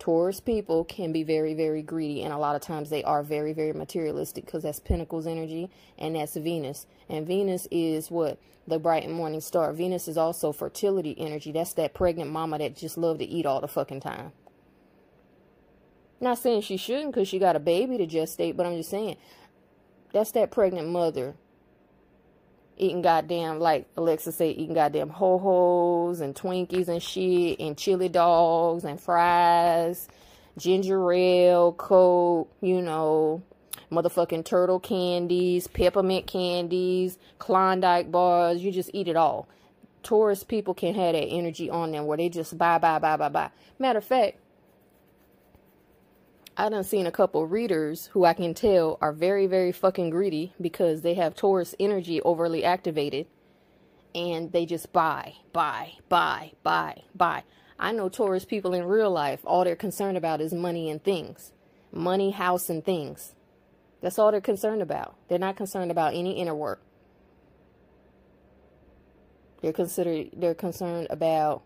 Taurus 0.00 0.40
people 0.40 0.82
can 0.84 1.12
be 1.12 1.22
very, 1.22 1.52
very 1.52 1.82
greedy, 1.82 2.22
and 2.22 2.32
a 2.32 2.38
lot 2.38 2.56
of 2.56 2.62
times 2.62 2.88
they 2.88 3.04
are 3.04 3.22
very, 3.22 3.52
very 3.52 3.74
materialistic 3.74 4.46
because 4.46 4.62
that's 4.62 4.80
Pentacles 4.80 5.26
energy 5.26 5.70
and 5.98 6.16
that's 6.16 6.36
Venus. 6.36 6.86
And 7.10 7.26
Venus 7.26 7.68
is 7.70 8.10
what? 8.10 8.40
The 8.66 8.78
bright 8.78 9.04
and 9.04 9.12
morning 9.12 9.42
star. 9.42 9.74
Venus 9.74 10.08
is 10.08 10.16
also 10.16 10.52
fertility 10.52 11.14
energy. 11.18 11.52
That's 11.52 11.74
that 11.74 11.92
pregnant 11.92 12.30
mama 12.30 12.58
that 12.58 12.76
just 12.76 12.96
love 12.96 13.18
to 13.18 13.24
eat 13.26 13.44
all 13.44 13.60
the 13.60 13.68
fucking 13.68 14.00
time. 14.00 14.32
Not 16.18 16.38
saying 16.38 16.62
she 16.62 16.78
shouldn't 16.78 17.12
because 17.12 17.28
she 17.28 17.38
got 17.38 17.56
a 17.56 17.60
baby 17.60 17.98
to 17.98 18.06
gestate, 18.06 18.56
but 18.56 18.64
I'm 18.64 18.76
just 18.76 18.90
saying 18.90 19.18
that's 20.12 20.32
that 20.32 20.50
pregnant 20.50 20.88
mother 20.88 21.34
eating 22.80 23.02
goddamn, 23.02 23.60
like 23.60 23.86
Alexa 23.96 24.32
said, 24.32 24.56
eating 24.56 24.74
goddamn 24.74 25.10
ho-hos 25.10 26.20
and 26.20 26.34
Twinkies 26.34 26.88
and 26.88 27.02
shit 27.02 27.60
and 27.60 27.76
chili 27.76 28.08
dogs 28.08 28.84
and 28.84 29.00
fries, 29.00 30.08
ginger 30.58 31.12
ale, 31.12 31.72
coke, 31.72 32.50
you 32.60 32.80
know, 32.80 33.42
motherfucking 33.92 34.44
turtle 34.44 34.80
candies, 34.80 35.66
peppermint 35.66 36.26
candies, 36.26 37.18
Klondike 37.38 38.10
bars. 38.10 38.62
You 38.62 38.72
just 38.72 38.90
eat 38.94 39.08
it 39.08 39.16
all. 39.16 39.46
Taurus 40.02 40.42
people 40.44 40.72
can 40.72 40.94
have 40.94 41.12
that 41.12 41.18
energy 41.18 41.68
on 41.68 41.92
them 41.92 42.06
where 42.06 42.16
they 42.16 42.30
just 42.30 42.56
buy, 42.56 42.78
buy, 42.78 42.98
buy, 42.98 43.16
buy, 43.16 43.28
buy. 43.28 43.50
Matter 43.78 43.98
of 43.98 44.04
fact, 44.04 44.38
I 46.56 46.68
done 46.68 46.84
seen 46.84 47.06
a 47.06 47.12
couple 47.12 47.46
readers 47.46 48.06
who 48.12 48.24
I 48.24 48.34
can 48.34 48.54
tell 48.54 48.98
are 49.00 49.12
very, 49.12 49.46
very 49.46 49.72
fucking 49.72 50.10
greedy 50.10 50.52
because 50.60 51.02
they 51.02 51.14
have 51.14 51.34
Taurus 51.34 51.74
energy 51.80 52.20
overly 52.22 52.64
activated 52.64 53.26
and 54.14 54.52
they 54.52 54.66
just 54.66 54.92
buy, 54.92 55.34
buy, 55.52 55.92
buy, 56.08 56.52
buy, 56.62 57.02
buy. 57.14 57.44
I 57.78 57.92
know 57.92 58.08
Taurus 58.08 58.44
people 58.44 58.74
in 58.74 58.84
real 58.84 59.10
life, 59.10 59.40
all 59.44 59.64
they're 59.64 59.76
concerned 59.76 60.18
about 60.18 60.40
is 60.40 60.52
money 60.52 60.90
and 60.90 61.02
things. 61.02 61.52
Money, 61.92 62.30
house, 62.30 62.68
and 62.68 62.84
things. 62.84 63.34
That's 64.00 64.18
all 64.18 64.30
they're 64.30 64.40
concerned 64.40 64.82
about. 64.82 65.16
They're 65.28 65.38
not 65.38 65.56
concerned 65.56 65.90
about 65.90 66.14
any 66.14 66.32
inner 66.32 66.54
work. 66.54 66.82
They're 69.62 69.72
considered 69.72 70.30
they're 70.34 70.54
concerned 70.54 71.06
about 71.10 71.62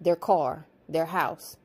their 0.00 0.16
car, 0.16 0.66
their 0.88 1.06
house, 1.06 1.56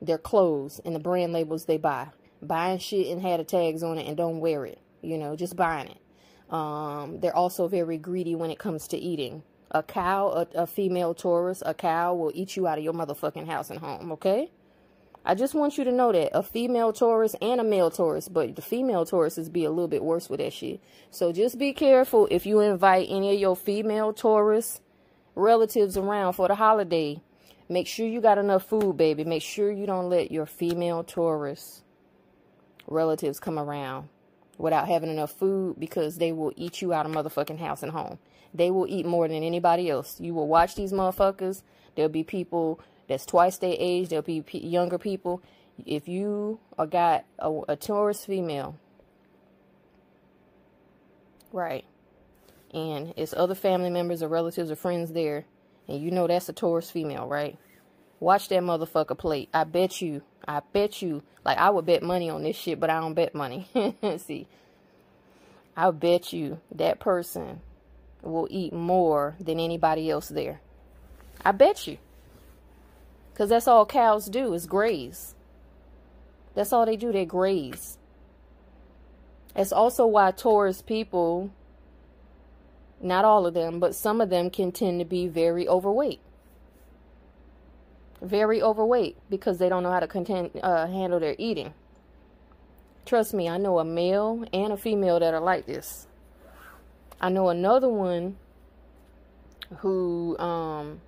their 0.00 0.18
clothes, 0.18 0.80
and 0.84 0.94
the 0.94 1.00
brand 1.00 1.32
labels 1.32 1.64
they 1.64 1.76
buy 1.76 2.08
buying 2.42 2.78
shit 2.78 3.08
and 3.08 3.22
had 3.22 3.40
the 3.40 3.44
tags 3.44 3.82
on 3.82 3.98
it 3.98 4.06
and 4.06 4.16
don't 4.16 4.40
wear 4.40 4.64
it. 4.64 4.80
You 5.02 5.18
know, 5.18 5.36
just 5.36 5.56
buying 5.56 5.88
it. 5.88 6.52
Um, 6.52 7.20
they're 7.20 7.36
also 7.36 7.68
very 7.68 7.96
greedy 7.96 8.34
when 8.34 8.50
it 8.50 8.58
comes 8.58 8.88
to 8.88 8.98
eating. 8.98 9.42
A 9.70 9.82
cow, 9.82 10.28
a, 10.28 10.62
a 10.62 10.66
female 10.66 11.14
Taurus, 11.14 11.62
a 11.64 11.74
cow 11.74 12.14
will 12.14 12.32
eat 12.34 12.56
you 12.56 12.66
out 12.66 12.78
of 12.78 12.84
your 12.84 12.92
motherfucking 12.92 13.46
house 13.46 13.70
and 13.70 13.78
home, 13.78 14.10
okay? 14.12 14.50
I 15.24 15.34
just 15.34 15.54
want 15.54 15.78
you 15.78 15.84
to 15.84 15.92
know 15.92 16.10
that 16.10 16.36
a 16.36 16.42
female 16.42 16.92
Taurus 16.92 17.36
and 17.40 17.60
a 17.60 17.64
male 17.64 17.90
Taurus, 17.90 18.28
but 18.28 18.56
the 18.56 18.62
female 18.62 19.04
Taurus 19.04 19.38
is 19.38 19.48
be 19.48 19.64
a 19.64 19.70
little 19.70 19.86
bit 19.86 20.02
worse 20.02 20.28
with 20.28 20.40
that 20.40 20.52
shit. 20.52 20.80
So 21.10 21.32
just 21.32 21.58
be 21.58 21.72
careful 21.72 22.26
if 22.30 22.46
you 22.46 22.60
invite 22.60 23.06
any 23.08 23.34
of 23.34 23.40
your 23.40 23.54
female 23.54 24.12
Taurus 24.12 24.80
relatives 25.36 25.96
around 25.96 26.32
for 26.32 26.48
the 26.48 26.56
holiday. 26.56 27.22
Make 27.70 27.86
sure 27.86 28.04
you 28.04 28.20
got 28.20 28.36
enough 28.36 28.64
food, 28.64 28.96
baby. 28.96 29.22
Make 29.22 29.42
sure 29.42 29.70
you 29.70 29.86
don't 29.86 30.10
let 30.10 30.32
your 30.32 30.44
female 30.44 31.04
Taurus 31.04 31.84
relatives 32.88 33.38
come 33.38 33.60
around 33.60 34.08
without 34.58 34.88
having 34.88 35.08
enough 35.08 35.30
food 35.30 35.78
because 35.78 36.18
they 36.18 36.32
will 36.32 36.52
eat 36.56 36.82
you 36.82 36.92
out 36.92 37.06
of 37.06 37.12
motherfucking 37.12 37.60
house 37.60 37.84
and 37.84 37.92
home. 37.92 38.18
They 38.52 38.72
will 38.72 38.88
eat 38.88 39.06
more 39.06 39.28
than 39.28 39.44
anybody 39.44 39.88
else. 39.88 40.20
You 40.20 40.34
will 40.34 40.48
watch 40.48 40.74
these 40.74 40.92
motherfuckers. 40.92 41.62
There'll 41.94 42.08
be 42.08 42.24
people 42.24 42.80
that's 43.06 43.24
twice 43.24 43.56
their 43.58 43.76
age. 43.78 44.08
There'll 44.08 44.24
be 44.24 44.44
younger 44.52 44.98
people. 44.98 45.40
If 45.86 46.08
you 46.08 46.58
are 46.76 46.88
got 46.88 47.24
a, 47.38 47.60
a 47.68 47.76
Taurus 47.76 48.24
female, 48.24 48.74
right, 51.52 51.84
and 52.74 53.14
it's 53.16 53.32
other 53.32 53.54
family 53.54 53.90
members 53.90 54.24
or 54.24 54.28
relatives 54.28 54.72
or 54.72 54.76
friends 54.76 55.12
there, 55.12 55.44
and 55.90 56.02
you 56.02 56.10
know 56.10 56.26
that's 56.26 56.48
a 56.48 56.52
Taurus 56.52 56.90
female, 56.90 57.26
right? 57.26 57.58
Watch 58.20 58.48
that 58.48 58.62
motherfucker 58.62 59.18
plate. 59.18 59.48
I 59.52 59.64
bet 59.64 60.00
you, 60.00 60.22
I 60.46 60.60
bet 60.72 61.02
you, 61.02 61.22
like 61.44 61.58
I 61.58 61.70
would 61.70 61.86
bet 61.86 62.02
money 62.02 62.30
on 62.30 62.42
this 62.42 62.56
shit, 62.56 62.78
but 62.78 62.90
I 62.90 63.00
don't 63.00 63.14
bet 63.14 63.34
money. 63.34 63.68
See, 64.18 64.46
I 65.76 65.90
bet 65.90 66.32
you 66.32 66.60
that 66.74 67.00
person 67.00 67.60
will 68.22 68.46
eat 68.50 68.72
more 68.72 69.36
than 69.40 69.58
anybody 69.58 70.10
else 70.10 70.28
there. 70.28 70.60
I 71.44 71.52
bet 71.52 71.86
you. 71.86 71.98
Because 73.32 73.48
that's 73.48 73.66
all 73.66 73.86
cows 73.86 74.26
do 74.26 74.52
is 74.52 74.66
graze. 74.66 75.34
That's 76.54 76.72
all 76.72 76.84
they 76.84 76.96
do, 76.96 77.10
they 77.10 77.24
graze. 77.24 77.96
It's 79.56 79.72
also 79.72 80.06
why 80.06 80.30
Taurus 80.30 80.82
people, 80.82 81.50
not 83.00 83.24
all 83.24 83.46
of 83.46 83.54
them, 83.54 83.80
but 83.80 83.94
some 83.94 84.20
of 84.20 84.28
them 84.28 84.50
can 84.50 84.72
tend 84.72 85.00
to 85.00 85.04
be 85.04 85.26
very 85.26 85.66
overweight. 85.66 86.20
Very 88.20 88.62
overweight 88.62 89.16
because 89.30 89.58
they 89.58 89.68
don't 89.68 89.82
know 89.82 89.90
how 89.90 90.00
to 90.00 90.50
uh, 90.62 90.86
handle 90.86 91.18
their 91.18 91.34
eating. 91.38 91.72
Trust 93.06 93.32
me, 93.32 93.48
I 93.48 93.56
know 93.56 93.78
a 93.78 93.84
male 93.84 94.44
and 94.52 94.72
a 94.72 94.76
female 94.76 95.18
that 95.18 95.32
are 95.32 95.40
like 95.40 95.66
this. 95.66 96.06
I 97.20 97.30
know 97.30 97.48
another 97.48 97.88
one 97.88 98.36
who 99.78 100.38
um, 100.38 101.00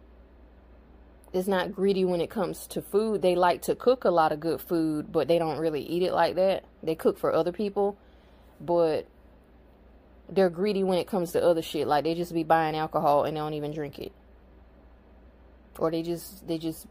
is 1.33 1.47
not 1.49 1.75
greedy 1.75 2.05
when 2.05 2.21
it 2.21 2.31
comes 2.31 2.67
to 2.69 2.83
food. 2.83 3.23
They 3.23 3.35
like 3.35 3.63
to 3.63 3.75
cook 3.75 4.05
a 4.05 4.11
lot 4.11 4.33
of 4.33 4.41
good 4.41 4.61
food, 4.61 5.13
but 5.13 5.29
they 5.29 5.39
don't 5.39 5.59
really 5.59 5.83
eat 5.83 6.03
it 6.03 6.13
like 6.13 6.35
that. 6.37 6.65
They 6.83 6.95
cook 6.95 7.19
for 7.19 7.33
other 7.33 7.53
people, 7.53 7.97
but 8.61 9.07
they're 10.29 10.51
greedy 10.51 10.85
when 10.85 10.99
it 10.99 11.07
comes 11.07 11.33
to 11.33 11.43
other 11.43 11.63
shit. 11.63 11.87
Like 11.87 12.05
they 12.05 12.15
just 12.15 12.33
be 12.33 12.45
buying 12.45 12.77
alcohol 12.77 13.25
and 13.25 13.37
they 13.37 13.41
don't 13.41 13.55
even 13.55 13.73
drink 13.73 13.99
it. 13.99 14.13
Or 15.79 15.91
they 15.91 16.03
just 16.03 16.47
they 16.47 16.59
just 16.59 16.87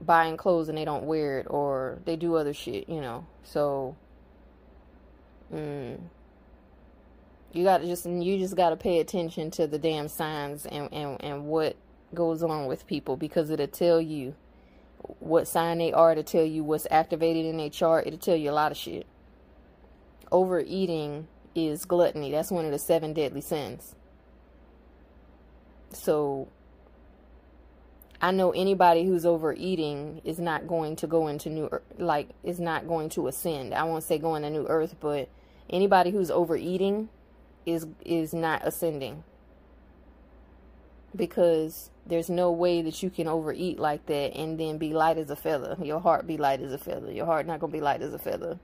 buying 0.00 0.36
clothes 0.36 0.68
and 0.68 0.76
they 0.76 0.84
don't 0.84 1.04
wear 1.04 1.40
it 1.40 1.46
or 1.48 1.98
they 2.04 2.16
do 2.16 2.36
other 2.36 2.54
shit, 2.54 2.88
you 2.88 3.00
know. 3.00 3.26
So 3.42 3.96
mm, 5.52 5.98
you 7.52 7.64
got 7.64 7.78
to 7.78 7.86
just 7.86 8.06
you 8.06 8.38
just 8.38 8.56
got 8.56 8.70
to 8.70 8.76
pay 8.76 9.00
attention 9.00 9.50
to 9.52 9.66
the 9.66 9.78
damn 9.78 10.08
signs 10.08 10.66
and 10.66 10.92
and 10.92 11.22
and 11.22 11.44
what 11.46 11.76
goes 12.12 12.42
on 12.42 12.66
with 12.66 12.86
people 12.86 13.16
because 13.16 13.50
it'll 13.50 13.66
tell 13.66 14.00
you 14.00 14.34
what 15.18 15.46
sign 15.46 15.78
they 15.78 15.92
are 15.92 16.14
to 16.14 16.22
tell 16.22 16.44
you 16.44 16.64
what's 16.64 16.86
activated 16.90 17.44
in 17.46 17.56
their 17.56 17.70
chart. 17.70 18.06
It'll 18.06 18.18
tell 18.18 18.36
you 18.36 18.50
a 18.50 18.52
lot 18.52 18.72
of 18.72 18.78
shit. 18.78 19.06
Overeating 20.32 21.28
is 21.54 21.84
gluttony. 21.84 22.30
That's 22.30 22.50
one 22.50 22.64
of 22.64 22.72
the 22.72 22.78
seven 22.78 23.12
deadly 23.12 23.40
sins. 23.40 23.94
So 25.92 26.48
I 28.20 28.30
know 28.30 28.52
anybody 28.52 29.04
who's 29.04 29.26
overeating 29.26 30.22
is 30.24 30.38
not 30.38 30.66
going 30.66 30.96
to 30.96 31.06
go 31.06 31.28
into 31.28 31.50
new 31.50 31.70
like 31.98 32.30
is 32.42 32.58
not 32.58 32.88
going 32.88 33.10
to 33.10 33.28
ascend. 33.28 33.74
I 33.74 33.84
won't 33.84 34.02
say 34.02 34.18
go 34.18 34.34
into 34.34 34.50
new 34.50 34.66
earth, 34.66 34.96
but 35.00 35.28
anybody 35.68 36.10
who's 36.10 36.30
overeating 36.30 37.08
is 37.66 37.86
is 38.04 38.32
not 38.32 38.66
ascending. 38.66 39.24
Because 41.14 41.90
there's 42.06 42.28
no 42.28 42.50
way 42.50 42.82
that 42.82 43.02
you 43.02 43.10
can 43.10 43.28
overeat 43.28 43.78
like 43.78 44.06
that 44.06 44.34
and 44.34 44.58
then 44.58 44.78
be 44.78 44.92
light 44.92 45.16
as 45.16 45.30
a 45.30 45.36
feather. 45.36 45.76
Your 45.82 46.00
heart 46.00 46.26
be 46.26 46.36
light 46.36 46.60
as 46.60 46.72
a 46.72 46.78
feather. 46.78 47.12
Your 47.12 47.26
heart 47.26 47.46
not 47.46 47.60
going 47.60 47.70
to 47.70 47.78
be 47.78 47.82
light 47.82 48.02
as 48.02 48.12
a 48.12 48.18
feather. 48.18 48.58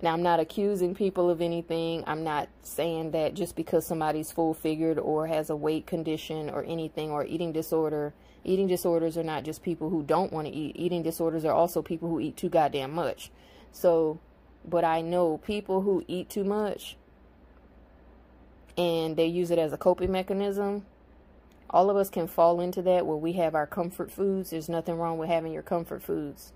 Now, 0.00 0.12
I'm 0.12 0.22
not 0.22 0.38
accusing 0.38 0.94
people 0.94 1.28
of 1.28 1.40
anything. 1.40 2.04
I'm 2.06 2.22
not 2.22 2.48
saying 2.62 3.10
that 3.12 3.34
just 3.34 3.56
because 3.56 3.86
somebody's 3.86 4.30
full 4.30 4.54
figured 4.54 4.98
or 4.98 5.26
has 5.26 5.50
a 5.50 5.56
weight 5.56 5.86
condition 5.86 6.48
or 6.50 6.64
anything 6.64 7.10
or 7.10 7.24
eating 7.24 7.52
disorder. 7.52 8.14
Eating 8.44 8.68
disorders 8.68 9.18
are 9.18 9.24
not 9.24 9.44
just 9.44 9.62
people 9.62 9.90
who 9.90 10.02
don't 10.02 10.32
want 10.32 10.46
to 10.46 10.52
eat. 10.54 10.76
Eating 10.76 11.02
disorders 11.02 11.44
are 11.44 11.52
also 11.52 11.82
people 11.82 12.08
who 12.08 12.20
eat 12.20 12.36
too 12.36 12.48
goddamn 12.48 12.92
much. 12.92 13.30
So, 13.72 14.20
but 14.64 14.84
I 14.84 15.00
know 15.00 15.38
people 15.38 15.82
who 15.82 16.04
eat 16.06 16.30
too 16.30 16.44
much 16.44 16.96
and 18.76 19.16
they 19.16 19.26
use 19.26 19.50
it 19.50 19.58
as 19.58 19.72
a 19.72 19.76
coping 19.76 20.12
mechanism 20.12 20.84
all 21.70 21.90
of 21.90 21.96
us 21.96 22.08
can 22.08 22.26
fall 22.26 22.60
into 22.60 22.82
that 22.82 23.06
where 23.06 23.16
we 23.16 23.34
have 23.34 23.54
our 23.54 23.66
comfort 23.66 24.10
foods. 24.10 24.50
There's 24.50 24.68
nothing 24.68 24.96
wrong 24.96 25.18
with 25.18 25.28
having 25.28 25.52
your 25.52 25.62
comfort 25.62 26.02
foods. 26.02 26.52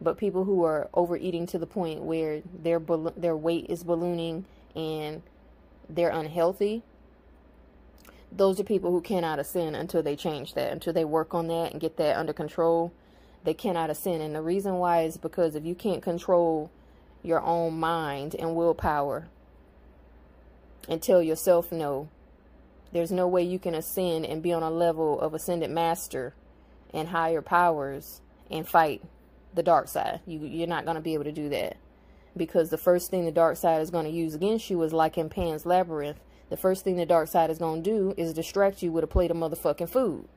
But 0.00 0.16
people 0.16 0.44
who 0.44 0.64
are 0.64 0.88
overeating 0.94 1.46
to 1.48 1.58
the 1.58 1.66
point 1.66 2.02
where 2.02 2.42
their 2.62 2.80
their 3.16 3.36
weight 3.36 3.66
is 3.68 3.84
ballooning 3.84 4.46
and 4.74 5.22
they're 5.88 6.10
unhealthy, 6.10 6.82
those 8.32 8.58
are 8.60 8.64
people 8.64 8.90
who 8.92 9.00
cannot 9.00 9.38
ascend 9.38 9.76
until 9.76 10.02
they 10.02 10.16
change 10.16 10.54
that, 10.54 10.72
until 10.72 10.92
they 10.92 11.04
work 11.04 11.34
on 11.34 11.48
that 11.48 11.72
and 11.72 11.80
get 11.80 11.96
that 11.96 12.16
under 12.16 12.32
control. 12.32 12.92
They 13.44 13.54
cannot 13.54 13.90
ascend. 13.90 14.22
And 14.22 14.34
the 14.34 14.42
reason 14.42 14.74
why 14.74 15.02
is 15.02 15.16
because 15.16 15.54
if 15.54 15.64
you 15.64 15.74
can't 15.74 16.02
control 16.02 16.70
your 17.22 17.40
own 17.40 17.78
mind 17.78 18.34
and 18.34 18.54
willpower 18.54 19.28
and 20.88 21.02
tell 21.02 21.22
yourself 21.22 21.72
no, 21.72 22.08
there's 22.92 23.12
no 23.12 23.28
way 23.28 23.42
you 23.42 23.58
can 23.58 23.74
ascend 23.74 24.26
and 24.26 24.42
be 24.42 24.52
on 24.52 24.62
a 24.62 24.70
level 24.70 25.20
of 25.20 25.34
ascended 25.34 25.70
master 25.70 26.34
and 26.92 27.08
higher 27.08 27.42
powers 27.42 28.20
and 28.50 28.66
fight 28.66 29.02
the 29.54 29.62
dark 29.62 29.88
side. 29.88 30.20
You, 30.26 30.40
you're 30.40 30.66
not 30.66 30.84
going 30.84 30.96
to 30.96 31.00
be 31.00 31.14
able 31.14 31.24
to 31.24 31.32
do 31.32 31.48
that. 31.50 31.76
Because 32.36 32.70
the 32.70 32.78
first 32.78 33.10
thing 33.10 33.24
the 33.24 33.32
dark 33.32 33.56
side 33.56 33.82
is 33.82 33.90
going 33.90 34.04
to 34.04 34.10
use 34.10 34.34
against 34.34 34.70
you 34.70 34.82
is 34.82 34.92
like 34.92 35.18
in 35.18 35.28
Pan's 35.28 35.66
Labyrinth. 35.66 36.20
The 36.48 36.56
first 36.56 36.84
thing 36.84 36.96
the 36.96 37.06
dark 37.06 37.28
side 37.28 37.50
is 37.50 37.58
going 37.58 37.82
to 37.82 37.90
do 37.90 38.14
is 38.16 38.32
distract 38.32 38.82
you 38.82 38.92
with 38.92 39.04
a 39.04 39.08
plate 39.08 39.30
of 39.30 39.36
motherfucking 39.36 39.88
food. 39.88 40.28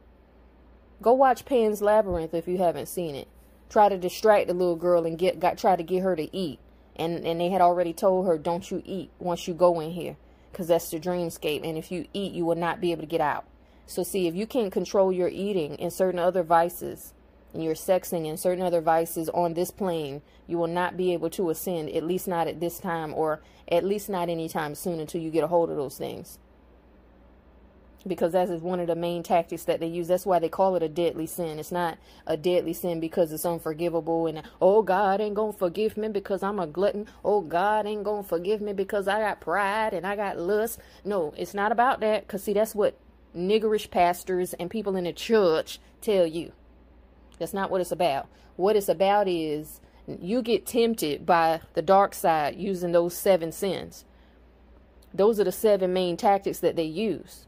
Go 1.02 1.14
watch 1.14 1.46
Pan's 1.46 1.82
Labyrinth 1.82 2.34
if 2.34 2.48
you 2.48 2.58
haven't 2.58 2.88
seen 2.88 3.16
it. 3.16 3.28
Try 3.70 3.90
to 3.90 3.98
distract 3.98 4.48
the 4.48 4.54
little 4.54 4.76
girl 4.76 5.06
and 5.06 5.18
get 5.18 5.40
got 5.40 5.58
try 5.58 5.76
to 5.76 5.84
get 5.84 6.04
her 6.04 6.16
to 6.16 6.36
eat. 6.36 6.60
And 6.96 7.26
and 7.26 7.42
they 7.42 7.50
had 7.50 7.62
already 7.62 7.94
told 7.94 8.28
her, 8.28 8.38
"Don't 8.38 8.70
you 8.70 8.84
eat 8.86 9.10
once 9.20 9.48
you 9.48 9.54
go 9.56 9.80
in 9.80 9.92
here." 9.92 10.16
because 10.54 10.68
that's 10.68 10.90
the 10.92 11.00
dreamscape. 11.00 11.68
And 11.68 11.78
if 11.78 11.92
you 11.92 12.06
eat, 12.14 12.32
you 12.32 12.46
will 12.46 12.56
not 12.56 12.80
be 12.80 12.92
able 12.92 13.02
to 13.02 13.08
get 13.08 13.20
out. 13.20 13.46
So 13.88 14.04
see, 14.04 14.28
if 14.28 14.36
you 14.36 14.48
can't 14.48 14.72
control 14.72 15.12
your 15.12 15.28
eating 15.28 15.76
and 15.80 15.92
certain 15.92 16.20
other 16.20 16.44
vices, 16.44 17.14
and 17.54 17.64
your 17.64 17.76
sexing 17.76 18.28
and 18.28 18.40
certain 18.40 18.64
other 18.64 18.82
vices 18.82 19.30
on 19.30 19.54
this 19.54 19.72
plane, 19.72 20.22
you 20.48 20.58
will 20.58 20.68
not 20.68 20.98
be 20.98 21.14
able 21.14 21.30
to 21.32 21.50
ascend, 21.50 21.90
at 21.90 22.04
least 22.04 22.28
not 22.28 22.48
at 22.48 22.60
this 22.60 22.80
time, 22.80 23.14
or 23.14 23.42
at 23.72 23.84
least 23.84 24.10
not 24.10 24.30
anytime 24.30 24.76
soon 24.76 25.00
until 25.00 25.22
you 25.22 25.30
get 25.30 25.44
a 25.44 25.48
hold 25.48 25.70
of 25.70 25.78
those 25.78 25.98
things 25.98 26.40
because 28.06 28.34
that 28.34 28.50
is 28.50 28.62
one 28.62 28.80
of 28.80 28.88
the 28.88 28.96
main 28.96 29.24
tactics 29.24 29.64
that 29.64 29.80
they 29.80 29.88
use. 29.88 30.08
That's 30.08 30.26
why 30.26 30.40
they 30.40 30.50
call 30.50 30.76
it 30.76 30.84
a 30.84 30.90
deadly 30.90 31.26
sin. 31.26 31.60
It's 31.60 31.72
not 31.72 31.98
a 32.28 32.36
deadly 32.38 32.74
sin 32.74 33.00
because 33.00 33.32
it's 33.32 33.46
unforgivable 33.46 34.28
and 34.28 34.44
oh 34.62 34.82
God 34.82 35.22
ain't 35.22 35.36
gonna 35.36 35.54
forgive 35.54 35.98
me 35.98 36.10
because 36.10 36.44
I'm 36.44 36.60
a 36.60 36.68
glutton. 36.68 37.08
Oh 37.24 37.42
God 37.42 37.86
ain't 37.86 38.04
gonna 38.04 38.24
forgive 38.24 38.62
me 38.62 38.74
because 38.74 39.08
I 39.08 39.20
got 39.20 39.42
pride 39.42 39.94
and 39.94 40.06
I 40.06 40.16
got 40.16 40.38
lust. 40.38 40.80
No, 41.06 41.34
it's 41.38 41.54
not 41.54 41.72
about 41.72 42.00
that. 42.02 42.28
Cause 42.28 42.44
see, 42.44 42.54
that's 42.54 42.76
what 42.76 42.98
niggerish 43.36 43.90
pastors 43.90 44.54
and 44.54 44.70
people 44.70 44.96
in 44.96 45.06
the 45.06 45.14
church 45.14 45.80
tell 46.02 46.26
you. 46.26 46.52
That's 47.40 47.54
not 47.54 47.72
what 47.72 47.82
it's 47.82 47.92
about. 47.92 48.28
What 48.56 48.76
it's 48.76 48.90
about 48.90 49.28
is 49.28 49.82
you 50.08 50.42
get 50.42 50.66
tempted 50.66 51.26
by 51.26 51.62
the 51.74 51.82
dark 51.82 52.14
side 52.14 52.56
using 52.56 52.92
those 52.92 53.16
seven 53.16 53.52
sins. 53.52 54.06
Those 55.14 55.40
are 55.40 55.44
the 55.44 55.52
seven 55.52 55.94
main 55.94 56.18
tactics 56.18 56.60
that 56.60 56.76
they 56.76 56.84
use 56.84 57.46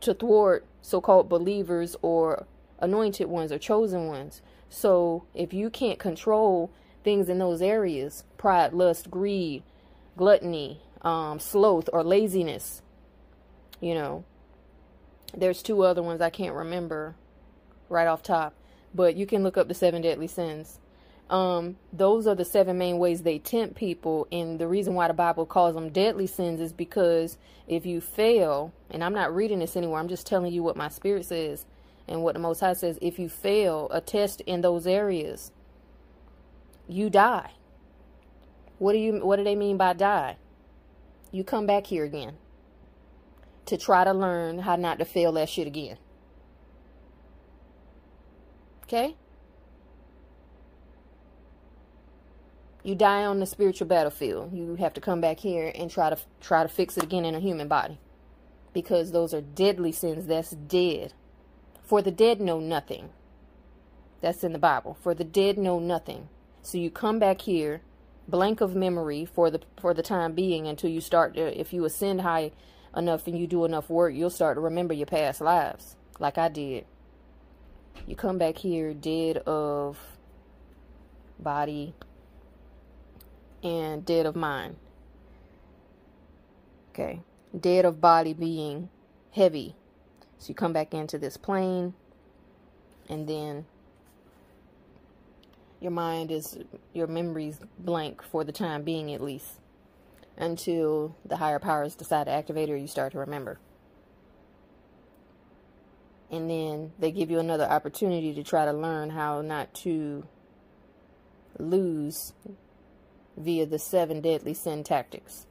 to 0.00 0.14
thwart 0.14 0.64
so-called 0.80 1.28
believers 1.28 1.96
or 2.02 2.46
anointed 2.78 3.28
ones 3.28 3.50
or 3.50 3.58
chosen 3.58 4.06
ones. 4.06 4.42
So 4.68 5.24
if 5.34 5.52
you 5.52 5.70
can't 5.70 5.98
control 5.98 6.70
things 7.02 7.28
in 7.28 7.38
those 7.38 7.60
areas, 7.62 8.24
pride, 8.36 8.72
lust, 8.72 9.10
greed, 9.10 9.62
gluttony, 10.16 10.80
um, 11.02 11.40
sloth, 11.40 11.88
or 11.92 12.04
laziness, 12.04 12.82
you 13.80 13.94
know, 13.94 14.24
there's 15.36 15.62
two 15.62 15.82
other 15.82 16.02
ones 16.02 16.20
I 16.20 16.30
can't 16.30 16.54
remember 16.54 17.16
right 17.88 18.06
off 18.06 18.22
top. 18.22 18.54
But 18.94 19.16
you 19.16 19.26
can 19.26 19.42
look 19.42 19.56
up 19.56 19.68
the 19.68 19.74
seven 19.74 20.02
deadly 20.02 20.26
sins. 20.26 20.80
Um, 21.30 21.76
those 21.92 22.26
are 22.26 22.34
the 22.34 22.44
seven 22.44 22.78
main 22.78 22.98
ways 22.98 23.22
they 23.22 23.38
tempt 23.38 23.76
people. 23.76 24.26
And 24.32 24.58
the 24.58 24.66
reason 24.66 24.94
why 24.94 25.08
the 25.08 25.14
Bible 25.14 25.46
calls 25.46 25.74
them 25.74 25.90
deadly 25.90 26.26
sins 26.26 26.60
is 26.60 26.72
because 26.72 27.36
if 27.66 27.84
you 27.84 28.00
fail, 28.00 28.72
and 28.90 29.04
I'm 29.04 29.12
not 29.12 29.34
reading 29.34 29.58
this 29.58 29.76
anywhere, 29.76 30.00
I'm 30.00 30.08
just 30.08 30.26
telling 30.26 30.52
you 30.52 30.62
what 30.62 30.76
my 30.76 30.88
spirit 30.88 31.26
says 31.26 31.66
and 32.06 32.22
what 32.22 32.34
the 32.34 32.40
Most 32.40 32.60
High 32.60 32.72
says. 32.72 32.98
If 33.02 33.18
you 33.18 33.28
fail 33.28 33.88
a 33.90 34.00
test 34.00 34.40
in 34.42 34.62
those 34.62 34.86
areas, 34.86 35.52
you 36.88 37.10
die. 37.10 37.50
What 38.78 38.92
do 38.92 38.98
you 38.98 39.18
what 39.24 39.36
do 39.36 39.44
they 39.44 39.56
mean 39.56 39.76
by 39.76 39.92
die? 39.92 40.36
You 41.30 41.44
come 41.44 41.66
back 41.66 41.86
here 41.86 42.04
again 42.04 42.38
to 43.66 43.76
try 43.76 44.04
to 44.04 44.12
learn 44.12 44.60
how 44.60 44.76
not 44.76 44.98
to 44.98 45.04
fail 45.04 45.32
that 45.32 45.48
shit 45.48 45.66
again. 45.66 45.98
Okay? 48.88 49.16
You 52.82 52.94
die 52.94 53.26
on 53.26 53.38
the 53.38 53.44
spiritual 53.44 53.86
battlefield. 53.86 54.54
You 54.54 54.76
have 54.76 54.94
to 54.94 55.00
come 55.00 55.20
back 55.20 55.40
here 55.40 55.70
and 55.74 55.90
try 55.90 56.08
to 56.08 56.16
try 56.40 56.62
to 56.62 56.70
fix 56.70 56.96
it 56.96 57.04
again 57.04 57.26
in 57.26 57.34
a 57.34 57.40
human 57.40 57.68
body. 57.68 57.98
Because 58.72 59.12
those 59.12 59.34
are 59.34 59.42
deadly 59.42 59.92
sins. 59.92 60.26
That's 60.26 60.52
dead. 60.52 61.12
For 61.82 62.00
the 62.00 62.10
dead 62.10 62.40
know 62.40 62.60
nothing. 62.60 63.10
That's 64.22 64.42
in 64.42 64.54
the 64.54 64.58
Bible. 64.58 64.96
For 65.02 65.12
the 65.14 65.24
dead 65.24 65.58
know 65.58 65.78
nothing. 65.78 66.30
So 66.62 66.78
you 66.78 66.90
come 66.90 67.18
back 67.18 67.42
here 67.42 67.82
blank 68.26 68.62
of 68.62 68.74
memory 68.74 69.26
for 69.26 69.50
the 69.50 69.60
for 69.78 69.92
the 69.92 70.02
time 70.02 70.32
being 70.32 70.66
until 70.66 70.90
you 70.90 71.00
start 71.00 71.34
to 71.34 71.60
if 71.60 71.72
you 71.74 71.84
ascend 71.84 72.22
high 72.22 72.52
enough 72.96 73.26
and 73.26 73.38
you 73.38 73.46
do 73.46 73.66
enough 73.66 73.90
work, 73.90 74.14
you'll 74.14 74.30
start 74.30 74.56
to 74.56 74.60
remember 74.62 74.94
your 74.94 75.06
past 75.06 75.42
lives, 75.42 75.96
like 76.18 76.38
I 76.38 76.48
did. 76.48 76.86
You 78.06 78.16
come 78.16 78.38
back 78.38 78.56
here 78.58 78.94
dead 78.94 79.38
of 79.38 79.98
body 81.38 81.94
and 83.62 84.04
dead 84.04 84.26
of 84.26 84.36
mind. 84.36 84.76
Okay. 86.90 87.20
Dead 87.58 87.84
of 87.84 88.00
body 88.00 88.32
being 88.32 88.88
heavy. 89.32 89.74
So 90.38 90.48
you 90.48 90.54
come 90.54 90.72
back 90.72 90.94
into 90.94 91.18
this 91.18 91.36
plane 91.36 91.94
and 93.08 93.28
then 93.28 93.66
your 95.80 95.90
mind 95.92 96.30
is 96.30 96.58
your 96.92 97.06
memories 97.06 97.58
blank 97.78 98.22
for 98.22 98.44
the 98.44 98.52
time 98.52 98.82
being 98.82 99.12
at 99.12 99.20
least 99.20 99.60
until 100.36 101.16
the 101.24 101.36
higher 101.36 101.58
powers 101.58 101.94
decide 101.94 102.24
to 102.24 102.30
activate 102.32 102.70
or 102.70 102.76
you 102.76 102.86
start 102.86 103.12
to 103.12 103.18
remember. 103.18 103.58
And 106.30 106.50
then 106.50 106.92
they 106.98 107.10
give 107.10 107.30
you 107.30 107.38
another 107.38 107.64
opportunity 107.64 108.34
to 108.34 108.42
try 108.42 108.64
to 108.66 108.72
learn 108.72 109.10
how 109.10 109.40
not 109.40 109.72
to 109.76 110.26
lose 111.58 112.34
via 113.36 113.66
the 113.66 113.78
seven 113.78 114.20
deadly 114.20 114.54
sin 114.54 114.84
tactics. 114.84 115.46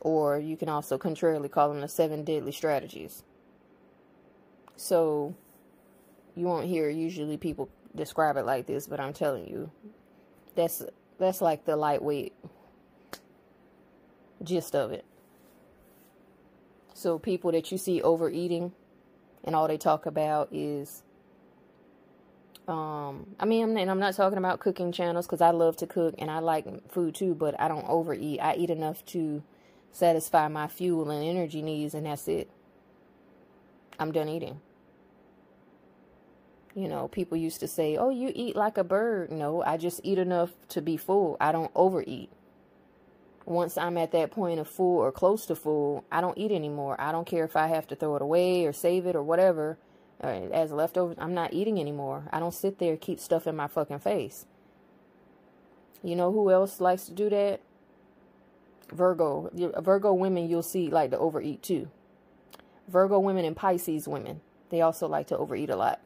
Or 0.00 0.38
you 0.38 0.56
can 0.56 0.68
also 0.68 0.98
contrarily 0.98 1.48
call 1.48 1.68
them 1.68 1.80
the 1.80 1.88
seven 1.88 2.24
deadly 2.24 2.52
strategies. 2.52 3.22
So 4.76 5.34
you 6.34 6.46
won't 6.46 6.66
hear 6.66 6.88
usually 6.88 7.36
people 7.36 7.68
describe 7.94 8.36
it 8.36 8.46
like 8.46 8.66
this, 8.66 8.86
but 8.86 9.00
I'm 9.00 9.12
telling 9.12 9.48
you, 9.48 9.70
that's 10.54 10.82
that's 11.18 11.40
like 11.40 11.64
the 11.64 11.76
lightweight 11.76 12.32
gist 14.42 14.76
of 14.76 14.92
it. 14.92 15.04
So 16.98 17.16
people 17.16 17.52
that 17.52 17.70
you 17.70 17.78
see 17.78 18.02
overeating 18.02 18.72
and 19.44 19.54
all 19.54 19.68
they 19.68 19.78
talk 19.78 20.04
about 20.04 20.48
is 20.50 21.04
um 22.66 23.36
I 23.38 23.44
mean 23.44 23.78
and 23.78 23.88
I'm 23.88 24.00
not 24.00 24.16
talking 24.16 24.36
about 24.36 24.58
cooking 24.58 24.90
channels 24.90 25.28
cuz 25.28 25.40
I 25.40 25.50
love 25.50 25.76
to 25.76 25.86
cook 25.86 26.16
and 26.18 26.28
I 26.28 26.40
like 26.40 26.90
food 26.90 27.14
too, 27.14 27.36
but 27.36 27.54
I 27.60 27.68
don't 27.68 27.88
overeat. 27.88 28.40
I 28.40 28.56
eat 28.56 28.68
enough 28.68 29.04
to 29.14 29.44
satisfy 29.92 30.48
my 30.48 30.66
fuel 30.66 31.08
and 31.12 31.24
energy 31.24 31.62
needs 31.62 31.94
and 31.94 32.04
that's 32.04 32.26
it. 32.26 32.50
I'm 34.00 34.10
done 34.10 34.28
eating. 34.28 34.60
You 36.74 36.88
know, 36.88 37.06
people 37.06 37.38
used 37.38 37.60
to 37.60 37.68
say, 37.68 37.96
"Oh, 37.96 38.10
you 38.10 38.32
eat 38.34 38.56
like 38.56 38.76
a 38.76 38.82
bird." 38.84 39.30
No, 39.30 39.62
I 39.62 39.76
just 39.76 40.00
eat 40.02 40.18
enough 40.18 40.50
to 40.70 40.82
be 40.82 40.96
full. 40.96 41.36
I 41.40 41.52
don't 41.52 41.70
overeat 41.76 42.28
once 43.48 43.78
I'm 43.78 43.96
at 43.96 44.12
that 44.12 44.30
point 44.30 44.60
of 44.60 44.68
full 44.68 44.98
or 44.98 45.10
close 45.10 45.46
to 45.46 45.56
full, 45.56 46.04
I 46.12 46.20
don't 46.20 46.36
eat 46.36 46.52
anymore. 46.52 46.96
I 47.00 47.12
don't 47.12 47.26
care 47.26 47.44
if 47.44 47.56
I 47.56 47.68
have 47.68 47.86
to 47.88 47.96
throw 47.96 48.16
it 48.16 48.22
away 48.22 48.66
or 48.66 48.72
save 48.72 49.06
it 49.06 49.16
or 49.16 49.22
whatever 49.22 49.78
uh, 50.22 50.26
as 50.26 50.70
leftovers. 50.70 51.16
I'm 51.18 51.32
not 51.32 51.54
eating 51.54 51.80
anymore. 51.80 52.28
I 52.30 52.40
don't 52.40 52.52
sit 52.52 52.78
there 52.78 52.96
keep 52.96 53.18
stuff 53.18 53.46
in 53.46 53.56
my 53.56 53.66
fucking 53.66 54.00
face. 54.00 54.44
You 56.02 56.14
know 56.14 56.30
who 56.30 56.50
else 56.50 56.80
likes 56.80 57.06
to 57.06 57.12
do 57.12 57.30
that? 57.30 57.60
Virgo. 58.92 59.50
Virgo 59.80 60.12
women 60.12 60.48
you'll 60.48 60.62
see 60.62 60.88
like 60.90 61.10
to 61.10 61.18
overeat 61.18 61.62
too. 61.62 61.88
Virgo 62.86 63.18
women 63.18 63.46
and 63.46 63.56
Pisces 63.56 64.06
women. 64.06 64.42
They 64.68 64.82
also 64.82 65.08
like 65.08 65.26
to 65.28 65.38
overeat 65.38 65.70
a 65.70 65.76
lot. 65.76 66.00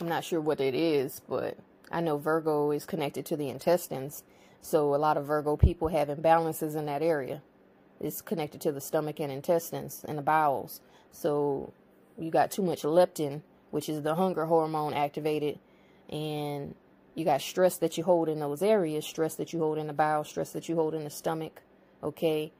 I'm 0.00 0.08
not 0.08 0.24
sure 0.24 0.40
what 0.40 0.60
it 0.60 0.74
is, 0.74 1.20
but 1.28 1.58
I 1.90 2.00
know 2.00 2.16
Virgo 2.16 2.70
is 2.70 2.86
connected 2.86 3.26
to 3.26 3.36
the 3.36 3.50
intestines 3.50 4.22
so 4.60 4.94
a 4.94 4.96
lot 4.96 5.16
of 5.16 5.26
Virgo 5.26 5.56
people 5.56 5.88
have 5.88 6.08
imbalances 6.08 6.76
in 6.76 6.86
that 6.86 7.02
area. 7.02 7.42
It's 8.00 8.22
connected 8.22 8.60
to 8.62 8.72
the 8.72 8.80
stomach 8.80 9.18
and 9.20 9.32
intestines 9.32 10.04
and 10.06 10.18
the 10.18 10.22
bowels. 10.22 10.80
So 11.10 11.72
you 12.18 12.30
got 12.30 12.50
too 12.50 12.62
much 12.62 12.82
leptin, 12.82 13.42
which 13.70 13.88
is 13.88 14.02
the 14.02 14.14
hunger 14.14 14.46
hormone 14.46 14.94
activated, 14.94 15.58
and 16.08 16.74
you 17.14 17.24
got 17.24 17.40
stress 17.40 17.76
that 17.78 17.98
you 17.98 18.04
hold 18.04 18.28
in 18.28 18.40
those 18.40 18.62
areas, 18.62 19.04
stress 19.04 19.34
that 19.36 19.52
you 19.52 19.58
hold 19.58 19.78
in 19.78 19.88
the 19.88 19.92
bowel, 19.92 20.24
stress 20.24 20.52
that 20.52 20.68
you 20.68 20.76
hold 20.76 20.94
in 20.94 21.04
the 21.04 21.10
stomach. 21.10 21.62
Okay. 22.02 22.52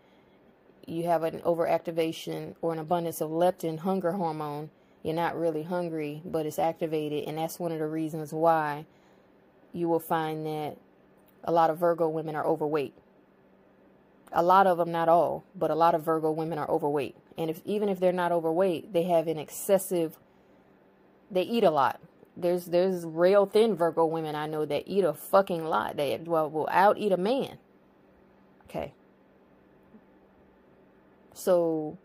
You 0.86 1.04
have 1.04 1.22
an 1.22 1.40
overactivation 1.40 2.54
or 2.62 2.72
an 2.72 2.78
abundance 2.78 3.20
of 3.20 3.30
leptin, 3.30 3.80
hunger 3.80 4.12
hormone. 4.12 4.70
You're 5.02 5.14
not 5.14 5.38
really 5.38 5.62
hungry, 5.62 6.22
but 6.24 6.46
it's 6.46 6.58
activated, 6.58 7.28
and 7.28 7.38
that's 7.38 7.58
one 7.58 7.72
of 7.72 7.78
the 7.78 7.86
reasons 7.86 8.32
why 8.32 8.86
you 9.72 9.88
will 9.88 10.00
find 10.00 10.44
that 10.46 10.76
a 11.44 11.52
lot 11.52 11.70
of 11.70 11.78
Virgo 11.78 12.08
women 12.08 12.34
are 12.34 12.44
overweight. 12.44 12.94
A 14.32 14.42
lot 14.42 14.66
of 14.66 14.78
them, 14.78 14.92
not 14.92 15.08
all, 15.08 15.44
but 15.54 15.70
a 15.70 15.74
lot 15.74 15.94
of 15.94 16.02
Virgo 16.02 16.30
women 16.30 16.58
are 16.58 16.70
overweight. 16.70 17.16
And 17.38 17.48
if 17.50 17.62
even 17.64 17.88
if 17.88 17.98
they're 18.00 18.12
not 18.12 18.32
overweight, 18.32 18.92
they 18.92 19.04
have 19.04 19.28
an 19.28 19.38
excessive. 19.38 20.18
They 21.30 21.42
eat 21.42 21.64
a 21.64 21.70
lot. 21.70 22.00
There's 22.36 22.66
there's 22.66 23.04
real 23.04 23.46
thin 23.46 23.74
Virgo 23.74 24.04
women 24.04 24.34
I 24.34 24.46
know 24.46 24.64
that 24.66 24.84
eat 24.86 25.04
a 25.04 25.14
fucking 25.14 25.64
lot. 25.64 25.96
They 25.96 26.18
well 26.24 26.50
will 26.50 26.68
out 26.70 26.98
eat 26.98 27.12
a 27.12 27.16
man. 27.16 27.58
Okay. 28.64 28.92
So 31.32 31.96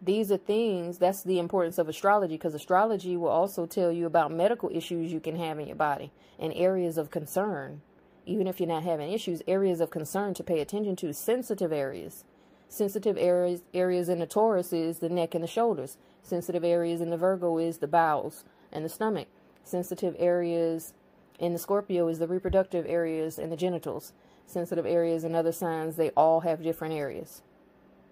these 0.00 0.32
are 0.32 0.36
things 0.36 0.98
that's 0.98 1.22
the 1.22 1.38
importance 1.38 1.78
of 1.78 1.88
astrology 1.88 2.34
because 2.34 2.54
astrology 2.54 3.16
will 3.16 3.28
also 3.28 3.66
tell 3.66 3.92
you 3.92 4.06
about 4.06 4.32
medical 4.32 4.68
issues 4.74 5.12
you 5.12 5.20
can 5.20 5.36
have 5.36 5.60
in 5.60 5.68
your 5.68 5.76
body 5.76 6.10
and 6.40 6.52
areas 6.54 6.98
of 6.98 7.10
concern 7.10 7.82
even 8.26 8.46
if 8.46 8.60
you're 8.60 8.68
not 8.68 8.82
having 8.82 9.12
issues, 9.12 9.42
areas 9.46 9.80
of 9.80 9.90
concern 9.90 10.34
to 10.34 10.44
pay 10.44 10.60
attention 10.60 10.96
to, 10.96 11.12
sensitive 11.12 11.72
areas. 11.72 12.24
Sensitive 12.68 13.18
areas 13.18 13.62
areas 13.74 14.08
in 14.08 14.18
the 14.18 14.26
Taurus 14.26 14.72
is 14.72 14.98
the 14.98 15.08
neck 15.08 15.34
and 15.34 15.44
the 15.44 15.48
shoulders. 15.48 15.98
Sensitive 16.22 16.64
areas 16.64 17.00
in 17.00 17.10
the 17.10 17.16
Virgo 17.16 17.58
is 17.58 17.78
the 17.78 17.86
bowels 17.86 18.44
and 18.72 18.84
the 18.84 18.88
stomach. 18.88 19.28
Sensitive 19.62 20.16
areas 20.18 20.94
in 21.38 21.52
the 21.52 21.58
Scorpio 21.58 22.08
is 22.08 22.18
the 22.18 22.26
reproductive 22.26 22.86
areas 22.88 23.38
and 23.38 23.52
the 23.52 23.56
genitals. 23.56 24.12
Sensitive 24.46 24.86
areas 24.86 25.24
and 25.24 25.36
other 25.36 25.52
signs, 25.52 25.96
they 25.96 26.10
all 26.10 26.40
have 26.40 26.62
different 26.62 26.94
areas. 26.94 27.42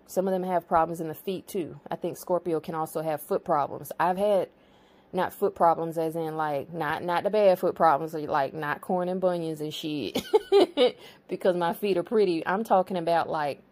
Some 0.07 0.27
of 0.27 0.33
them 0.33 0.43
have 0.43 0.69
problems 0.69 1.01
in 1.01 1.09
the 1.09 1.15
feet 1.15 1.47
too. 1.47 1.81
I 1.91 1.97
think 1.97 2.17
Scorpio 2.17 2.61
can 2.61 2.75
also 2.75 3.01
have 3.01 3.23
foot 3.23 3.45
problems. 3.45 3.93
I've 3.99 4.19
had 4.19 4.49
not 5.13 5.33
foot 5.33 5.55
problems 5.55 5.99
as 5.99 6.17
in 6.17 6.37
like 6.37 6.73
not 6.73 7.03
not 7.03 7.25
the 7.25 7.31
bad 7.31 7.59
foot 7.59 7.75
problems 7.75 8.15
like 8.15 8.55
not 8.55 8.81
corn 8.81 9.09
and 9.09 9.21
bunions 9.21 9.61
and 9.61 9.75
shit. 9.75 10.23
Because 11.29 11.57
my 11.57 11.73
feet 11.75 11.97
are 11.97 12.03
pretty. 12.03 12.45
I'm 12.47 12.65
talking 12.65 12.97
about 12.97 13.29
like 13.29 13.63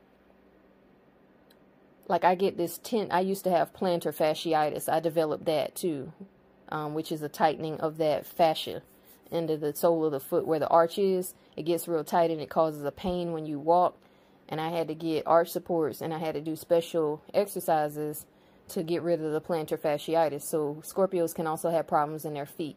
like 2.07 2.25
i 2.25 2.35
get 2.35 2.57
this 2.57 2.79
tent 2.79 3.11
i 3.13 3.21
used 3.21 3.45
to 3.45 3.51
have 3.51 3.73
plantar 3.75 4.15
fasciitis. 4.17 4.89
I 4.89 5.01
developed 5.01 5.45
that 5.47 5.75
too 5.75 6.13
um, 6.71 6.95
which 6.95 7.11
is 7.13 7.23
a 7.23 7.29
tightening 7.29 7.81
of 7.81 7.99
that 7.99 8.27
fascia 8.27 8.83
into 9.31 9.57
the 9.57 9.75
sole 9.75 10.05
of 10.05 10.13
the 10.13 10.21
foot 10.21 10.47
where 10.47 10.59
the 10.59 10.69
arch 10.69 10.99
is. 10.99 11.35
It 11.57 11.65
gets 11.65 11.89
real 11.89 12.05
tight 12.05 12.31
and 12.31 12.41
it 12.41 12.51
causes 12.51 12.85
a 12.85 12.91
pain 12.91 13.33
when 13.33 13.47
you 13.47 13.59
walk. 13.59 13.97
And 14.49 14.61
i 14.61 14.71
had 14.71 14.89
to 14.89 14.95
get 14.95 15.27
arch 15.27 15.51
supports 15.51 16.01
and 16.01 16.15
i 16.15 16.19
had 16.19 16.35
to 16.35 16.41
do 16.41 16.57
special 16.57 17.23
exercises 17.35 18.25
to 18.71 18.83
get 18.83 19.03
rid 19.03 19.23
of 19.23 19.33
the 19.33 19.41
plantar 19.41 19.79
fasciitis. 19.79 20.43
So 20.43 20.83
Scorpios 20.83 21.35
can 21.35 21.47
also 21.47 21.71
have 21.71 21.87
problems 21.87 22.25
in 22.25 22.35
their 22.35 22.47
feet. 22.47 22.77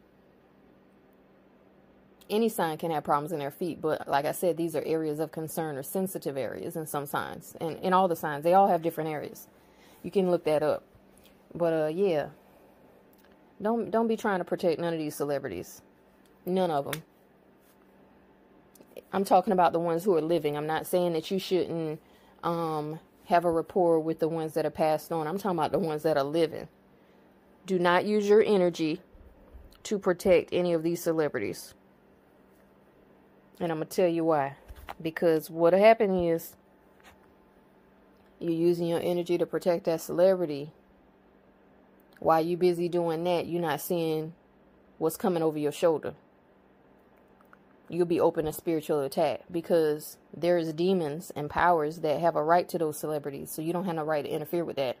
Any 2.30 2.48
sign 2.48 2.78
can 2.78 2.90
have 2.90 3.04
problems 3.04 3.32
in 3.32 3.38
their 3.40 3.50
feet, 3.50 3.80
but 3.82 4.08
like 4.08 4.24
I 4.24 4.32
said, 4.32 4.56
these 4.56 4.74
are 4.74 4.82
areas 4.84 5.20
of 5.20 5.32
concern 5.32 5.76
or 5.76 5.82
sensitive 5.82 6.36
areas 6.36 6.76
in 6.76 6.86
some 6.86 7.04
signs. 7.04 7.54
And 7.60 7.78
in 7.80 7.92
all 7.92 8.08
the 8.08 8.16
signs, 8.16 8.44
they 8.44 8.54
all 8.54 8.68
have 8.68 8.82
different 8.82 9.10
areas. 9.10 9.48
You 10.02 10.10
can 10.10 10.30
look 10.30 10.44
that 10.44 10.62
up. 10.62 10.84
But 11.54 11.72
uh, 11.72 11.86
yeah. 11.88 12.28
Don't 13.60 13.90
don't 13.90 14.08
be 14.08 14.16
trying 14.16 14.38
to 14.40 14.44
protect 14.44 14.80
none 14.80 14.92
of 14.92 14.98
these 14.98 15.14
celebrities. 15.14 15.82
None 16.46 16.70
of 16.70 16.90
them. 16.90 17.02
I'm 19.12 19.24
talking 19.24 19.52
about 19.52 19.72
the 19.72 19.78
ones 19.78 20.04
who 20.04 20.16
are 20.16 20.22
living. 20.22 20.56
I'm 20.56 20.66
not 20.66 20.86
saying 20.86 21.12
that 21.12 21.30
you 21.30 21.38
shouldn't 21.38 22.00
um, 22.42 22.98
have 23.32 23.46
a 23.46 23.50
rapport 23.50 23.98
with 23.98 24.18
the 24.18 24.28
ones 24.28 24.52
that 24.52 24.66
are 24.66 24.70
passed 24.70 25.10
on. 25.10 25.26
I'm 25.26 25.38
talking 25.38 25.58
about 25.58 25.72
the 25.72 25.78
ones 25.78 26.02
that 26.02 26.18
are 26.18 26.22
living. 26.22 26.68
Do 27.64 27.78
not 27.78 28.04
use 28.04 28.28
your 28.28 28.42
energy 28.42 29.00
to 29.84 29.98
protect 29.98 30.50
any 30.52 30.74
of 30.74 30.82
these 30.82 31.02
celebrities. 31.02 31.72
And 33.58 33.72
I'm 33.72 33.78
going 33.78 33.88
to 33.88 33.96
tell 33.96 34.08
you 34.08 34.24
why. 34.24 34.56
Because 35.00 35.48
what'll 35.48 35.80
happen 35.80 36.14
is 36.14 36.56
you're 38.38 38.52
using 38.52 38.86
your 38.86 39.00
energy 39.02 39.38
to 39.38 39.46
protect 39.46 39.84
that 39.84 40.02
celebrity. 40.02 40.70
While 42.18 42.44
you're 42.44 42.58
busy 42.58 42.90
doing 42.90 43.24
that, 43.24 43.46
you're 43.46 43.62
not 43.62 43.80
seeing 43.80 44.34
what's 44.98 45.16
coming 45.16 45.42
over 45.42 45.58
your 45.58 45.72
shoulder. 45.72 46.12
You'll 47.92 48.06
be 48.06 48.20
open 48.20 48.46
to 48.46 48.54
spiritual 48.54 49.00
attack 49.02 49.42
because 49.50 50.16
there's 50.34 50.72
demons 50.72 51.30
and 51.36 51.50
powers 51.50 51.98
that 51.98 52.22
have 52.22 52.36
a 52.36 52.42
right 52.42 52.66
to 52.70 52.78
those 52.78 52.98
celebrities. 52.98 53.50
So 53.50 53.60
you 53.60 53.74
don't 53.74 53.84
have 53.84 53.96
no 53.96 54.02
right 54.02 54.24
to 54.24 54.30
interfere 54.30 54.64
with 54.64 54.76
that. 54.76 54.96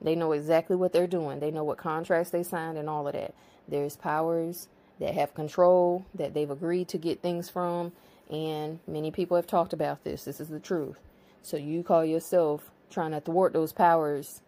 They 0.00 0.16
know 0.16 0.32
exactly 0.32 0.74
what 0.74 0.92
they're 0.92 1.06
doing. 1.06 1.38
They 1.38 1.52
know 1.52 1.62
what 1.62 1.78
contracts 1.78 2.30
they 2.30 2.42
signed 2.42 2.78
and 2.78 2.90
all 2.90 3.06
of 3.06 3.12
that. 3.12 3.36
There's 3.68 3.94
powers 3.94 4.66
that 4.98 5.14
have 5.14 5.34
control 5.34 6.04
that 6.16 6.34
they've 6.34 6.50
agreed 6.50 6.88
to 6.88 6.98
get 6.98 7.22
things 7.22 7.48
from. 7.48 7.92
And 8.28 8.80
many 8.88 9.12
people 9.12 9.36
have 9.36 9.46
talked 9.46 9.72
about 9.72 10.02
this. 10.02 10.24
This 10.24 10.40
is 10.40 10.48
the 10.48 10.58
truth. 10.58 10.98
So 11.42 11.56
you 11.56 11.84
call 11.84 12.04
yourself 12.04 12.72
trying 12.90 13.12
to 13.12 13.20
thwart 13.20 13.52
those 13.52 13.72
powers 13.72 14.42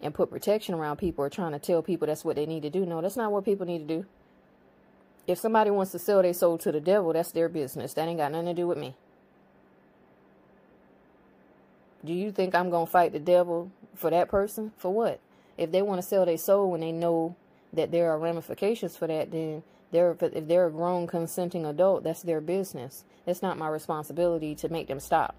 and 0.00 0.14
put 0.14 0.30
protection 0.30 0.74
around 0.74 0.96
people 0.96 1.22
or 1.22 1.28
trying 1.28 1.52
to 1.52 1.58
tell 1.58 1.82
people 1.82 2.06
that's 2.06 2.24
what 2.24 2.36
they 2.36 2.46
need 2.46 2.62
to 2.62 2.70
do. 2.70 2.86
No, 2.86 3.02
that's 3.02 3.18
not 3.18 3.32
what 3.32 3.44
people 3.44 3.66
need 3.66 3.86
to 3.86 3.96
do. 3.98 4.06
If 5.26 5.38
somebody 5.38 5.70
wants 5.70 5.92
to 5.92 5.98
sell 5.98 6.22
their 6.22 6.34
soul 6.34 6.58
to 6.58 6.72
the 6.72 6.80
devil, 6.80 7.12
that's 7.12 7.32
their 7.32 7.48
business. 7.48 7.94
That 7.94 8.08
ain't 8.08 8.18
got 8.18 8.32
nothing 8.32 8.46
to 8.46 8.54
do 8.54 8.66
with 8.66 8.78
me. 8.78 8.94
Do 12.04 12.12
you 12.12 12.30
think 12.30 12.54
I'm 12.54 12.68
going 12.68 12.86
to 12.86 12.92
fight 12.92 13.12
the 13.12 13.18
devil 13.18 13.70
for 13.94 14.10
that 14.10 14.28
person? 14.28 14.72
For 14.76 14.92
what? 14.92 15.20
If 15.56 15.72
they 15.72 15.80
want 15.80 16.02
to 16.02 16.06
sell 16.06 16.26
their 16.26 16.36
soul 16.36 16.74
and 16.74 16.82
they 16.82 16.92
know 16.92 17.36
that 17.72 17.90
there 17.90 18.10
are 18.10 18.18
ramifications 18.18 18.96
for 18.96 19.06
that, 19.06 19.30
then 19.30 19.62
they're 19.90 20.16
if 20.20 20.48
they're 20.48 20.66
a 20.66 20.70
grown 20.70 21.06
consenting 21.06 21.64
adult, 21.64 22.04
that's 22.04 22.22
their 22.22 22.40
business. 22.40 23.04
It's 23.26 23.40
not 23.40 23.56
my 23.56 23.68
responsibility 23.68 24.54
to 24.56 24.68
make 24.68 24.88
them 24.88 25.00
stop. 25.00 25.34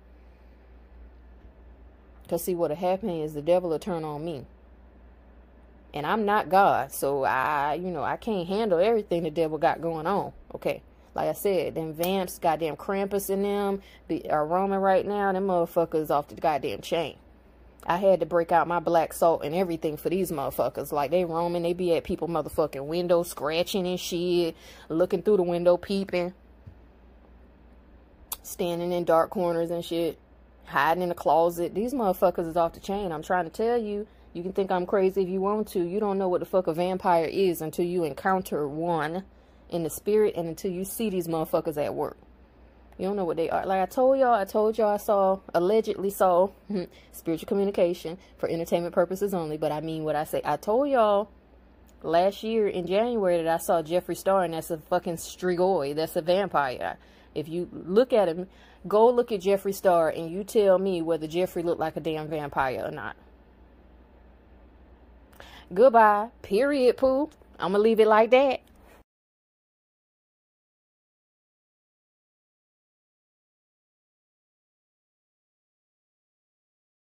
Because 2.24 2.44
see, 2.44 2.56
what'll 2.56 2.78
happen 2.78 3.10
is 3.10 3.34
the 3.34 3.42
devil 3.42 3.70
will 3.70 3.80
turn 3.80 4.04
on 4.04 4.26
me. 4.26 4.46
And 5.96 6.06
I'm 6.06 6.26
not 6.26 6.50
God, 6.50 6.92
so 6.92 7.24
I, 7.24 7.76
you 7.76 7.90
know, 7.90 8.04
I 8.04 8.18
can't 8.18 8.50
handle 8.50 8.80
everything 8.80 9.24
the 9.24 9.32
devil 9.32 9.58
got 9.58 9.82
going 9.82 10.06
on. 10.06 10.34
Okay. 10.54 10.84
Like 11.16 11.30
I 11.30 11.34
said, 11.34 11.76
them 11.76 11.94
vamps, 11.94 12.38
goddamn 12.38 12.76
Krampus 12.76 13.30
in 13.30 13.44
them, 13.44 13.82
be, 14.10 14.30
are 14.30 14.46
roaming 14.46 14.80
right 14.80 15.08
now. 15.08 15.32
Them 15.32 15.48
motherfuckers 15.48 16.10
off 16.10 16.28
the 16.28 16.36
goddamn 16.36 16.82
chain. 16.82 17.16
I 17.88 17.98
had 17.98 18.20
to 18.20 18.26
break 18.26 18.52
out 18.52 18.68
my 18.68 18.80
black 18.80 19.14
salt 19.14 19.46
and 19.46 19.56
everything 19.56 19.96
for 19.96 20.10
these 20.10 20.32
motherfuckers. 20.32 20.92
Like 20.92 21.12
they 21.12 21.24
roaming, 21.24 21.64
they 21.64 21.72
be 21.72 21.96
at 21.96 22.04
people 22.04 22.28
motherfucking 22.28 22.86
windows, 22.86 23.30
scratching 23.30 23.88
and 23.88 24.00
shit, 24.00 24.58
looking 24.90 25.22
through 25.22 25.38
the 25.38 25.44
window, 25.44 25.78
peeping, 25.78 26.34
standing 28.44 28.92
in 28.92 29.06
dark 29.06 29.30
corners 29.30 29.72
and 29.72 29.86
shit, 29.86 30.20
hiding 30.66 31.04
in 31.04 31.10
the 31.10 31.16
closet. 31.16 31.74
These 31.74 31.94
motherfuckers 31.94 32.50
is 32.50 32.58
off 32.58 32.74
the 32.74 32.82
chain. 32.82 33.14
I'm 33.14 33.24
trying 33.24 33.46
to 33.46 33.52
tell 33.52 33.78
you. 33.78 34.08
You 34.36 34.44
can 34.44 34.52
think 34.52 34.70
I'm 34.70 34.86
crazy 34.86 35.24
if 35.24 35.30
you 35.30 35.40
want 35.40 35.70
to. 35.70 35.80
You 35.80 36.02
don't 36.02 36.18
know 36.18 36.28
what 36.28 36.42
the 36.42 36.46
fuck 36.46 36.68
a 36.68 36.74
vampire 36.74 37.24
is 37.24 37.62
until 37.62 37.86
you 37.86 38.04
encounter 38.04 38.68
one 38.68 39.24
in 39.70 39.84
the 39.84 39.90
spirit 39.90 40.34
and 40.36 40.50
until 40.50 40.72
you 40.72 40.84
see 40.84 41.10
these 41.10 41.30
motherfuckers 41.30 41.82
at 41.82 41.96
work. 41.96 42.18
You 42.98 43.08
don't 43.08 43.16
know 43.16 43.24
what 43.24 43.38
they 43.38 43.50
are. 43.50 43.66
Like 43.66 43.82
I 43.82 43.86
told 43.86 44.20
y'all, 44.20 44.34
I 44.34 44.44
told 44.44 44.78
y'all 44.78 44.90
I 44.90 44.98
saw, 44.98 45.40
allegedly 45.54 46.10
saw 46.10 46.50
spiritual 47.14 47.48
communication 47.48 48.18
for 48.38 48.50
entertainment 48.50 48.94
purposes 48.94 49.34
only. 49.34 49.56
But 49.56 49.72
I 49.72 49.80
mean 49.80 50.04
what 50.04 50.18
I 50.18 50.26
say. 50.26 50.42
I 50.44 50.58
told 50.58 50.90
y'all 50.90 51.30
last 52.04 52.44
year 52.44 52.68
in 52.68 52.88
January 52.88 53.42
that 53.42 53.48
I 53.48 53.58
saw 53.58 53.82
Jeffree 53.82 54.18
Star 54.18 54.44
and 54.44 54.54
that's 54.54 54.70
a 54.70 54.80
fucking 54.80 55.16
strigoi. 55.16 55.96
That's 55.96 56.18
a 56.18 56.22
vampire. 56.22 56.98
If 57.34 57.48
you 57.48 57.70
look 57.72 58.12
at 58.12 58.28
him, 58.28 58.48
go 58.86 59.10
look 59.10 59.32
at 59.32 59.40
Jeffree 59.40 59.74
Star 59.74 60.10
and 60.10 60.30
you 60.30 60.44
tell 60.44 60.78
me 60.78 61.02
whether 61.02 61.26
Jeffree 61.26 61.64
looked 61.64 61.80
like 61.80 61.96
a 61.96 62.02
damn 62.02 62.28
vampire 62.28 62.84
or 62.84 62.92
not. 62.92 63.16
Goodbye. 65.74 66.30
Period, 66.42 66.98
Pooh. 66.98 67.30
I'm 67.60 67.72
going 67.72 67.80
to 67.80 67.80
leave 67.80 68.00
it 68.00 68.08
like 68.08 68.32
that. 68.32 68.62